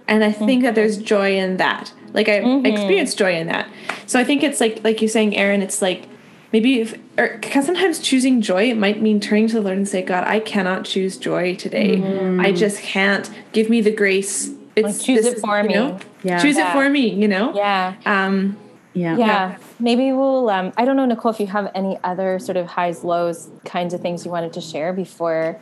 and 0.07 0.23
I 0.23 0.33
think 0.33 0.63
that 0.63 0.75
there's 0.75 0.97
mm-hmm. 0.97 1.07
joy 1.07 1.37
in 1.37 1.57
that. 1.57 1.93
Like 2.13 2.29
I, 2.29 2.41
mm-hmm. 2.41 2.67
I 2.67 2.71
experienced 2.71 3.19
joy 3.19 3.37
in 3.37 3.47
that. 3.47 3.69
So 4.07 4.21
I 4.21 4.25
think 4.25 4.43
it's 4.43 4.61
like 4.61 4.85
like 4.85 5.01
you're 5.01 5.09
saying, 5.09 5.35
Erin. 5.37 5.63
It's 5.63 5.81
like 5.81 6.09
maybe 6.53 6.81
if 6.81 6.95
er, 7.19 7.25
or 7.25 7.39
because 7.39 7.67
sometimes 7.67 7.99
choosing 7.99 8.41
joy 8.41 8.71
it 8.71 8.77
might 8.77 9.01
mean 9.03 9.21
turning 9.21 9.49
to 9.49 9.55
the 9.55 9.61
lord 9.61 9.77
and 9.77 9.89
say 9.89 10.01
god 10.01 10.25
i 10.25 10.41
cannot 10.41 10.85
choose 10.85 11.17
joy 11.17 11.55
today 11.55 11.97
mm. 11.97 12.41
i 12.41 12.53
just 12.53 12.81
can't 12.81 13.31
give 13.53 13.69
me 13.69 13.81
the 13.81 13.91
grace 13.91 14.51
it's 14.77 15.03
choose 15.03 15.25
it 15.27 15.39
for 15.41 15.61
you 15.63 15.69
me. 15.69 15.75
know? 15.75 15.99
Yeah. 16.23 16.39
choose 16.39 16.57
Yeah. 16.57 16.71
it 16.71 16.73
for 16.73 16.89
me 16.89 17.09
you 17.09 17.29
know 17.29 17.53
Yeah. 17.55 17.95
um 18.07 18.57
yeah 18.93 19.17
Yeah. 19.17 19.57
Maybe 19.79 20.11
we'll, 20.11 20.49
um, 20.49 20.73
I 20.79 20.87
don't 20.87 20.97
know, 20.97 21.05
Nicole, 21.05 21.31
if 21.33 21.39
you 21.39 21.47
have 21.49 21.71
any 21.75 21.99
other 22.03 22.39
sort 22.39 22.57
of 22.57 22.67
highs, 22.67 23.05
lows 23.05 23.51
kinds 23.67 23.93
of 23.93 24.01
things 24.01 24.25
you 24.25 24.31
wanted 24.31 24.55
to 24.55 24.61
share 24.63 24.93
before 24.95 25.59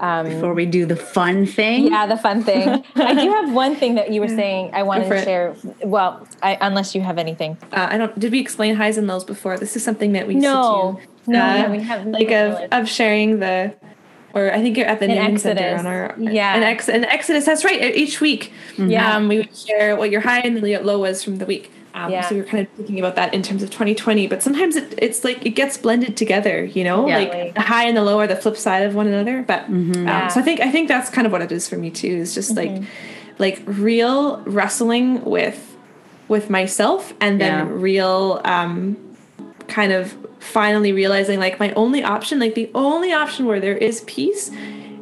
Um, 0.00 0.24
Before 0.28 0.52
we 0.54 0.66
do 0.66 0.84
the 0.84 0.96
fun 0.96 1.46
thing. 1.46 1.86
yeah, 1.92 2.06
the 2.06 2.16
fun 2.16 2.42
thing. 2.42 2.66
I 2.96 3.14
do 3.14 3.30
have 3.38 3.52
one 3.52 3.76
thing 3.76 3.94
that 3.96 4.10
you 4.10 4.20
were 4.20 4.26
saying 4.42 4.70
I 4.72 4.82
wanted 4.82 5.06
for 5.06 5.14
to 5.14 5.20
it. 5.20 5.24
share. 5.24 5.54
Well, 5.84 6.26
I, 6.42 6.58
unless 6.60 6.94
you 6.96 7.02
have 7.02 7.18
anything. 7.18 7.56
Uh, 7.72 7.86
I 7.92 7.98
don't. 7.98 8.18
Did 8.18 8.32
we 8.32 8.40
explain 8.40 8.74
highs 8.74 8.96
and 8.98 9.06
lows 9.06 9.22
before? 9.22 9.58
This 9.58 9.76
is 9.76 9.84
something 9.84 10.10
that 10.16 10.26
we 10.26 10.34
No. 10.34 10.40
used 10.40 11.06
to 11.06 11.06
do. 11.26 11.32
No, 11.34 11.38
uh, 11.40 11.54
yeah, 11.54 11.70
we 11.70 11.80
have- 11.90 12.06
like 12.06 12.30
of, 12.32 12.50
of 12.72 12.88
sharing 12.88 13.38
the, 13.38 13.74
or 14.34 14.52
I 14.52 14.60
think 14.62 14.76
you're 14.76 14.86
at 14.86 15.00
the 15.00 15.08
Newman 15.08 15.38
Center 15.38 15.76
on 15.76 15.86
our 15.86 16.14
Yeah. 16.18 16.54
an, 16.56 16.62
Ex, 16.62 16.88
in 16.88 17.04
Exodus. 17.04 17.44
That's 17.44 17.64
right. 17.64 17.94
Each 17.94 18.20
week, 18.20 18.52
Yeah. 18.78 19.16
um, 19.16 19.28
we 19.28 19.38
would 19.38 19.56
share 19.56 19.96
what 19.96 20.10
your 20.10 20.20
high 20.22 20.40
and 20.40 20.56
the 20.56 20.78
low 20.78 20.98
was 20.98 21.22
from 21.22 21.36
the 21.38 21.44
week. 21.46 21.70
Um, 21.94 22.10
Yeah. 22.10 22.22
So 22.22 22.34
we 22.36 22.40
were 22.40 22.46
kind 22.46 22.66
of 22.66 22.72
thinking 22.74 22.98
about 22.98 23.16
that 23.16 23.34
in 23.34 23.42
terms 23.42 23.62
of 23.62 23.68
2020, 23.70 24.26
but 24.26 24.42
sometimes 24.42 24.76
it, 24.76 24.94
it's 24.96 25.24
like 25.24 25.44
it 25.44 25.50
gets 25.50 25.76
blended 25.76 26.16
together. 26.16 26.64
You 26.64 26.84
know, 26.84 27.06
Yeah. 27.06 27.18
like 27.18 27.54
the 27.54 27.60
high 27.60 27.84
and 27.84 27.94
the 27.96 28.02
low 28.02 28.18
are 28.20 28.26
the 28.26 28.36
flip 28.36 28.56
side 28.56 28.82
of 28.84 28.94
one 28.94 29.06
another. 29.06 29.44
But 29.46 29.64
um, 29.66 29.92
Yeah. 29.94 30.28
so 30.28 30.40
I 30.40 30.42
think 30.42 30.60
I 30.60 30.70
think 30.70 30.88
that's 30.88 31.10
kind 31.10 31.26
of 31.26 31.32
what 31.32 31.42
it 31.42 31.52
is 31.52 31.68
for 31.68 31.76
me 31.76 31.90
too. 31.90 32.08
Is 32.08 32.34
just 32.34 32.56
like 32.56 32.72
like 33.38 33.60
real 33.66 34.38
wrestling 34.46 35.22
with 35.24 35.76
with 36.28 36.48
myself 36.48 37.12
and 37.20 37.38
then 37.40 37.68
real 37.80 38.40
um 38.44 38.96
kind 39.68 39.92
of 39.92 40.16
finally 40.42 40.92
realizing 40.92 41.38
like 41.38 41.58
my 41.60 41.72
only 41.74 42.02
option 42.02 42.38
like 42.40 42.54
the 42.54 42.70
only 42.74 43.12
option 43.12 43.46
where 43.46 43.60
there 43.60 43.76
is 43.76 44.00
peace 44.02 44.50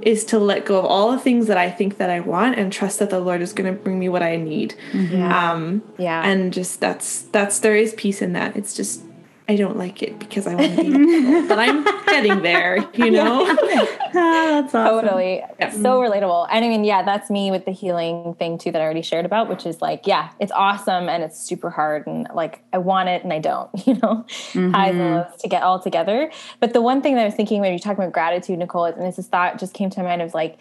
is 0.03 0.25
to 0.25 0.39
let 0.39 0.65
go 0.65 0.79
of 0.79 0.85
all 0.85 1.11
the 1.13 1.19
things 1.19 1.47
that 1.47 1.59
I 1.59 1.71
think 1.71 1.97
that 1.99 2.09
I 2.11 2.21
want 2.21 2.59
and 2.59 2.73
trust 2.73 2.99
that 3.01 3.11
the 3.11 3.21
Lord 3.21 3.43
is 3.43 3.53
going 3.53 3.71
to 3.75 3.79
bring 3.83 3.99
me 3.99 4.09
what 4.09 4.23
I 4.23 4.37
need. 4.37 4.75
Yeah. 4.95 5.53
Um 5.53 5.83
Yeah. 5.99 6.23
and 6.25 6.53
just 6.53 6.81
that's 6.81 7.23
that's 7.33 7.59
there 7.61 7.77
is 7.77 7.93
peace 7.95 8.23
in 8.23 8.33
that. 8.35 8.57
It's 8.57 8.75
just 8.75 9.03
I 9.51 9.57
don't 9.57 9.77
like 9.77 10.01
it 10.01 10.17
because 10.21 10.47
I 10.47 10.55
want 10.55 10.77
to 10.77 10.83
be 10.85 11.49
but 11.49 11.59
I'm 11.59 11.83
getting 12.07 12.41
there, 12.41 12.89
you 12.95 13.11
know. 13.19 13.57
Ah, 14.13 14.61
that's 14.61 14.75
awesome. 14.75 15.07
Totally. 15.07 15.41
So 15.71 16.01
relatable. 16.01 16.49
And 16.51 16.65
I 16.65 16.69
mean, 16.69 16.83
yeah, 16.83 17.05
that's 17.05 17.31
me 17.31 17.53
with 17.53 17.65
the 17.65 17.71
healing 17.71 18.35
thing 18.35 18.59
too 18.59 18.73
that 18.73 18.81
I 18.81 18.85
already 18.85 19.03
shared 19.03 19.25
about, 19.25 19.49
which 19.49 19.67
is 19.67 19.81
like, 19.81 20.05
yeah, 20.05 20.31
it's 20.41 20.51
awesome 20.51 21.09
and 21.09 21.23
it's 21.23 21.41
super 21.41 21.71
hard 21.71 22.09
and 22.09 22.27
like 22.35 22.61
I 22.73 22.79
want 22.79 23.09
it 23.09 23.23
and 23.23 23.33
I 23.33 23.39
don't, 23.39 23.71
you 23.87 23.95
know, 23.95 24.27
highs 24.73 24.97
and 24.97 25.15
lows 25.15 25.37
to 25.41 25.49
get 25.49 25.63
all 25.63 25.79
together. 25.79 26.31
But 26.59 26.73
the 26.73 26.83
one 26.83 27.03
thing 27.03 27.15
that 27.15 27.23
I 27.23 27.25
was 27.25 27.35
thinking 27.35 27.61
when 27.61 27.71
you're 27.71 27.79
talking 27.79 28.03
about 28.03 28.13
gratitude, 28.13 28.59
Nicole, 28.59 28.87
and 28.87 29.01
this 29.03 29.19
is 29.19 29.29
thought 29.29 29.59
just 29.61 29.75
came 29.75 29.91
to 29.91 30.01
my 30.01 30.09
mind 30.09 30.23
of 30.23 30.35
like 30.35 30.59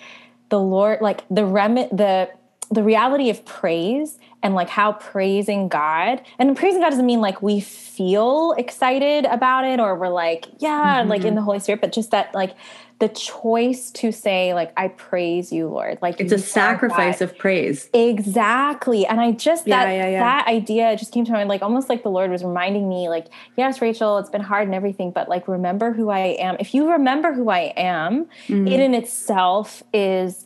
the 0.49 0.59
Lord, 0.59 1.01
like 1.01 1.23
the 1.29 1.45
remit, 1.45 1.89
the 1.89 2.29
the 2.71 2.83
reality 2.83 3.29
of 3.29 3.43
praise 3.45 4.17
and 4.43 4.53
like 4.55 4.69
how 4.69 4.93
praising 4.93 5.67
God 5.67 6.21
and 6.37 6.55
praising 6.55 6.81
God 6.81 6.91
doesn't 6.91 7.05
mean 7.05 7.19
like 7.21 7.41
we 7.41 7.59
feel 7.59 8.53
excited 8.57 9.25
about 9.25 9.65
it 9.65 9.79
or 9.79 9.95
we're 9.95 10.07
like, 10.09 10.45
yeah, 10.59 11.01
like 11.05 11.25
in 11.25 11.35
the 11.35 11.41
Holy 11.41 11.59
Spirit, 11.59 11.81
but 11.81 11.91
just 11.91 12.11
that 12.11 12.33
like 12.35 12.55
the 12.99 13.07
choice 13.09 13.91
to 13.91 14.11
say 14.11 14.53
like 14.53 14.71
I 14.77 14.89
praise 14.89 15.51
you, 15.51 15.67
Lord. 15.69 15.97
Like 16.01 16.19
It's 16.19 16.33
a 16.33 16.37
sacrifice 16.37 17.19
God. 17.19 17.25
of 17.29 17.37
praise. 17.37 17.89
Exactly. 17.93 19.05
And 19.05 19.19
I 19.19 19.31
just 19.31 19.65
Yeah, 19.67 19.85
that 19.85 19.91
yeah, 19.91 20.09
yeah. 20.09 20.19
that 20.19 20.47
idea 20.47 20.95
just 20.97 21.11
came 21.13 21.25
to 21.25 21.31
mind 21.31 21.49
like 21.49 21.61
almost 21.61 21.89
like 21.89 22.03
the 22.03 22.09
Lord 22.11 22.29
was 22.29 22.43
reminding 22.43 22.87
me 22.89 23.09
like 23.09 23.27
yes 23.57 23.81
Rachel 23.81 24.17
it's 24.17 24.29
been 24.29 24.41
hard 24.41 24.67
and 24.67 24.75
everything 24.75 25.11
but 25.11 25.27
like 25.29 25.47
remember 25.47 25.91
who 25.93 26.09
I 26.09 26.19
am. 26.39 26.57
If 26.59 26.73
you 26.73 26.91
remember 26.91 27.33
who 27.33 27.49
I 27.49 27.73
am, 27.77 28.27
Mm-hmm. 28.47 28.67
it 28.67 28.79
in 28.79 28.93
itself 28.93 29.83
is 29.93 30.45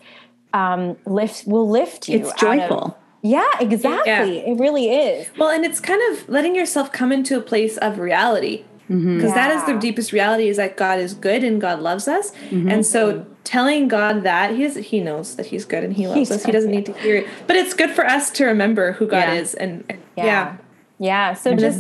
um 0.54 0.96
lift 1.06 1.46
will 1.48 1.70
lift 1.70 2.08
you. 2.10 2.20
It's 2.20 2.30
out 2.30 2.34
of- 2.36 2.40
joyful. 2.70 2.98
yeah, 3.22 3.50
exactly. 3.60 4.40
It 4.40 4.60
really 4.60 4.90
is. 4.90 5.28
Well, 5.38 5.50
and 5.50 5.66
it's 5.66 5.80
kind 5.80 6.02
of 6.12 6.28
letting 6.30 6.56
yourself 6.56 6.92
come 6.92 7.12
into 7.12 7.38
a 7.38 7.42
place 7.42 7.78
of 7.78 8.00
reality. 8.00 8.66
Because 8.90 9.34
that 9.34 9.50
is 9.56 9.64
the 9.66 9.74
deepest 9.80 10.12
reality 10.12 10.50
is 10.50 10.58
that 10.58 10.78
God 10.78 11.00
is 11.00 11.16
good 11.16 11.44
and 11.44 11.60
God 11.60 11.80
loves 11.80 12.08
us. 12.08 12.32
Mm-hmm. 12.52 12.70
And 12.70 12.86
so 12.86 13.26
telling 13.44 13.88
God 13.88 14.22
that 14.22 14.52
he 14.56 14.64
is, 14.66 14.76
he 14.76 15.00
knows 15.00 15.36
that 15.38 15.48
he's 15.48 15.66
good 15.66 15.84
and 15.84 15.94
he 15.94 16.06
loves 16.08 16.30
He 16.30 16.36
us. 16.36 16.44
He 16.46 16.52
doesn't 16.52 16.70
need 16.70 16.86
to 16.86 16.94
hear 16.94 17.16
it. 17.16 17.28
But 17.48 17.56
it's 17.56 17.74
good 17.74 17.90
for 17.90 18.06
us 18.06 18.30
to 18.32 18.46
remember 18.46 18.92
who 18.92 19.08
God 19.08 19.30
Yeah. 19.30 19.34
is 19.34 19.56
and, 19.56 19.84
and 19.90 20.00
Yeah. 20.16 20.26
yeah. 20.26 20.58
Yeah. 21.00 21.34
So 21.34 21.56
just 21.56 21.80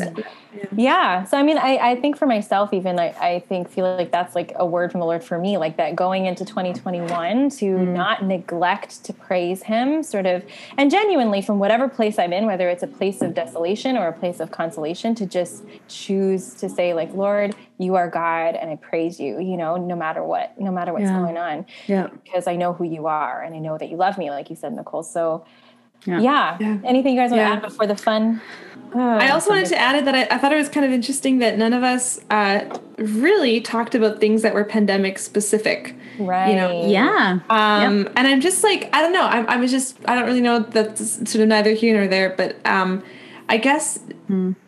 yeah. 0.75 1.23
So 1.23 1.37
I 1.37 1.43
mean 1.43 1.57
I, 1.57 1.77
I 1.77 1.95
think 1.95 2.17
for 2.17 2.25
myself 2.25 2.73
even 2.73 2.99
I, 2.99 3.09
I 3.19 3.39
think 3.47 3.69
feel 3.69 3.95
like 3.95 4.11
that's 4.11 4.35
like 4.35 4.51
a 4.55 4.65
word 4.65 4.91
from 4.91 4.99
the 4.99 5.05
Lord 5.05 5.23
for 5.23 5.37
me, 5.37 5.57
like 5.57 5.77
that 5.77 5.95
going 5.95 6.25
into 6.25 6.45
2021 6.45 7.49
to 7.49 7.65
mm. 7.65 7.87
not 7.87 8.23
neglect 8.23 9.03
to 9.05 9.13
praise 9.13 9.63
him, 9.63 10.03
sort 10.03 10.25
of 10.25 10.43
and 10.77 10.91
genuinely 10.91 11.41
from 11.41 11.59
whatever 11.59 11.87
place 11.87 12.19
I'm 12.19 12.33
in, 12.33 12.45
whether 12.45 12.69
it's 12.69 12.83
a 12.83 12.87
place 12.87 13.21
of 13.21 13.33
desolation 13.33 13.97
or 13.97 14.07
a 14.07 14.13
place 14.13 14.39
of 14.39 14.51
consolation, 14.51 15.15
to 15.15 15.25
just 15.25 15.63
choose 15.87 16.53
to 16.55 16.69
say, 16.69 16.93
like, 16.93 17.13
Lord, 17.13 17.55
you 17.77 17.95
are 17.95 18.09
God 18.09 18.55
and 18.55 18.69
I 18.69 18.75
praise 18.75 19.19
you, 19.19 19.39
you 19.39 19.57
know, 19.57 19.75
no 19.77 19.95
matter 19.95 20.23
what, 20.23 20.59
no 20.59 20.71
matter 20.71 20.93
what's 20.93 21.05
Yeah. 21.05 21.19
going 21.19 21.37
on. 21.37 21.65
Yeah. 21.87 22.07
Because 22.23 22.47
I 22.47 22.55
know 22.55 22.73
who 22.73 22.83
you 22.83 23.07
are 23.07 23.41
and 23.41 23.55
I 23.55 23.59
know 23.59 23.77
that 23.77 23.89
you 23.89 23.97
love 23.97 24.17
me, 24.17 24.29
like 24.29 24.49
you 24.49 24.55
said, 24.55 24.73
Nicole. 24.73 25.03
So 25.03 25.45
Yeah. 26.05 26.19
yeah. 26.19 26.57
Yeah. 26.59 26.77
Anything 26.83 27.15
you 27.15 27.19
guys 27.19 27.31
want 27.31 27.41
Yeah. 27.41 27.49
to 27.49 27.55
add 27.55 27.61
before 27.61 27.87
the 27.87 27.95
fun? 27.95 28.41
I 28.95 29.29
also 29.31 29.49
wanted 29.49 29.67
to 29.69 29.77
add 29.77 30.05
that 30.05 30.13
I, 30.13 30.35
I 30.35 30.37
thought 30.37 30.53
it 30.53 30.57
was 30.57 30.69
kind 30.69 30.85
of 30.85 30.91
interesting 30.91 31.39
that 31.39 31.57
none 31.57 31.73
of 31.73 31.81
us 31.81 32.19
uh, 32.29 32.77
really 32.97 33.59
talked 33.59 33.95
about 33.95 34.19
things 34.19 34.43
that 34.43 34.53
were 34.53 34.63
pandemic 34.63 35.17
specific. 35.17 35.95
Right. 36.19 36.49
You 36.49 36.55
know, 36.55 36.87
Yeah. 36.87 37.39
Um, 37.49 38.07
And 38.15 38.27
I'm 38.27 38.39
just 38.39 38.63
like, 38.63 38.89
I 38.93 39.01
don't 39.01 39.13
know. 39.13 39.25
I, 39.25 39.41
I 39.45 39.55
was 39.57 39.71
just, 39.71 39.97
I 40.05 40.13
don't 40.15 40.25
really 40.25 40.41
know. 40.41 40.59
That's 40.59 41.15
sort 41.29 41.41
of 41.41 41.47
neither 41.47 41.71
here 41.71 41.97
nor 41.97 42.07
there. 42.07 42.35
But 42.37 42.57
um, 42.67 43.01
I 43.49 43.57
guess 43.57 43.99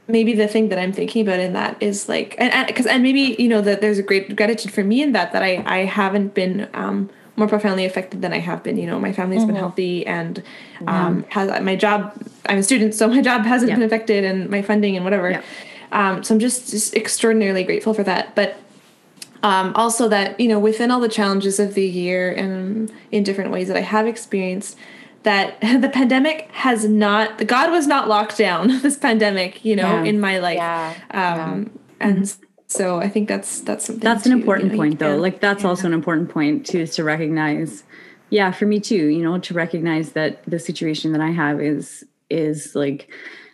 maybe 0.08 0.34
the 0.34 0.48
thing 0.48 0.70
that 0.70 0.80
I'm 0.80 0.92
thinking 0.92 1.28
about 1.28 1.40
in 1.40 1.54
that 1.54 1.78
is 1.82 2.10
like, 2.10 2.36
and 2.38 2.68
because 2.68 2.86
and, 2.86 3.04
maybe 3.04 3.36
you 3.40 3.48
know 3.48 3.62
that 3.62 3.82
there's 3.82 3.98
a 3.98 4.04
great 4.04 4.36
gratitude 4.36 4.72
for 4.72 4.84
me 4.84 5.02
in 5.02 5.12
that 5.14 5.32
that 5.34 5.42
I 5.44 5.64
I 5.66 5.86
haven't 5.86 6.34
been 6.34 6.68
um, 6.74 7.10
more 7.38 7.48
profoundly 7.48 7.86
affected 7.86 8.22
than 8.22 8.32
I 8.34 8.40
have 8.40 8.64
been. 8.64 8.78
You 8.78 8.88
know, 8.88 9.00
my 9.00 9.12
family's 9.12 9.44
been 9.46 9.56
healthy 9.56 10.06
and 10.08 10.42
um, 10.88 11.24
has 11.30 11.62
my 11.62 11.76
job. 11.76 12.16
I'm 12.46 12.60
a 12.60 12.64
student, 12.64 12.94
so 12.94 13.08
my 13.08 13.22
job 13.22 13.44
hasn't 13.44 13.70
Yeah. 13.70 13.76
been 13.76 13.84
affected, 13.84 14.24
and 14.24 14.50
my 14.50 14.62
funding 14.62 14.96
and 14.96 15.04
whatever. 15.04 15.32
Yeah. 15.32 15.42
Um, 15.92 16.24
so 16.24 16.34
I'm 16.34 16.40
just, 16.40 16.72
just 16.72 16.96
extraordinarily 16.96 17.64
grateful 17.64 17.94
for 17.94 18.04
that. 18.04 18.36
But 18.36 18.58
um, 19.44 19.74
also 19.76 20.08
that 20.10 20.40
you 20.40 20.48
know 20.48 20.60
within 20.60 20.90
all 20.92 21.00
the 21.00 21.10
challenges 21.10 21.60
of 21.60 21.74
the 21.76 21.86
year 21.86 22.32
and 22.32 22.92
in 23.12 23.24
different 23.24 23.52
ways 23.52 23.68
that 23.68 23.78
I 23.78 23.82
have 23.82 24.08
experienced 24.08 24.78
that 25.24 25.60
the 25.82 25.90
pandemic 25.90 26.50
has 26.52 26.86
not 26.88 27.38
the 27.38 27.46
God 27.46 27.70
was 27.70 27.86
not 27.86 28.08
locked 28.08 28.38
down 28.38 28.68
this 28.82 28.98
pandemic 28.98 29.64
you 29.64 29.76
know 29.76 29.84
Yeah. 30.04 30.04
in 30.10 30.20
my 30.20 30.40
life 30.40 30.56
Yeah. 30.58 30.94
um 31.12 31.70
and 32.00 32.36
so 32.78 33.00
I 33.00 33.10
think 33.10 33.28
that's 33.28 33.62
that's 33.62 33.86
something 33.86 34.02
That's 34.04 34.26
an 34.26 34.32
important 34.32 34.72
you 34.72 34.78
know, 34.78 34.84
point 34.84 35.00
though. 35.00 35.10
can't- 35.12 35.22
Like 35.22 35.40
that's 35.42 35.64
also 35.66 35.88
an 35.88 35.94
important 35.94 36.30
point 36.30 36.66
too 36.66 36.80
is 36.80 36.96
to 36.96 37.04
recognize 37.04 37.84
yeah, 38.32 38.52
for 38.52 38.66
me 38.66 38.80
too, 38.80 39.06
you 39.08 39.24
know, 39.24 39.38
to 39.38 39.54
recognize 39.54 40.14
that 40.14 40.44
the 40.46 40.58
situation 40.60 41.12
that 41.14 41.22
I 41.22 41.30
have 41.32 41.62
is 41.62 42.04
is 42.30 42.76
like 42.76 43.10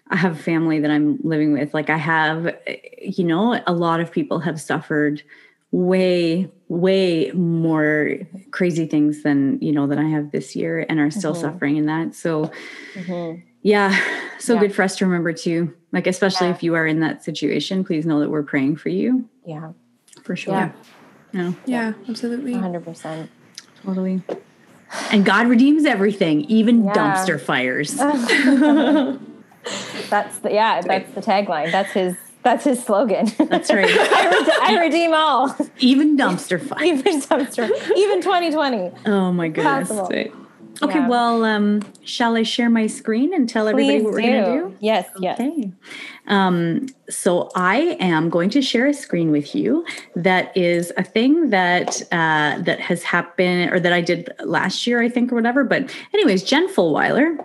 I 0.10 0.16
have 0.18 0.34
a 0.34 0.44
family 0.44 0.80
that 0.80 0.92
I'm 0.92 1.20
living 1.24 1.54
with. 1.54 1.74
Like 1.74 1.90
I 1.90 1.98
have 1.98 2.56
you 3.02 3.24
know, 3.24 3.62
a 3.68 3.74
lot 3.74 4.00
of 4.00 4.12
people 4.12 4.40
have 4.40 4.60
suffered 4.60 5.24
way 5.72 6.50
way 6.68 7.32
more 7.34 8.18
crazy 8.52 8.86
things 8.88 9.24
than, 9.24 9.60
you 9.62 9.72
know, 9.72 9.88
that 9.88 9.98
I 9.98 10.04
have 10.06 10.32
this 10.32 10.56
year 10.56 10.86
and 10.90 11.00
are 11.00 11.12
still 11.12 11.34
mm-hmm. 11.34 11.42
suffering 11.42 11.78
in 11.78 11.86
that. 11.88 12.16
So 12.16 12.52
mm-hmm. 12.94 13.42
yeah, 13.62 13.98
so 14.40 14.54
Yeah. 14.56 14.60
good 14.62 14.74
for 14.76 14.84
us 14.84 14.96
to 14.98 15.06
remember 15.06 15.34
too. 15.34 15.74
Like 15.92 16.08
especially 16.08 16.48
Yeah. 16.48 16.54
if 16.54 16.64
you 16.64 16.76
are 16.76 16.86
in 16.88 17.00
that 17.02 17.24
situation, 17.24 17.84
please 17.84 18.06
know 18.06 18.20
that 18.20 18.30
we're 18.30 18.44
praying 18.44 18.78
for 18.78 18.90
you 18.90 19.26
Yeah. 19.46 19.72
for 20.24 20.36
sure. 20.36 20.54
Yeah. 20.54 20.72
No, 21.34 21.56
yeah 21.66 21.94
absolutely 22.10 22.54
100%. 22.54 23.28
totally. 23.86 24.22
And 25.12 25.24
God 25.26 25.48
redeems 25.48 25.86
everything, 25.86 26.42
even 26.46 26.86
Yeah. 26.86 26.94
dumpster 26.94 27.40
fires. 27.40 27.96
That's 30.10 30.40
the, 30.40 30.52
yeah, 30.52 30.82
that's 30.82 31.14
the 31.14 31.22
tagline. 31.22 31.72
That's 31.72 31.92
his, 31.92 32.16
that's 32.44 32.64
his 32.66 32.84
slogan. 32.84 33.28
That's 33.38 33.70
right. 33.72 33.86
I, 33.88 34.30
rede- 34.30 34.50
I 34.62 34.80
redeem 34.84 35.14
all, 35.14 35.56
even 35.80 36.18
dumpster 36.18 36.60
fires. 36.60 36.82
even 36.84 37.22
dumpster, 37.22 37.70
even 37.96 38.22
2020. 38.22 38.92
Oh 39.06 39.32
my 39.32 39.48
goodness. 39.50 39.90
Possible. 39.90 40.32
Okay, 40.84 41.00
Yeah. 41.00 41.08
well, 41.08 41.44
um, 41.46 41.82
shall 42.04 42.36
I 42.36 42.44
share 42.44 42.70
my 42.70 42.88
screen 42.88 43.34
and 43.34 43.48
tell 43.48 43.68
everybody 43.68 44.00
Please 44.00 44.04
what 44.04 44.14
we're 44.14 44.22
going 44.22 44.44
to 44.44 44.70
do? 44.70 44.78
Yes, 44.80 45.08
yes. 45.20 45.40
Okay. 45.40 45.72
Um, 46.28 46.88
so 47.10 47.50
I 47.56 47.98
am 48.00 48.30
going 48.30 48.50
to 48.52 48.62
share 48.62 48.88
a 48.88 48.94
screen 48.94 49.32
with 49.32 49.54
you 49.54 49.86
that 50.16 50.56
is 50.58 50.92
a 50.98 51.04
thing 51.04 51.50
that 51.52 52.02
uh, 52.12 52.60
that 52.64 52.80
has 52.80 53.04
happened 53.04 53.72
or 53.72 53.80
that 53.80 53.94
I 53.94 54.02
did 54.02 54.30
last 54.44 54.88
year, 54.88 55.02
I 55.02 55.10
think, 55.10 55.32
or 55.32 55.36
whatever. 55.36 55.64
But 55.64 55.94
anyways, 56.14 56.44
Jen 56.44 56.68
Fulwiler, 56.74 57.38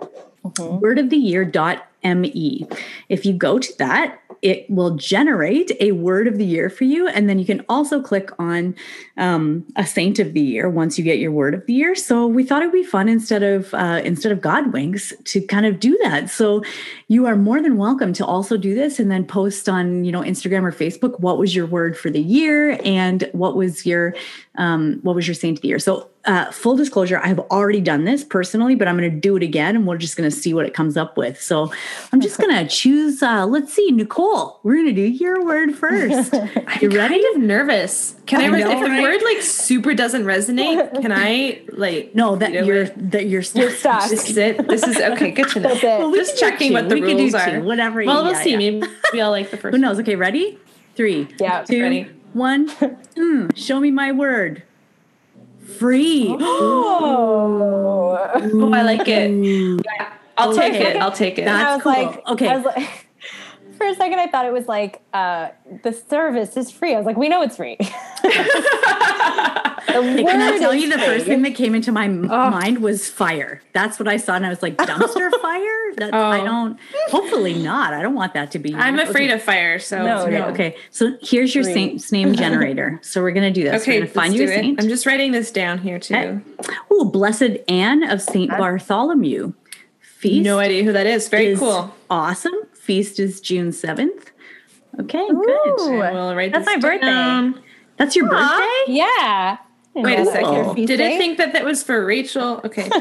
word 0.81 0.97
of 0.99 1.09
the 1.09 1.17
year.me. 1.17 2.67
If 3.09 3.25
you 3.25 3.33
go 3.33 3.59
to 3.59 3.77
that, 3.77 4.19
it 4.41 4.69
will 4.69 4.95
generate 4.95 5.71
a 5.79 5.91
word 5.93 6.27
of 6.27 6.37
the 6.37 6.45
year 6.45 6.69
for 6.69 6.83
you. 6.83 7.07
And 7.07 7.29
then 7.29 7.39
you 7.39 7.45
can 7.45 7.65
also 7.69 8.01
click 8.01 8.29
on 8.39 8.75
um, 9.17 9.65
a 9.75 9.85
saint 9.85 10.19
of 10.19 10.33
the 10.33 10.41
year 10.41 10.69
once 10.69 10.97
you 10.97 11.03
get 11.03 11.19
your 11.19 11.31
word 11.31 11.53
of 11.53 11.65
the 11.65 11.73
year. 11.73 11.95
So 11.95 12.27
we 12.27 12.43
thought 12.43 12.61
it'd 12.61 12.73
be 12.73 12.83
fun 12.83 13.09
instead 13.09 13.43
of 13.43 13.73
uh, 13.73 14.01
instead 14.03 14.31
of 14.31 14.41
God 14.41 14.73
winks 14.73 15.13
to 15.25 15.41
kind 15.41 15.65
of 15.65 15.79
do 15.79 15.97
that. 16.03 16.29
So 16.29 16.63
you 17.07 17.25
are 17.25 17.35
more 17.35 17.61
than 17.61 17.77
welcome 17.77 18.13
to 18.13 18.25
also 18.25 18.57
do 18.57 18.75
this 18.75 18.99
and 18.99 19.09
then 19.09 19.25
post 19.25 19.67
on 19.67 20.05
you 20.05 20.11
know 20.11 20.21
Instagram 20.21 20.63
or 20.63 20.71
Facebook 20.71 21.19
what 21.19 21.37
was 21.37 21.55
your 21.55 21.65
word 21.65 21.97
for 21.97 22.09
the 22.09 22.21
year 22.21 22.79
and 22.83 23.29
what 23.31 23.55
was 23.55 23.85
your 23.85 24.15
um, 24.57 24.99
what 25.03 25.15
was 25.15 25.27
your 25.27 25.35
saint 25.35 25.57
of 25.57 25.61
the 25.61 25.67
year. 25.67 25.79
So 25.79 26.09
uh, 26.27 26.51
full 26.51 26.75
disclosure, 26.75 27.19
I 27.23 27.27
have 27.27 27.39
already 27.39 27.81
done 27.81 28.03
this 28.03 28.23
personally, 28.23 28.75
but 28.75 28.87
I'm 28.87 28.97
going 28.97 29.09
to 29.09 29.17
do 29.19 29.35
it 29.37 29.43
again 29.43 29.75
and 29.75 29.87
we're 29.87 29.97
just 29.97 30.15
going 30.17 30.29
to 30.29 30.35
see 30.35 30.53
what 30.53 30.65
it 30.65 30.73
comes 30.73 30.97
up 30.97 31.17
with. 31.17 31.41
So 31.41 31.71
I'm 32.11 32.19
just 32.21 32.37
going 32.37 32.53
to 32.53 32.67
choose, 32.67 33.23
uh, 33.23 33.45
let's 33.45 33.73
see, 33.73 33.89
Nicole, 33.91 34.59
we're 34.63 34.75
going 34.75 34.87
to 34.87 34.91
do 34.93 35.01
your 35.01 35.43
word 35.45 35.73
first. 35.75 36.33
You 36.81 36.89
ready? 36.89 37.21
kind 37.23 37.35
of 37.37 37.41
nervous. 37.41 38.13
Can 38.27 38.41
I, 38.41 38.43
I 38.45 38.59
know, 38.59 38.71
if 38.71 38.79
the 38.83 38.89
right? 38.89 39.01
word 39.01 39.21
like 39.23 39.41
super 39.41 39.93
doesn't 39.95 40.25
resonate, 40.25 41.01
can 41.01 41.11
I 41.11 41.61
like 41.71 42.13
No, 42.13 42.35
that 42.35 42.51
do 42.51 42.65
you're, 42.65 42.83
it? 42.83 43.11
that 43.11 43.23
you're, 43.27 43.41
You're 43.55 43.71
stuck. 43.71 44.09
just 44.09 44.27
sit? 44.27 44.67
This 44.67 44.83
is 44.83 44.97
okay, 44.97 45.31
good 45.31 45.47
to 45.49 45.59
know. 45.61 45.69
That's 45.69 45.83
it. 45.83 45.87
Well, 45.99 46.11
we 46.11 46.17
Just 46.19 46.37
checking 46.37 46.73
what 46.73 46.89
the 46.89 46.95
We 46.95 47.01
can 47.01 47.17
do 47.17 47.23
rules 47.23 47.31
two, 47.31 47.37
are. 47.39 47.59
whatever 47.61 48.03
Well, 48.03 48.23
we'll 48.25 48.33
yeah, 48.33 48.41
see. 48.43 48.51
yeah. 48.51 48.57
Maybe 48.57 49.21
I'll 49.21 49.31
like 49.31 49.49
the 49.49 49.57
first 49.57 49.73
Who 49.73 49.81
knows? 49.81 49.97
Okay, 49.99 50.15
ready? 50.15 50.59
Three, 50.95 51.27
Yeah, 51.39 51.63
two, 51.63 51.81
ready. 51.81 52.11
one. 52.33 52.69
Mm, 52.69 53.55
show 53.57 53.79
me 53.79 53.89
my 53.91 54.11
word. 54.11 54.61
Free. 55.77 56.35
Oh. 56.39 57.93
Oh, 58.53 58.71
I 58.73 58.81
like 58.83 59.07
it. 59.07 59.31
Yeah, 59.31 60.13
I'll 60.37 60.53
take 60.55 60.73
it. 60.73 60.95
I'll 60.97 61.11
take 61.11 61.37
it. 61.39 61.45
That's 61.45 61.63
I 61.65 61.73
was 61.75 61.83
cool. 61.83 61.91
like, 61.91 62.27
Okay. 62.27 62.47
I 62.49 62.55
was 62.57 62.65
like, 62.65 63.06
for 63.77 63.85
a 63.87 63.95
second, 63.95 64.19
I 64.19 64.27
thought 64.27 64.45
it 64.45 64.53
was 64.53 64.67
like 64.67 65.01
uh, 65.13 65.49
the 65.83 65.93
service 65.93 66.57
is 66.57 66.69
free. 66.71 66.93
I 66.93 66.97
was 66.97 67.05
like, 67.05 67.17
we 67.17 67.29
know 67.29 67.41
it's 67.41 67.55
free. 67.57 67.77
The 69.87 70.03
can 70.23 70.41
I 70.41 70.59
tell 70.59 70.75
you 70.75 70.89
the 70.89 70.97
free. 70.97 71.05
first 71.05 71.25
thing 71.25 71.41
that 71.43 71.55
came 71.55 71.73
into 71.73 71.91
my 71.91 72.05
m 72.05 72.27
mind 72.27 72.79
was 72.79 73.07
fire. 73.09 73.61
That's 73.73 73.97
what 73.97 74.07
I 74.07 74.17
saw, 74.17 74.35
and 74.35 74.45
I 74.45 74.49
was 74.49 74.61
like, 74.61 74.75
dumpster 74.77 75.31
fire. 75.41 75.93
That 75.95 76.13
I 76.13 76.41
Oh. 76.41 76.45
don't. 76.45 76.79
Hopefully 77.07 77.53
not. 77.55 77.93
I 77.93 78.01
don't 78.03 78.13
want 78.13 78.33
that 78.35 78.51
to 78.51 78.59
be. 78.59 78.75
I'm 78.75 78.99
afraid 78.99 79.29
okay. 79.29 79.33
of 79.35 79.41
fire, 79.41 79.79
so 79.79 80.03
No, 80.05 80.21
Okay, 80.23 80.31
no. 80.39 80.47
okay. 80.49 80.75
So 80.91 81.17
here's 81.21 81.55
your 81.55 81.63
Free. 81.63 81.73
saint's 81.73 82.11
name 82.11 82.35
generator. 82.43 82.99
So 83.01 83.21
we're 83.21 83.31
gonna 83.31 83.49
do 83.49 83.63
this. 83.63 83.81
Okay, 83.81 83.93
we're 83.99 84.05
gonna 84.05 84.11
find 84.13 84.33
let's 84.33 84.41
you 84.41 84.47
do 84.47 84.51
a 84.51 84.55
it. 84.55 84.59
saint. 84.59 84.81
I'm 84.83 84.89
just 84.89 85.05
writing 85.05 85.31
this 85.31 85.49
down 85.51 85.77
here 85.79 85.97
too. 85.99 86.15
Okay. 86.15 86.39
Oh, 86.91 87.05
blessed 87.05 87.57
Anne 87.67 88.03
of 88.03 88.21
Saint 88.21 88.51
Bartholomew. 88.51 89.53
Feast. 90.01 90.43
No 90.43 90.59
idea 90.59 90.83
who 90.83 90.91
that 90.93 91.07
is. 91.07 91.27
Very 91.29 91.47
is 91.47 91.59
cool. 91.59 91.93
Awesome. 92.09 92.53
Feast 92.87 93.19
is 93.19 93.41
June 93.41 93.73
seventh. 93.73 94.31
Okay, 94.97 95.19
Ooh. 95.19 95.43
good. 95.43 96.01
I 96.01 96.11
will 96.13 96.33
write 96.33 96.53
That's 96.53 96.65
this 96.65 96.75
my 96.75 96.79
birthday. 96.79 97.05
down. 97.07 97.61
That's 97.97 98.15
your 98.15 98.29
birthday. 98.29 98.69
Yeah. 98.87 99.57
Wait 99.93 100.19
a 100.19 100.25
second. 100.25 100.75
Did 100.75 100.97
day? 100.97 101.15
it 101.15 101.17
think 101.17 101.37
that 101.37 101.51
that 101.51 101.65
was 101.65 101.83
for 101.83 102.05
Rachel? 102.05 102.61
Okay. 102.63 102.89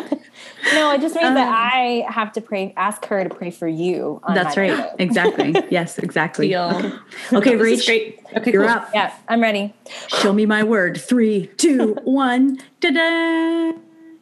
No, 0.75 0.91
it 0.93 1.01
just 1.01 1.15
means 1.15 1.35
that 1.35 1.47
Um, 1.47 1.55
I 1.55 2.05
have 2.11 2.33
to 2.33 2.41
pray, 2.41 2.75
ask 2.77 3.05
her 3.05 3.23
to 3.23 3.33
pray 3.33 3.53
for 3.53 3.69
you. 3.69 4.21
on 4.25 4.35
That's 4.35 4.57
my 4.57 4.63
right. 4.71 4.77
birthday. 4.77 5.05
Exactly. 5.05 5.55
Yes, 5.71 5.99
exactly. 5.99 6.49
Deal. 6.49 6.71
Okay, 7.33 7.55
This 7.55 7.81
is 7.81 7.83
Rach, 7.83 7.87
great. 7.87 8.21
Okay, 8.37 8.53
you're 8.53 8.63
cool. 8.65 8.73
up. 8.73 8.91
Yeah, 8.93 9.15
I'm 9.29 9.41
ready. 9.41 9.73
Show 10.09 10.33
me 10.33 10.45
my 10.47 10.65
word. 10.65 11.01
Three, 11.01 11.47
two, 11.57 11.95
one. 12.03 12.59
Da 12.81 12.91
da. 12.91 13.79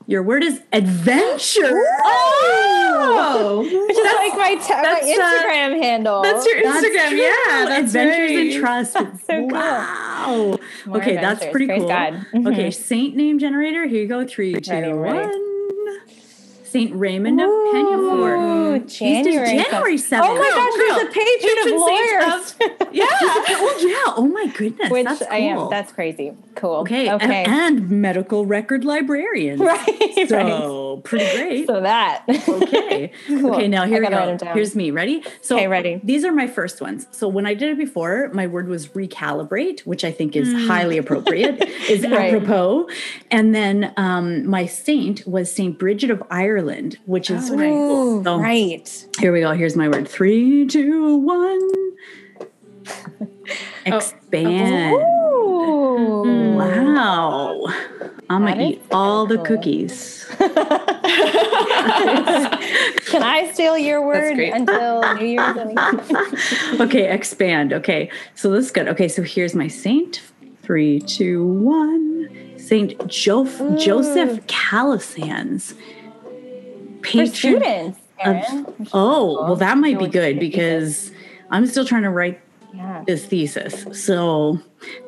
Your 0.06 0.22
word 0.22 0.42
is 0.44 0.60
adventure. 0.72 1.82
Oh, 2.06 3.60
Which 3.60 3.96
is 3.96 4.04
like 4.04 4.36
my, 4.36 4.54
t- 4.54 4.74
my 4.74 4.82
that's, 4.82 5.06
uh, 5.06 5.08
Instagram 5.08 5.82
handle. 5.82 6.22
that's 6.22 6.44
your 6.46 6.56
Instagram. 6.62 7.08
true. 7.08 7.18
Yeah, 7.18 7.64
that's 7.66 7.94
Adventures 7.94 8.36
right. 8.36 8.46
in 8.54 8.60
Trust. 8.60 8.92
so 9.26 9.42
wow. 9.44 10.58
More 10.86 10.96
okay, 10.98 11.14
that's 11.16 11.44
pretty 11.46 11.66
Praise 11.66 11.80
cool. 11.80 11.88
God. 11.88 12.26
Mhm. 12.34 12.52
Okay, 12.52 12.70
saint 12.90 13.16
name 13.16 13.38
generator. 13.38 13.86
Here 13.86 14.02
you 14.02 14.08
go. 14.08 14.26
Three, 14.26 14.52
two, 14.60 14.72
one. 14.72 14.82
two, 14.82 14.92
Ready, 14.92 14.92
ready. 14.92 15.28
one. 15.28 15.53
Saint 16.74 16.92
Raymond 16.96 17.40
of 17.40 17.46
Ooh. 17.48 18.80
Feast 18.80 18.94
is 18.94 18.98
January. 18.98 19.46
January 19.58 19.98
seventh. 19.98 20.30
Oh 20.30 20.34
my 20.34 20.50
gosh, 20.50 20.76
Girl, 20.76 20.96
there's 20.96 21.02
a 21.02 21.12
patron 21.12 21.58
of 21.58 21.64
patron 21.64 21.80
lawyers. 21.80 22.50
of- 22.50 22.92
yeah. 22.92 23.06
Oh 23.10 23.78
yeah. 23.80 24.14
Oh 24.16 24.26
my 24.26 24.46
goodness. 24.48 24.90
Which 24.90 25.04
that's 25.04 25.20
cool. 25.20 25.28
I 25.30 25.36
am. 25.36 25.70
That's 25.70 25.92
crazy. 25.92 26.32
Cool. 26.56 26.76
okay. 26.78 27.12
Okay. 27.12 27.44
And, 27.44 27.90
medical 27.90 28.46
record 28.46 28.84
librarians. 28.84 29.60
right. 29.60 29.86
right. 29.86 30.28
So 30.28 31.00
pretty 31.04 31.36
great. 31.36 31.66
So 31.66 31.80
that. 31.80 32.24
okay. 32.28 33.12
Cool. 33.26 33.54
Okay, 33.54 33.68
now 33.68 33.86
here 33.86 34.00
we 34.00 34.08
go. 34.08 34.36
Here's 34.52 34.76
me. 34.76 34.90
Ready? 34.90 35.22
So 35.40 35.56
Okay, 35.56 35.66
ready. 35.66 36.00
These 36.04 36.24
are 36.24 36.32
my 36.32 36.46
first 36.46 36.80
ones. 36.80 37.06
So 37.10 37.26
when 37.28 37.46
I 37.46 37.54
did 37.54 37.70
it 37.70 37.78
before, 37.78 38.30
my 38.32 38.46
word 38.46 38.68
was 38.68 38.88
recalibrate, 38.88 39.80
which 39.80 40.04
I 40.04 40.12
think 40.12 40.36
is 40.36 40.52
highly 40.66 40.98
appropriate, 40.98 41.60
is. 41.88 42.04
Right. 42.04 42.34
apropos. 42.34 42.88
And 43.30 43.54
then 43.54 43.92
um, 43.96 44.46
my 44.46 44.66
saint 44.66 45.26
was 45.26 45.50
Saint 45.50 45.78
Bridget 45.78 46.10
of 46.10 46.22
Ireland, 46.30 46.63
which 47.06 47.30
is 47.30 47.50
Oh. 47.50 47.54
Ooh, 47.54 48.22
So- 48.24 48.38
right. 48.38 49.06
here 49.18 49.32
we 49.32 49.40
go. 49.40 49.52
Here's 49.52 49.76
my 49.76 49.88
word. 49.88 50.08
Three, 50.08 50.66
two, 50.66 51.16
one. 51.18 51.70
Oh, 53.86 53.98
Expand. 53.98 54.94
Ooh. 54.94 56.54
Wow. 56.56 57.66
I'm 58.30 58.46
gonna 58.46 58.62
eat 58.62 58.82
all 58.90 59.26
the 59.26 59.36
cookies. 59.38 60.24
Can 60.38 60.50
I 63.22 63.50
steal 63.52 63.76
your 63.76 64.06
word 64.06 64.38
until 64.38 65.02
New 65.16 65.26
Year's? 65.26 66.10
okay, 66.80 67.12
expand. 67.12 67.74
Okay, 67.74 68.10
so 68.34 68.50
this 68.50 68.64
is 68.66 68.70
good. 68.70 68.88
Okay, 68.88 69.08
so 69.08 69.22
here's 69.22 69.54
my 69.54 69.68
saint. 69.68 70.22
Three, 70.62 71.00
two, 71.00 71.46
one. 71.46 72.30
Saint 72.56 73.06
jo- 73.06 73.44
mm. 73.44 73.78
Joseph 73.78 74.46
Calasanz. 74.46 75.74
For 77.04 77.10
Patron. 77.18 77.26
students, 77.34 77.98
of- 78.24 78.26
Erin. 78.36 78.64
which 78.78 78.88
is 78.88 78.90
oh, 78.94 79.42
well, 79.44 79.56
that 79.56 79.78
might 79.78 79.98
be 79.98 80.06
good 80.06 80.38
because 80.40 81.10
I'm 81.50 81.66
still 81.66 81.84
trying 81.84 82.02
to 82.04 82.10
write 82.10 82.40
Yeah. 82.74 83.04
this 83.06 83.26
thesis. 83.26 83.86
So 84.04 84.58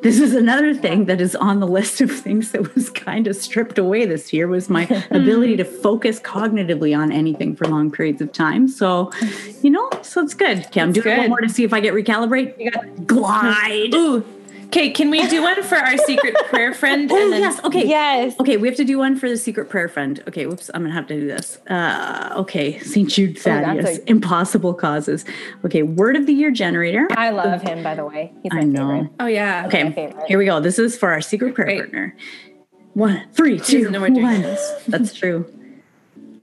this 0.01 0.19
is 0.19 0.33
another 0.33 0.73
thing 0.73 1.05
that 1.05 1.19
is 1.21 1.35
on 1.35 1.59
the 1.59 1.67
list 1.67 1.99
of 2.01 2.09
things 2.11 2.51
that 2.51 2.73
was 2.75 2.89
kind 2.89 3.27
of 3.27 3.35
stripped 3.35 3.77
away 3.77 4.05
this 4.05 4.31
year 4.33 4.47
was 4.47 4.69
my 4.69 4.83
ability 5.11 5.57
to 5.57 5.65
focus 5.65 6.19
cognitively 6.19 6.97
on 6.97 7.11
anything 7.11 7.55
for 7.55 7.65
long 7.65 7.91
periods 7.91 8.21
of 8.21 8.31
time. 8.31 8.67
So, 8.67 9.11
you 9.61 9.69
know, 9.69 9.89
so 10.01 10.21
it's 10.21 10.33
good. 10.33 10.65
Okay, 10.67 10.81
I'm 10.81 10.91
That's 10.93 11.03
doing 11.03 11.17
one 11.19 11.29
more 11.29 11.41
to 11.41 11.49
see 11.49 11.63
if 11.63 11.73
I 11.73 11.79
get 11.79 11.93
recalibrate. 11.93 12.57
You 12.59 12.71
got 12.71 13.05
glide. 13.07 13.93
Ooh. 13.93 14.23
Okay, 14.67 14.89
can 14.91 15.09
we 15.09 15.25
do 15.27 15.41
one 15.41 15.63
for 15.63 15.75
our 15.75 15.97
secret 15.97 16.35
prayer 16.49 16.73
friend? 16.73 17.09
Oh 17.11 17.15
and 17.23 17.31
then 17.33 17.41
yes. 17.41 17.63
Okay. 17.63 17.87
Yes. 17.87 18.35
Okay, 18.39 18.57
we 18.57 18.67
have 18.67 18.77
to 18.77 18.83
do 18.83 18.97
one 18.97 19.17
for 19.17 19.29
the 19.29 19.37
secret 19.37 19.69
prayer 19.69 19.87
friend. 19.87 20.21
Okay, 20.27 20.45
whoops, 20.45 20.69
I'm 20.73 20.81
gonna 20.83 20.93
have 20.93 21.07
to 21.07 21.19
do 21.19 21.25
this. 21.27 21.57
Uh, 21.69 22.33
okay, 22.37 22.77
St. 22.79 23.09
Jude 23.09 23.37
Oh, 23.39 23.41
that's 23.43 23.65
Thaddeus, 23.65 23.97
a- 23.99 24.09
impossible 24.09 24.73
causes. 24.73 25.23
Okay, 25.65 25.83
word 25.83 26.15
of 26.17 26.25
the 26.25 26.33
year 26.33 26.51
generator. 26.51 27.07
I 27.11 27.29
love 27.29 27.61
him, 27.61 27.81
by 27.81 27.95
the 27.95 28.05
way. 28.05 28.33
He's 28.43 28.51
my 28.51 28.59
I 28.59 28.63
know. 28.63 28.89
favorite. 28.89 29.11
Oh 29.21 29.25
yeah. 29.27 29.65
Okay, 29.67 30.13
here 30.27 30.37
we 30.37 30.45
go. 30.45 30.59
This 30.59 30.79
is 30.79 30.97
for 30.97 31.11
our 31.11 31.21
secret 31.21 31.55
prayer 31.55 31.67
Great. 31.67 31.79
partner. 31.79 32.15
One, 32.93 33.23
three, 33.31 33.59
two, 33.59 33.89
know 33.89 34.01
we're 34.01 34.09
doing 34.09 34.23
one. 34.23 34.41
this. 34.41 34.83
That's 34.87 35.13
true. 35.13 35.45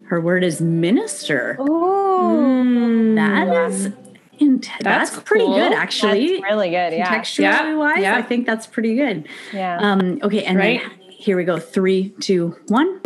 Her 0.06 0.20
word 0.20 0.44
is 0.44 0.60
minister. 0.60 1.56
Ooh. 1.60 3.14
That 3.16 3.48
is 3.70 3.92
int- 4.38 4.68
that's, 4.80 5.10
That's 5.10 5.22
pretty 5.24 5.44
cool. 5.44 5.54
good 5.54 5.72
That's 5.72 5.80
actually. 5.82 6.42
really 6.42 6.68
good. 6.70 6.92
Yeah. 6.92 7.08
Textually 7.08 7.48
Yeah, 7.48 7.74
wise, 7.76 8.00
yeah. 8.02 8.16
I 8.16 8.22
think 8.22 8.46
that's 8.46 8.66
pretty 8.66 8.94
good. 8.96 9.28
Yeah. 9.52 9.78
Um, 9.80 10.18
okay, 10.22 10.44
and 10.44 10.58
Right. 10.58 10.80
then 10.82 11.10
here 11.10 11.36
we 11.36 11.44
go. 11.44 11.58
Three, 11.58 12.10
two, 12.20 12.56
one. 12.68 13.00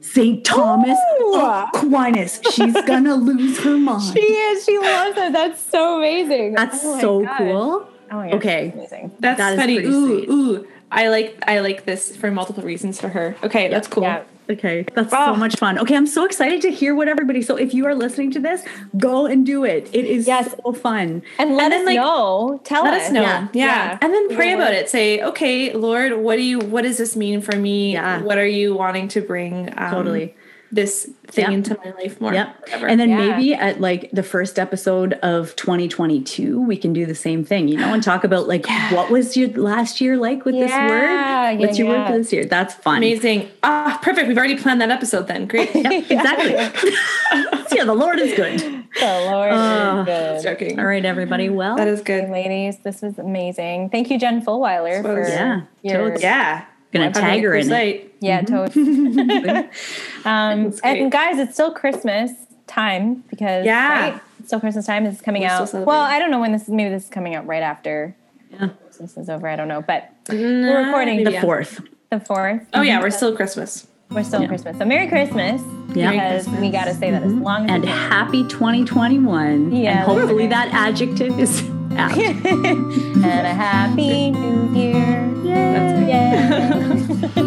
Saint 0.00 0.44
Thomas 0.44 0.98
Ooh. 1.20 1.40
Aquinas. 1.40 2.40
She's 2.52 2.74
gonna 2.82 3.14
lose 3.30 3.58
her 3.60 3.76
mind. 3.78 4.12
she 4.12 4.20
is. 4.20 4.64
She 4.64 4.76
loves 4.78 5.16
it. 5.16 5.32
That's 5.32 5.60
so 5.60 5.98
amazing. 5.98 6.54
That's 6.54 6.84
Oh 6.84 7.00
so 7.00 7.22
gosh. 7.24 7.38
cool. 7.38 7.88
Oh 8.10 8.16
my 8.16 8.26
gosh. 8.30 8.34
Okay. 8.34 8.72
that's 8.74 8.92
Amazing. 8.92 9.12
That's 9.20 9.38
That 9.38 9.52
is 9.54 9.60
funny. 9.60 9.74
pretty 9.76 9.88
Ooh, 9.88 10.06
sweet. 10.18 10.28
ooh. 10.28 10.66
I 10.90 11.08
like 11.08 11.38
I 11.46 11.60
like 11.60 11.84
this 11.84 12.14
for 12.16 12.30
multiple 12.32 12.64
reasons 12.64 13.00
for 13.00 13.08
her. 13.08 13.36
Okay, 13.44 13.68
that's 13.68 13.86
cool. 13.86 14.02
Yeah. 14.02 14.24
Okay, 14.50 14.84
that's 14.94 15.10
so 15.10 15.16
Oh. 15.18 15.36
much 15.36 15.56
fun. 15.56 15.78
Okay, 15.78 15.96
I'm 15.96 16.06
so 16.06 16.24
excited 16.24 16.60
to 16.62 16.70
hear 16.70 16.94
what 16.94 17.08
everybody. 17.08 17.42
So 17.42 17.56
if 17.56 17.72
you 17.72 17.86
are 17.86 17.94
listening 17.94 18.30
to 18.32 18.40
this, 18.40 18.62
go 18.98 19.26
and 19.26 19.46
do 19.46 19.64
it. 19.64 19.88
It 19.92 20.04
is 20.04 20.26
Yes. 20.26 20.54
so 20.64 20.72
fun. 20.72 21.22
And 21.38 21.56
let 21.56 21.70
then, 21.70 21.80
us 21.82 21.86
like, 21.86 21.96
know. 21.96 22.60
Tell 22.64 22.82
Let 22.84 22.94
us. 22.94 23.02
us 23.06 23.12
know. 23.12 23.22
Yeah. 23.22 23.48
Yeah. 23.52 23.64
Yeah. 23.66 23.98
And 24.00 24.12
then 24.12 24.34
pray 24.34 24.52
about 24.52 24.74
it. 24.74 24.90
Say, 24.90 25.20
okay, 25.22 25.72
Lord, 25.72 26.18
what 26.18 26.36
do 26.36 26.42
you 26.42 26.58
what 26.58 26.82
does 26.82 26.98
this 26.98 27.16
mean 27.16 27.40
for 27.40 27.56
me? 27.56 27.92
Yeah. 27.92 28.20
What 28.22 28.36
are 28.36 28.46
you 28.46 28.74
wanting 28.74 29.08
to 29.08 29.20
bring 29.20 29.72
um, 29.76 29.90
Totally. 29.90 30.34
This 30.74 31.10
thing 31.28 31.44
Yep. 31.44 31.52
into 31.52 31.76
my 31.84 31.90
life 32.02 32.18
more? 32.18 32.32
Yep. 32.32 32.48
And 32.88 32.98
then 32.98 33.10
Yeah. 33.10 33.16
maybe 33.36 33.52
at 33.54 33.80
like 33.80 34.08
the 34.10 34.22
first 34.22 34.58
episode 34.58 35.12
of 35.22 35.54
2022, 35.56 36.62
we 36.62 36.78
can 36.78 36.94
do 36.94 37.04
the 37.04 37.14
same 37.14 37.44
thing, 37.44 37.68
you 37.68 37.76
know, 37.76 37.92
and 37.92 38.02
talk 38.02 38.24
about 38.24 38.48
like 38.48 38.66
what 38.90 39.10
was 39.10 39.36
your 39.36 39.50
last 39.50 40.00
year 40.00 40.16
like 40.16 40.46
with 40.46 40.54
this 40.54 40.70
Yeah, 40.70 40.88
word? 40.88 41.02
yeah, 41.02 41.52
What's 41.56 41.78
your 41.78 41.88
word 41.88 42.06
for 42.06 42.16
this 42.16 42.32
year? 42.32 42.46
That's 42.46 42.72
fun. 42.72 42.96
Amazing. 42.98 43.48
Ah, 43.62 43.98
perfect. 44.02 44.28
We've 44.28 44.38
already 44.38 44.56
planned 44.56 44.80
that 44.80 44.90
episode 44.90 45.28
then. 45.28 45.46
Great. 45.46 45.74
Yep, 45.74 45.92
exactly. 46.10 46.52
yeah, 47.76 47.84
the 47.84 47.94
Lord 47.94 48.18
is 48.18 48.32
good. 48.34 48.58
The 48.58 49.28
Lord 49.30 49.52
Uh, 49.52 50.04
is 50.06 50.06
good. 50.06 50.42
Joking. 50.58 50.78
All 50.80 50.86
right, 50.86 51.04
everybody. 51.04 51.50
Well, 51.50 51.76
That 51.76 51.88
is 51.88 52.00
good. 52.00 52.30
Ladies, 52.30 52.78
this 52.82 53.02
was 53.02 53.18
amazing. 53.18 53.90
Thank 53.90 54.10
you, 54.10 54.18
Jen 54.18 54.42
Fulwiler, 54.44 55.02
for 55.02 55.20
Yeah, 55.28 55.60
your 55.82 56.10
totes. 56.10 56.22
Yeah. 56.22 56.62
Gonna 56.92 57.06
Having 57.06 57.22
tag 57.22 57.42
her 57.42 57.54
in 57.54 57.72
it. 57.72 58.14
yeah, 58.20 58.42
mm-hmm. 58.42 58.54
totes. 58.54 58.76
um, 60.26 60.64
That's 60.64 60.80
great. 60.80 61.02
and 61.02 61.12
guys, 61.12 61.38
it's 61.38 61.54
still 61.54 61.72
Christmas 61.72 62.30
time 62.66 63.24
because 63.30 63.64
Yeah. 63.64 64.10
right? 64.10 64.20
It's 64.38 64.48
still 64.48 64.60
Christmas 64.60 64.86
time. 64.86 65.04
This 65.04 65.16
is 65.16 65.20
coming 65.20 65.42
We're 65.42 65.48
out. 65.48 65.72
Well, 65.72 66.00
I 66.00 66.18
don't 66.18 66.30
know 66.30 66.40
when 66.40 66.52
this. 66.52 66.68
Maybe 66.68 66.90
this 66.90 67.04
is 67.04 67.10
coming 67.10 67.34
out 67.34 67.46
right 67.46 67.62
after 67.62 68.14
Yeah. 68.52 68.68
Christmas 68.84 69.16
is 69.16 69.30
over. 69.30 69.48
I 69.48 69.56
don't 69.56 69.68
know, 69.68 69.82
but 69.82 70.10
we're 70.28 70.84
recording 70.84 71.24
The 71.24 71.32
yeah. 71.32 71.40
fourth. 71.40 71.80
The 72.10 72.20
fourth. 72.20 72.62
Oh 72.74 72.82
yeah, 72.82 72.98
we're 73.00 73.06
mm-hmm. 73.06 73.16
still 73.16 73.34
Christmas. 73.34 73.86
We're 74.10 74.24
still 74.24 74.42
in 74.42 74.48
Christmas. 74.48 74.76
So 74.76 74.84
Merry 74.84 75.08
Christmas. 75.08 75.62
Yeah. 75.94 76.10
Because 76.10 76.44
Christmas. 76.44 76.60
we 76.60 76.70
got 76.70 76.84
to 76.84 76.94
say 76.94 77.10
that 77.10 77.22
as 77.22 77.32
mm-hmm. 77.32 77.42
long 77.42 77.70
as 77.70 77.76
And 77.76 77.84
happy 77.86 78.46
2021. 78.48 79.74
Yeah. 79.74 79.90
And 79.90 79.98
hopefully 80.00 80.46
that 80.48 80.68
adjective 80.68 81.38
is 81.38 81.62
out. 81.96 82.16
and 82.18 83.24
a 83.24 83.54
happy 83.54 84.30
new 84.30 84.74
year. 84.78 85.30
That's 85.44 86.08
Yeah. 86.08 86.92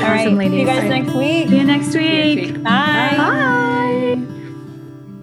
All 0.00 0.08
right. 0.08 0.26
Awesome, 0.26 0.38
See 0.38 0.44
you 0.44 0.50
ladies. 0.50 0.66
guys 0.66 0.84
next 0.88 1.14
week. 1.14 1.48
See 1.48 1.56
you 1.58 1.64
next 1.64 1.94
week. 1.94 2.54
Bye. 2.62 3.14
Bye. 3.16 4.26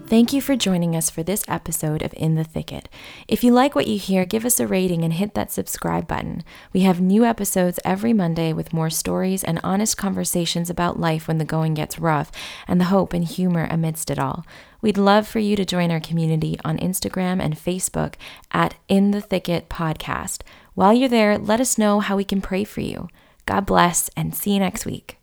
Thank 0.06 0.32
you 0.32 0.40
for 0.40 0.56
joining 0.56 0.96
us 0.96 1.10
for 1.10 1.22
this 1.22 1.44
episode 1.48 2.00
of 2.02 2.14
In 2.16 2.34
the 2.34 2.42
Thicket. 2.44 2.88
If 3.28 3.44
you 3.44 3.52
like 3.52 3.74
what 3.74 3.86
you 3.86 3.98
hear, 3.98 4.24
give 4.24 4.46
us 4.46 4.58
a 4.58 4.66
rating 4.66 5.04
and 5.04 5.12
hit 5.12 5.34
that 5.34 5.52
subscribe 5.52 6.06
button. 6.08 6.42
We 6.72 6.80
have 6.80 6.98
new 6.98 7.26
episodes 7.26 7.78
every 7.84 8.14
Monday 8.14 8.54
with 8.54 8.72
more 8.72 8.88
stories 8.88 9.44
and 9.44 9.60
honest 9.62 9.98
conversations 9.98 10.70
about 10.70 10.98
life 10.98 11.28
when 11.28 11.36
the 11.36 11.44
going 11.44 11.74
gets 11.74 11.98
rough 11.98 12.32
and 12.66 12.80
the 12.80 12.86
hope 12.86 13.12
and 13.12 13.22
humor 13.22 13.68
amidst 13.70 14.10
it 14.10 14.18
all. 14.18 14.46
We'd 14.80 14.98
love 14.98 15.26
for 15.26 15.40
you 15.40 15.56
to 15.56 15.64
join 15.64 15.90
our 15.90 16.00
community 16.00 16.58
on 16.64 16.78
Instagram 16.78 17.42
and 17.42 17.56
Facebook 17.56 18.14
at 18.52 18.74
In 18.88 19.10
the 19.10 19.20
Thicket 19.20 19.68
Podcast. 19.68 20.42
While 20.74 20.92
you're 20.92 21.08
there, 21.08 21.36
let 21.36 21.60
us 21.60 21.78
know 21.78 22.00
how 22.00 22.16
we 22.16 22.24
can 22.24 22.40
pray 22.40 22.64
for 22.64 22.80
you. 22.80 23.08
God 23.46 23.66
bless 23.66 24.08
and 24.16 24.34
see 24.34 24.52
you 24.52 24.60
next 24.60 24.86
week. 24.86 25.17